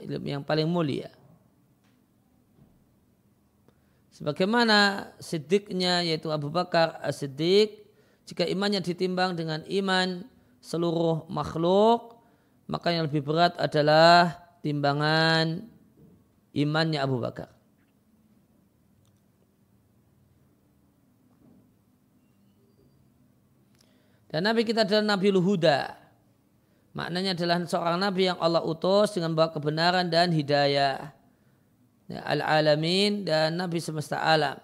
Yang 0.00 0.48
paling 0.48 0.64
mulia. 0.64 1.12
Sebagaimana 4.16 5.12
siddiqnya 5.20 6.08
yaitu 6.08 6.32
Abu 6.32 6.48
Bakar 6.48 6.96
as-siddiq. 7.04 7.84
Jika 8.24 8.48
imannya 8.48 8.80
ditimbang 8.80 9.36
dengan 9.36 9.60
iman 9.68 10.24
seluruh 10.64 11.28
makhluk 11.28 12.21
maka 12.66 12.94
yang 12.94 13.06
lebih 13.10 13.24
berat 13.24 13.56
adalah 13.58 14.38
timbangan 14.62 15.66
imannya 16.54 17.00
Abu 17.02 17.18
Bakar. 17.18 17.50
Dan 24.32 24.48
Nabi 24.48 24.64
kita 24.64 24.88
adalah 24.88 25.04
Nabi 25.04 25.28
Luhuda. 25.28 25.92
Maknanya 26.96 27.36
adalah 27.36 27.60
seorang 27.68 28.00
Nabi 28.00 28.32
yang 28.32 28.40
Allah 28.40 28.64
utus 28.64 29.12
dengan 29.12 29.36
bawa 29.36 29.52
kebenaran 29.52 30.08
dan 30.08 30.32
hidayah. 30.32 31.12
Ya, 32.08 32.20
Al-alamin 32.24 33.28
dan 33.28 33.60
Nabi 33.60 33.80
semesta 33.80 34.20
alam. 34.24 34.56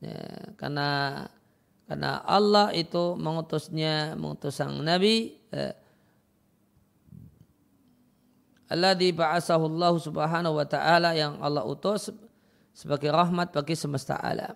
Ya, 0.00 0.56
karena 0.56 0.88
karena 1.84 2.24
Allah 2.24 2.72
itu 2.72 3.16
mengutusnya, 3.16 4.16
mengutus 4.16 4.56
sang 4.56 4.80
Nabi. 4.80 5.36
Ya, 5.52 5.76
alladzi 8.70 9.10
ba'asahu 9.10 9.66
Allah 9.66 9.94
Subhanahu 9.98 10.54
wa 10.54 10.66
taala 10.66 11.10
yang 11.18 11.42
Allah 11.42 11.66
utus 11.66 12.14
sebagai 12.70 13.10
rahmat 13.10 13.50
bagi 13.50 13.74
semesta 13.74 14.14
alam. 14.14 14.54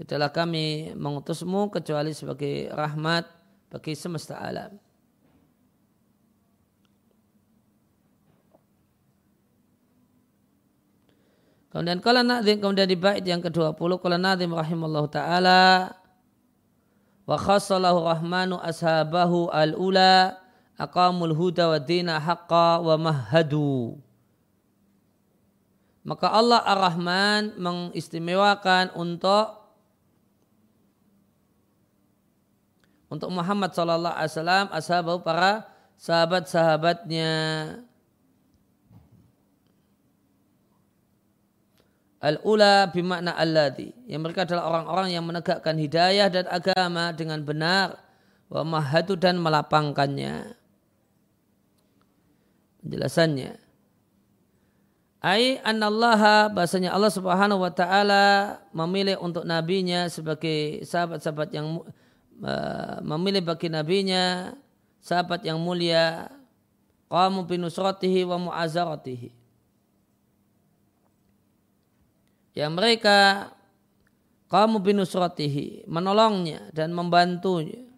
Tidaklah 0.00 0.32
kami 0.32 0.96
mengutusmu 0.96 1.68
kecuali 1.68 2.16
sebagai 2.16 2.72
rahmat 2.72 3.28
bagi 3.68 3.92
semesta 3.92 4.40
alam. 4.40 4.72
Kemudian 11.70 12.02
kala 12.02 12.26
nadim 12.26 12.58
kemudian 12.58 12.88
di 12.88 12.98
bait 12.98 13.22
yang 13.22 13.38
ke-20 13.38 13.78
kala 14.02 14.18
nadim 14.18 14.50
rahimallahu 14.50 15.06
taala 15.06 15.94
wa 17.30 17.36
khassalahu 17.38 18.10
rahmanu 18.10 18.58
ashabahu 18.58 19.46
al-ula 19.54 20.39
aqamul 20.80 21.36
huda 21.36 21.68
wa 21.68 21.76
dina 21.76 22.16
haqqa 22.16 22.80
wa 22.80 22.96
mahadu. 22.96 24.00
Maka 26.00 26.32
Allah 26.32 26.64
Ar-Rahman 26.64 27.60
mengistimewakan 27.60 28.96
untuk 28.96 29.60
untuk 33.12 33.28
Muhammad 33.28 33.76
sallallahu 33.76 34.16
alaihi 34.16 34.32
wasallam 34.32 34.66
ashabahu 34.72 35.20
para 35.20 35.68
sahabat-sahabatnya 36.00 37.32
Al-ula 42.20 42.84
bimakna 42.92 43.32
alladhi. 43.32 43.96
Yang 44.04 44.20
mereka 44.20 44.44
adalah 44.44 44.68
orang-orang 44.68 45.08
yang 45.16 45.24
menegakkan 45.24 45.72
hidayah 45.80 46.28
dan 46.28 46.44
agama 46.52 47.16
dengan 47.16 47.40
benar. 47.40 47.96
Wa 48.52 48.60
mahadu 48.60 49.16
dan 49.16 49.40
melapangkannya 49.40 50.59
penjelasannya. 52.80 53.56
Ai 55.20 55.60
anallaha 55.60 56.48
bahasanya 56.48 56.96
Allah 56.96 57.12
Subhanahu 57.12 57.60
wa 57.60 57.68
taala 57.68 58.56
memilih 58.72 59.20
untuk 59.20 59.44
nabinya 59.44 60.08
sebagai 60.08 60.80
sahabat-sahabat 60.88 61.52
yang 61.52 61.84
uh, 62.40 62.96
memilih 63.04 63.44
bagi 63.44 63.68
nabinya 63.68 64.56
sahabat 65.04 65.44
yang 65.44 65.60
mulia 65.60 66.32
qamu 67.12 67.44
binusratihi 67.44 68.24
wa 68.24 68.48
mu'azaratihi. 68.48 69.28
Yang 72.56 72.72
mereka 72.72 73.18
kamu 74.48 74.80
binusratihi 74.80 75.84
menolongnya 75.84 76.72
dan 76.72 76.96
membantunya 76.96 77.89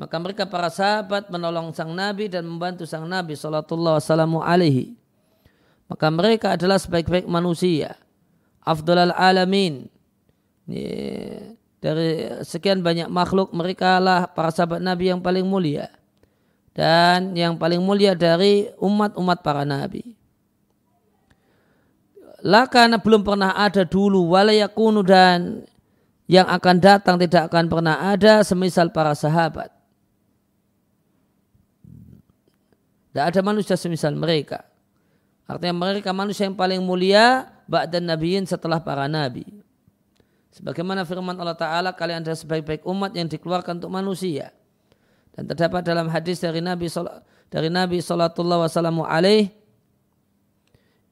maka 0.00 0.16
mereka 0.16 0.48
para 0.48 0.72
sahabat 0.72 1.28
menolong 1.28 1.76
sang 1.76 1.92
Nabi 1.92 2.32
dan 2.32 2.48
membantu 2.48 2.88
sang 2.88 3.04
Nabi 3.04 3.36
Sallallahu 3.36 4.40
Alaihi 4.40 4.96
Maka 5.92 6.08
mereka 6.08 6.56
adalah 6.56 6.80
sebaik-baik 6.80 7.28
manusia. 7.28 8.00
Afdalal 8.64 9.12
alamin. 9.12 9.92
Dari 11.84 12.32
sekian 12.46 12.80
banyak 12.80 13.12
makhluk 13.12 13.52
mereka 13.52 14.00
lah 14.00 14.24
para 14.24 14.48
sahabat 14.48 14.80
Nabi 14.80 15.12
yang 15.12 15.20
paling 15.20 15.44
mulia. 15.44 15.92
Dan 16.72 17.36
yang 17.36 17.60
paling 17.60 17.84
mulia 17.84 18.16
dari 18.16 18.72
umat-umat 18.80 19.44
para 19.44 19.68
Nabi. 19.68 20.16
Lah 22.40 22.64
karena 22.72 22.96
belum 22.96 23.20
pernah 23.20 23.52
ada 23.52 23.84
dulu 23.84 24.32
walayakunu 24.32 25.04
dan 25.04 25.68
yang 26.24 26.48
akan 26.48 26.80
datang 26.80 27.20
tidak 27.20 27.52
akan 27.52 27.68
pernah 27.68 28.00
ada 28.14 28.40
semisal 28.40 28.88
para 28.88 29.12
sahabat 29.12 29.79
Tidak 33.10 33.24
ada 33.26 33.40
manusia 33.42 33.74
semisal 33.74 34.14
mereka. 34.14 34.62
Artinya 35.50 35.90
mereka 35.90 36.14
manusia 36.14 36.46
yang 36.46 36.54
paling 36.54 36.78
mulia 36.78 37.50
ba'dan 37.66 38.06
nabiyin 38.06 38.46
setelah 38.46 38.78
para 38.78 39.10
nabi. 39.10 39.42
Sebagaimana 40.50 41.06
firman 41.06 41.34
Allah 41.38 41.58
Ta'ala 41.58 41.90
kalian 41.94 42.22
adalah 42.22 42.38
sebaik-baik 42.38 42.82
umat 42.86 43.14
yang 43.14 43.30
dikeluarkan 43.30 43.82
untuk 43.82 43.90
manusia. 43.90 44.50
Dan 45.34 45.46
terdapat 45.46 45.86
dalam 45.86 46.10
hadis 46.10 46.42
dari 46.42 46.58
Nabi 46.58 46.90
dari 47.46 47.70
Nabi 47.70 48.02
Sallallahu 48.02 48.66
Wasallam 48.66 49.06
alaih 49.06 49.50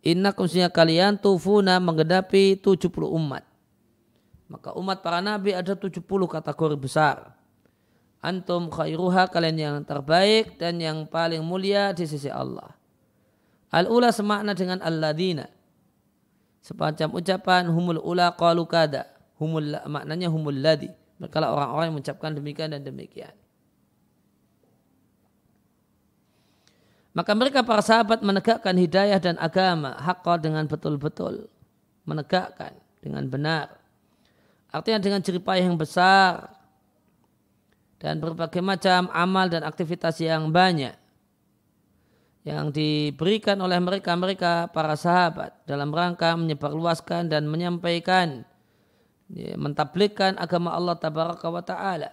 Inna 0.07 0.31
kumsinya 0.31 0.71
kalian 0.71 1.19
tufuna 1.19 1.83
menggedapi 1.83 2.59
70 2.63 2.91
umat. 3.19 3.43
Maka 4.49 4.73
umat 4.79 5.03
para 5.05 5.19
nabi 5.21 5.53
ada 5.53 5.75
70 5.75 6.01
kategori 6.07 6.77
besar. 6.79 7.35
Antum 8.19 8.67
khairuha 8.67 9.31
kalian 9.31 9.57
yang 9.57 9.77
terbaik 9.87 10.59
dan 10.59 10.83
yang 10.83 11.07
paling 11.07 11.39
mulia 11.39 11.95
di 11.95 12.03
sisi 12.03 12.27
Allah. 12.27 12.75
Al-ula 13.71 14.11
semakna 14.11 14.59
dengan 14.59 14.83
al-ladina. 14.83 15.47
Sepacam 16.59 17.15
ucapan 17.15 17.71
humul 17.71 18.03
ula 18.03 18.35
qalu 18.35 18.67
kada. 18.67 19.07
Humul 19.39 19.79
maknanya 19.87 20.27
humul 20.27 20.59
ladi. 20.59 20.91
Mereka 21.23 21.39
orang-orang 21.39 21.87
yang 21.91 21.95
mengucapkan 21.95 22.31
demikian 22.35 22.75
dan 22.75 22.83
demikian. 22.83 23.31
Maka 27.15 27.35
mereka 27.39 27.63
para 27.63 27.83
sahabat 27.83 28.23
menegakkan 28.23 28.75
hidayah 28.75 29.19
dan 29.23 29.39
agama 29.39 29.95
hakka 29.95 30.43
dengan 30.43 30.67
betul-betul. 30.67 31.47
Menegakkan 32.03 32.75
dengan 32.99 33.31
benar. 33.31 33.79
Artinya 34.75 34.99
dengan 34.99 35.21
jeripayah 35.23 35.71
yang 35.71 35.79
besar 35.79 36.58
dan 37.99 38.23
berbagai 38.23 38.63
macam 38.63 39.11
amal 39.11 39.51
dan 39.51 39.67
aktivitas 39.67 40.23
yang 40.23 40.55
banyak 40.55 40.95
yang 42.47 42.73
diberikan 42.73 43.61
oleh 43.61 43.77
mereka-mereka 43.77 44.73
para 44.73 44.97
sahabat 44.97 45.53
dalam 45.69 45.93
rangka 45.93 46.33
menyebarluaskan 46.33 47.29
dan 47.29 47.45
menyampaikan 47.45 48.47
ya, 49.29 49.53
mentablikkan 49.61 50.39
agama 50.41 50.73
Allah 50.73 50.97
tabaraka 50.97 51.47
wa 51.53 51.61
taala. 51.61 52.11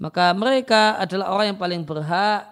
Maka 0.00 0.34
mereka 0.34 0.98
adalah 0.98 1.30
orang 1.30 1.54
yang 1.54 1.60
paling 1.60 1.82
berhak 1.86 2.51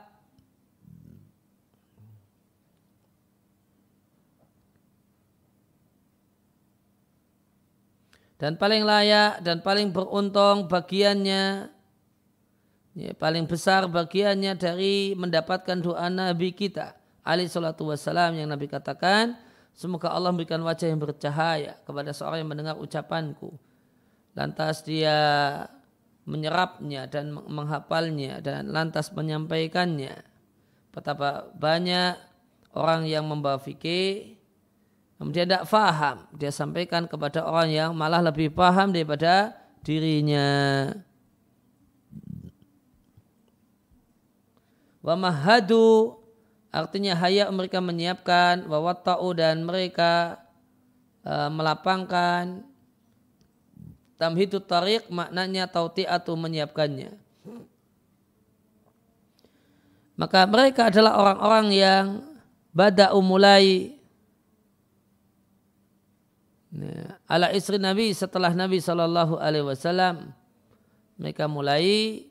dan 8.40 8.56
paling 8.56 8.88
layak 8.88 9.44
dan 9.44 9.60
paling 9.60 9.92
beruntung 9.92 10.64
bagiannya 10.64 11.68
ya, 12.96 13.12
paling 13.20 13.44
besar 13.44 13.84
bagiannya 13.84 14.56
dari 14.56 15.12
mendapatkan 15.12 15.76
doa 15.76 16.08
Nabi 16.08 16.56
kita 16.56 16.96
alaihi 17.20 17.52
salatu 17.52 17.92
wassalam 17.92 18.32
yang 18.32 18.48
Nabi 18.48 18.64
katakan 18.64 19.36
semoga 19.76 20.08
Allah 20.08 20.32
memberikan 20.32 20.64
wajah 20.64 20.88
yang 20.88 21.04
bercahaya 21.04 21.76
kepada 21.84 22.16
seorang 22.16 22.40
yang 22.40 22.50
mendengar 22.50 22.80
ucapanku. 22.80 23.52
Lantas 24.32 24.86
dia 24.88 25.18
menyerapnya 26.24 27.10
dan 27.12 27.34
menghafalnya 27.34 28.40
dan 28.40 28.72
lantas 28.72 29.12
menyampaikannya. 29.12 30.16
Betapa 30.96 31.50
banyak 31.54 32.16
orang 32.72 33.04
yang 33.04 33.28
membawa 33.28 33.60
fikih 33.60 34.39
Kemudian 35.20 35.44
tidak 35.44 35.68
faham. 35.68 36.24
Dia 36.32 36.48
sampaikan 36.48 37.04
kepada 37.04 37.44
orang 37.44 37.68
yang 37.68 37.90
malah 37.92 38.24
lebih 38.24 38.48
paham 38.56 38.88
daripada 38.88 39.52
dirinya. 39.84 40.88
Wa 45.04 45.20
mahadu 45.20 46.16
artinya 46.72 47.12
haya 47.20 47.52
mereka 47.52 47.84
menyiapkan 47.84 48.64
wa 48.64 48.80
watta'u 48.80 49.28
dan 49.36 49.60
mereka 49.60 50.40
uh, 51.28 51.52
melapangkan 51.52 52.64
tamhidu 54.16 54.56
tariq 54.64 55.04
maknanya 55.12 55.68
tauti'atu 55.68 56.32
menyiapkannya. 56.32 57.12
Maka 60.16 60.48
mereka 60.48 60.88
adalah 60.88 61.20
orang-orang 61.20 61.66
yang 61.76 62.04
bada'u 62.72 63.20
mulai 63.20 63.99
ala 67.26 67.50
istri 67.50 67.82
Nabi 67.82 68.14
setelah 68.14 68.54
Nabi 68.54 68.78
Shallallahu 68.78 69.42
Alaihi 69.42 69.66
Wasallam 69.66 70.30
mereka 71.18 71.50
mulai 71.50 72.22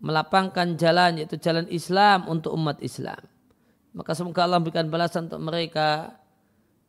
melapangkan 0.00 0.76
jalan 0.76 1.20
yaitu 1.20 1.40
jalan 1.40 1.64
Islam 1.72 2.28
untuk 2.28 2.52
umat 2.56 2.80
Islam. 2.84 3.20
Maka 3.96 4.14
semoga 4.14 4.46
Allah 4.46 4.62
berikan 4.62 4.86
balasan 4.86 5.26
untuk 5.26 5.42
mereka 5.42 6.14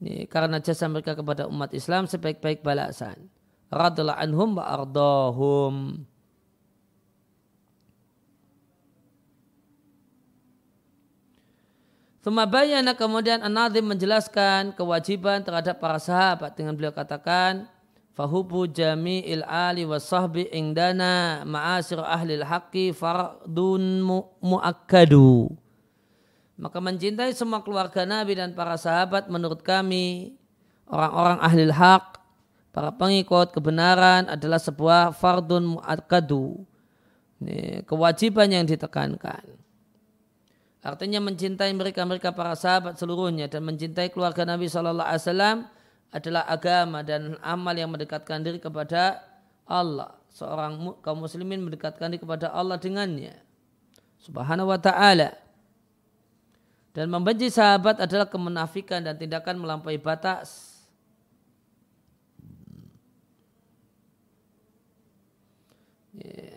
ini, 0.01 0.25
karena 0.25 0.57
jasa 0.61 0.89
mereka 0.89 1.13
kepada 1.13 1.45
umat 1.45 1.73
Islam 1.77 2.05
sebaik-baik 2.09 2.65
balasan. 2.65 3.29
Radullah 3.71 4.17
anhum 4.19 4.57
wa 4.57 4.65
ardahum. 4.67 6.05
Bayana 12.21 12.93
kemudian 12.93 13.41
An-Nazim 13.41 13.81
menjelaskan 13.81 14.77
kewajiban 14.77 15.41
terhadap 15.41 15.81
para 15.81 15.97
sahabat 15.97 16.53
dengan 16.53 16.77
beliau 16.77 16.93
katakan 16.93 17.65
fahubu 18.13 18.69
jami'il 18.69 19.41
ali 19.41 19.89
wa 19.89 19.97
sahbi 19.97 20.45
indana 20.53 21.41
ma'asir 21.41 21.97
ahli 21.97 22.37
al-haqqi 22.37 22.93
fardun 22.93 24.05
mu'akkadu. 24.37 25.49
Maka 26.61 26.77
mencintai 26.77 27.33
semua 27.33 27.65
keluarga 27.65 28.05
Nabi 28.05 28.37
dan 28.37 28.53
para 28.53 28.77
sahabat 28.77 29.25
menurut 29.25 29.65
kami 29.65 30.37
orang-orang 30.85 31.41
ahli 31.41 31.73
hak 31.73 32.21
para 32.69 32.93
pengikut 32.93 33.49
kebenaran 33.49 34.29
adalah 34.29 34.61
sebuah 34.61 35.17
fardun 35.17 35.73
mu'akkadu. 35.73 36.69
Kewajiban 37.89 38.53
yang 38.53 38.69
ditekankan. 38.69 39.57
Artinya 40.81 41.21
mencintai 41.21 41.69
mereka-mereka 41.77 42.33
para 42.33 42.57
sahabat 42.57 42.97
seluruhnya 42.97 43.45
dan 43.45 43.61
mencintai 43.61 44.09
keluarga 44.09 44.49
Nabi 44.49 44.65
Shallallahu 44.65 45.05
Alaihi 45.05 45.21
Wasallam 45.21 45.57
adalah 46.09 46.43
agama 46.49 47.05
dan 47.05 47.37
amal 47.45 47.77
yang 47.77 47.93
mendekatkan 47.93 48.41
diri 48.41 48.57
kepada 48.57 49.21
Allah. 49.69 50.17
Seorang 50.33 50.97
kaum 51.05 51.21
muslimin 51.21 51.61
mendekatkan 51.61 52.09
diri 52.09 52.25
kepada 52.25 52.49
Allah 52.49 52.81
dengannya. 52.81 53.37
Subhanahu 54.25 54.73
wa 54.73 54.81
ta'ala. 54.81 55.37
Dan 56.97 57.13
membenci 57.13 57.53
sahabat 57.53 58.01
adalah 58.01 58.25
kemenafikan 58.25 59.05
dan 59.05 59.15
tindakan 59.21 59.61
melampaui 59.61 60.01
batas. 60.01 60.81
Yeah. 66.11 66.50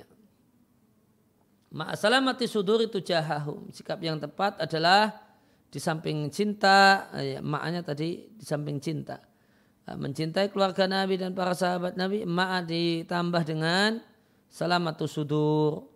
Ma'asalamati 1.75 2.47
sudur 2.47 2.79
itu 2.87 3.03
jahahum. 3.03 3.67
Sikap 3.75 3.99
yang 3.99 4.23
tepat 4.23 4.63
adalah 4.63 5.11
di 5.67 5.83
samping 5.83 6.31
cinta, 6.31 7.11
ya, 7.19 7.43
makanya 7.43 7.83
tadi 7.83 8.31
di 8.31 8.45
samping 8.47 8.79
cinta. 8.79 9.19
Mencintai 9.85 10.55
keluarga 10.55 10.87
Nabi 10.87 11.19
dan 11.19 11.35
para 11.35 11.51
sahabat 11.51 11.99
Nabi, 11.99 12.23
ma'a 12.23 12.63
ditambah 12.63 13.43
dengan 13.43 13.99
salamatu 14.47 15.11
sudur. 15.11 15.91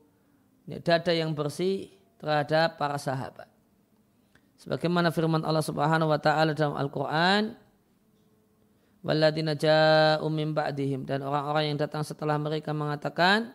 Ya, 0.66 0.83
dada 0.83 1.14
yang 1.14 1.31
bersih 1.33 1.95
terhadap 2.18 2.74
para 2.76 2.99
sahabat. 2.99 3.47
Sebagaimana 4.59 5.14
firman 5.14 5.47
Allah 5.47 5.62
Subhanahu 5.62 6.11
wa 6.11 6.18
taala 6.18 6.59
dalam 6.59 6.74
Al-Qur'an, 6.74 7.55
"Walladzina 9.07 9.55
ja'u 9.55 10.26
min 10.26 10.51
ba'dihim" 10.51 11.07
dan 11.07 11.22
orang-orang 11.22 11.70
yang 11.70 11.79
datang 11.79 12.03
setelah 12.03 12.35
mereka 12.35 12.74
mengatakan, 12.74 13.55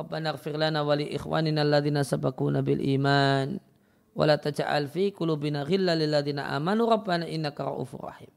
Rabbana 0.00 0.34
ighfir 0.34 0.56
lana 0.56 0.80
wa 0.80 0.96
li 0.96 1.12
ikhwanina 1.12 1.60
alladhina 1.60 2.00
sabaquna 2.00 2.64
bil 2.64 2.80
iman 2.80 3.60
wa 4.16 4.24
la 4.26 4.36
taj'al 4.40 4.88
fi 4.88 5.12
qulubina 5.14 5.62
ghillan 5.68 5.96
lil 6.00 6.10
ladzina 6.10 6.50
amanu 6.56 6.88
rahim. 6.88 8.32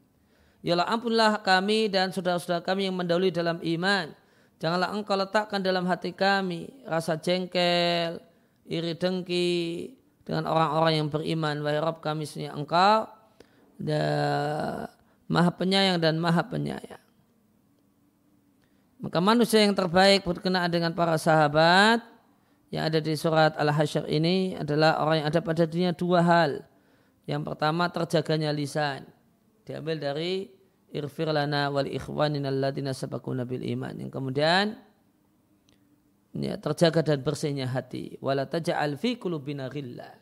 Yalah 0.64 0.88
ampunlah 0.88 1.44
kami 1.44 1.92
dan 1.92 2.08
saudara-saudara 2.08 2.64
kami 2.64 2.88
yang 2.88 2.96
mendahului 2.96 3.28
dalam 3.28 3.60
iman. 3.60 4.16
Janganlah 4.56 4.96
engkau 4.96 5.12
letakkan 5.12 5.60
dalam 5.60 5.84
hati 5.84 6.16
kami 6.16 6.72
rasa 6.88 7.20
jengkel, 7.20 8.16
iri 8.64 8.96
dengki 8.96 9.92
dengan 10.24 10.48
orang-orang 10.48 11.04
yang 11.04 11.08
beriman. 11.12 11.60
Wahai 11.60 11.84
Rabb 11.84 12.00
kami 12.00 12.24
sesungguhnya 12.24 12.56
engkau 12.56 13.12
dan 13.76 14.88
maha 15.28 15.52
penyayang 15.52 16.00
dan 16.00 16.16
maha 16.16 16.48
penyayang. 16.48 17.03
Maka 19.02 19.18
manusia 19.18 19.62
yang 19.62 19.74
terbaik 19.74 20.22
berkenaan 20.22 20.70
dengan 20.70 20.92
para 20.94 21.18
sahabat 21.18 22.04
yang 22.74 22.90
ada 22.90 22.98
di 22.98 23.14
surat 23.14 23.54
Al-Hasyr 23.54 24.10
ini 24.10 24.58
adalah 24.58 24.98
orang 24.98 25.22
yang 25.22 25.28
ada 25.30 25.38
pada 25.38 25.62
dunia 25.62 25.94
dua 25.94 26.26
hal. 26.26 26.66
Yang 27.22 27.42
pertama 27.46 27.86
terjaganya 27.86 28.50
lisan. 28.50 29.06
Diambil 29.62 29.96
dari 30.02 30.50
irfir 30.90 31.30
lana 31.30 31.70
wal 31.70 31.86
ikhwanina 31.86 32.50
alladina 32.50 32.90
sabakuna 32.90 33.46
bil 33.46 33.62
iman. 33.62 33.94
Yang 33.94 34.10
kemudian 34.10 34.74
ya, 36.34 36.58
terjaga 36.58 37.14
dan 37.14 37.22
bersihnya 37.22 37.70
hati. 37.70 38.18
Wala 38.18 38.50
taja'al 38.50 38.98
fi 38.98 39.22
kulubina 39.22 39.70
ghillah. 39.70 40.12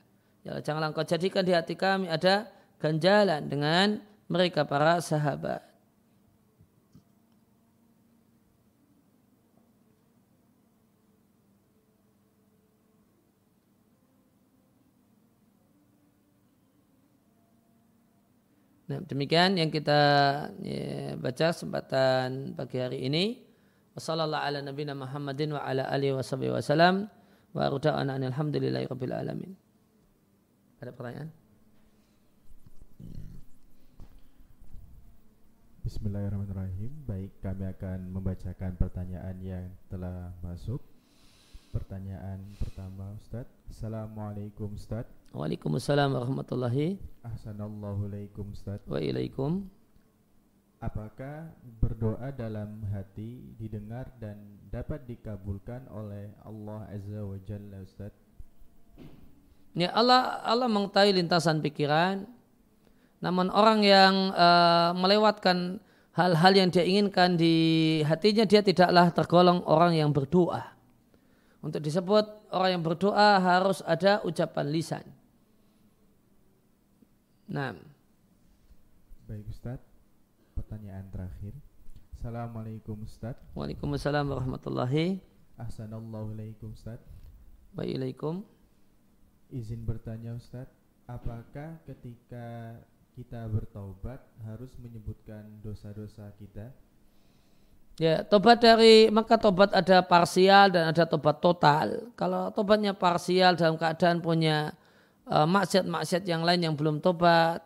Ya, 0.44 0.60
janganlah 0.60 0.92
engkau 0.92 1.08
jadikan 1.08 1.48
di 1.48 1.56
hati 1.56 1.72
kami 1.72 2.12
ada 2.12 2.52
ganjalan 2.76 3.48
dengan 3.48 4.02
mereka 4.28 4.68
para 4.68 5.00
sahabat. 5.00 5.71
Nah, 18.92 19.00
demikian 19.08 19.56
yang 19.56 19.72
kita 19.72 20.00
ya, 20.60 21.16
baca 21.16 21.48
kesempatan 21.48 22.52
pagi 22.52 22.76
hari 22.76 23.08
ini. 23.08 23.40
Wassalamualaikum 23.96 24.44
ala 24.52 24.58
nabiyina 24.60 24.92
Muhammadin 24.92 25.56
wa 25.56 25.64
ala 25.64 25.88
alihi 25.88 26.12
wa 26.12 26.20
ruda'ana 27.72 28.20
alhamdulillahi 28.20 28.84
rabbil 28.84 29.16
alamin. 29.16 29.56
Ada 30.84 30.92
pertanyaan? 30.92 31.32
Bismillahirrahmanirrahim. 35.88 36.92
Baik, 37.08 37.32
kami 37.40 37.64
akan 37.72 38.12
membacakan 38.12 38.76
pertanyaan 38.76 39.40
yang 39.40 39.72
telah 39.88 40.36
masuk. 40.44 40.84
Pertanyaan 41.72 42.52
pertama 42.60 43.16
Ustaz. 43.16 43.48
Assalamualaikum 43.72 44.76
Ustaz. 44.76 45.08
Waalaikumsalam 45.32 46.12
warahmatullahi. 46.12 47.00
Ahsanallahu 47.24 48.12
alaikum 48.12 48.52
Ustaz. 48.52 48.84
Wa 48.84 49.00
ilaikum. 49.00 49.64
Apakah 50.84 51.48
berdoa 51.80 52.28
dalam 52.36 52.84
hati 52.92 53.56
didengar 53.56 54.12
dan 54.20 54.36
dapat 54.68 55.08
dikabulkan 55.08 55.88
oleh 55.88 56.28
Allah 56.44 56.92
Azza 56.92 57.24
wa 57.24 57.40
Jalla 57.40 57.80
Ustaz? 57.80 58.12
Ya 59.72 59.96
Allah 59.96 60.44
Allah 60.44 60.68
mengetahui 60.68 61.24
lintasan 61.24 61.64
pikiran 61.64 62.28
namun 63.24 63.48
orang 63.48 63.80
yang 63.80 64.36
uh, 64.36 64.92
melewatkan 64.92 65.80
hal-hal 66.12 66.52
yang 66.52 66.68
dia 66.68 66.84
inginkan 66.84 67.40
di 67.40 67.56
hatinya 68.04 68.44
dia 68.44 68.60
tidaklah 68.60 69.08
tergolong 69.16 69.64
orang 69.64 69.96
yang 69.96 70.12
berdoa. 70.12 70.71
Untuk 71.62 71.78
disebut 71.78 72.50
orang 72.50 72.74
yang 72.74 72.82
berdoa 72.82 73.38
harus 73.38 73.86
ada 73.86 74.18
ucapan 74.26 74.66
lisan. 74.66 75.06
Nah. 77.46 77.78
Baik 79.30 79.46
Ustaz. 79.46 79.78
Pertanyaan 80.58 81.06
terakhir. 81.14 81.54
Assalamualaikum 82.18 83.06
Ustaz. 83.06 83.38
Waalaikumsalam 83.54 84.26
warahmatullahi. 84.26 85.22
Assalamualaikum 85.54 86.74
Ustaz. 86.74 86.98
Waalaikum. 87.78 88.42
Izin 89.54 89.86
bertanya 89.86 90.34
Ustaz, 90.34 90.66
apakah 91.06 91.78
ketika 91.86 92.74
kita 93.14 93.46
bertaubat 93.46 94.18
harus 94.42 94.74
menyebutkan 94.82 95.62
dosa-dosa 95.62 96.32
kita? 96.42 96.74
Ya, 98.00 98.24
tobat 98.24 98.64
dari 98.64 99.12
maka 99.12 99.36
tobat 99.36 99.68
ada 99.76 100.00
parsial 100.00 100.72
dan 100.72 100.88
ada 100.88 101.04
tobat 101.04 101.44
total. 101.44 102.08
Kalau 102.16 102.48
tobatnya 102.48 102.96
parsial 102.96 103.52
dalam 103.52 103.76
keadaan 103.76 104.24
punya 104.24 104.72
uh, 105.28 105.44
maksiat-maksiat 105.44 106.24
yang 106.24 106.40
lain 106.40 106.72
yang 106.72 106.74
belum 106.74 107.04
tobat, 107.04 107.60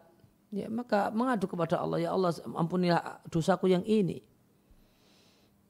ya 0.51 0.67
maka 0.67 1.15
mengadu 1.15 1.47
kepada 1.47 1.79
Allah, 1.79 2.03
ya 2.03 2.11
Allah 2.11 2.35
ampunilah 2.43 3.23
dosaku 3.31 3.71
yang 3.71 3.87
ini. 3.87 4.19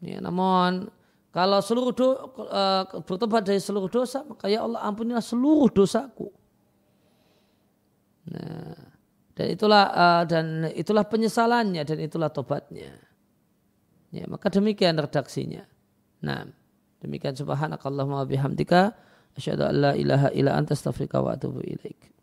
Ya, 0.01 0.25
namun 0.25 0.89
kalau 1.37 1.61
seluruh 1.61 1.93
do, 1.93 2.09
uh, 2.49 2.89
bertobat 3.05 3.45
dari 3.45 3.61
seluruh 3.61 3.93
dosa, 3.93 4.25
maka 4.25 4.49
ya 4.49 4.65
Allah 4.65 4.81
ampunilah 4.89 5.21
seluruh 5.21 5.69
dosaku. 5.69 6.33
Nah, 8.33 8.73
dan 9.37 9.47
itulah 9.53 9.85
uh, 9.93 10.23
dan 10.25 10.73
itulah 10.73 11.05
penyesalannya 11.05 11.85
dan 11.85 11.99
itulah 12.01 12.33
tobatnya. 12.33 12.97
Ya, 14.15 14.25
maka 14.31 14.49
demikian 14.51 14.97
redaksinya. 14.97 15.67
Nah, 16.23 16.47
demikian 17.03 17.35
subhanakallahumma 17.35 18.25
bihamdika 18.25 18.95
asyhadu 19.37 19.69
an 19.69 19.75
la 19.77 19.93
ilaha 19.93 20.29
illa 20.33 20.57
anta 20.57 20.73
astaghfiruka 20.73 21.21
wa 21.21 21.37
atubu 21.37 21.61
ilaik. 21.61 22.16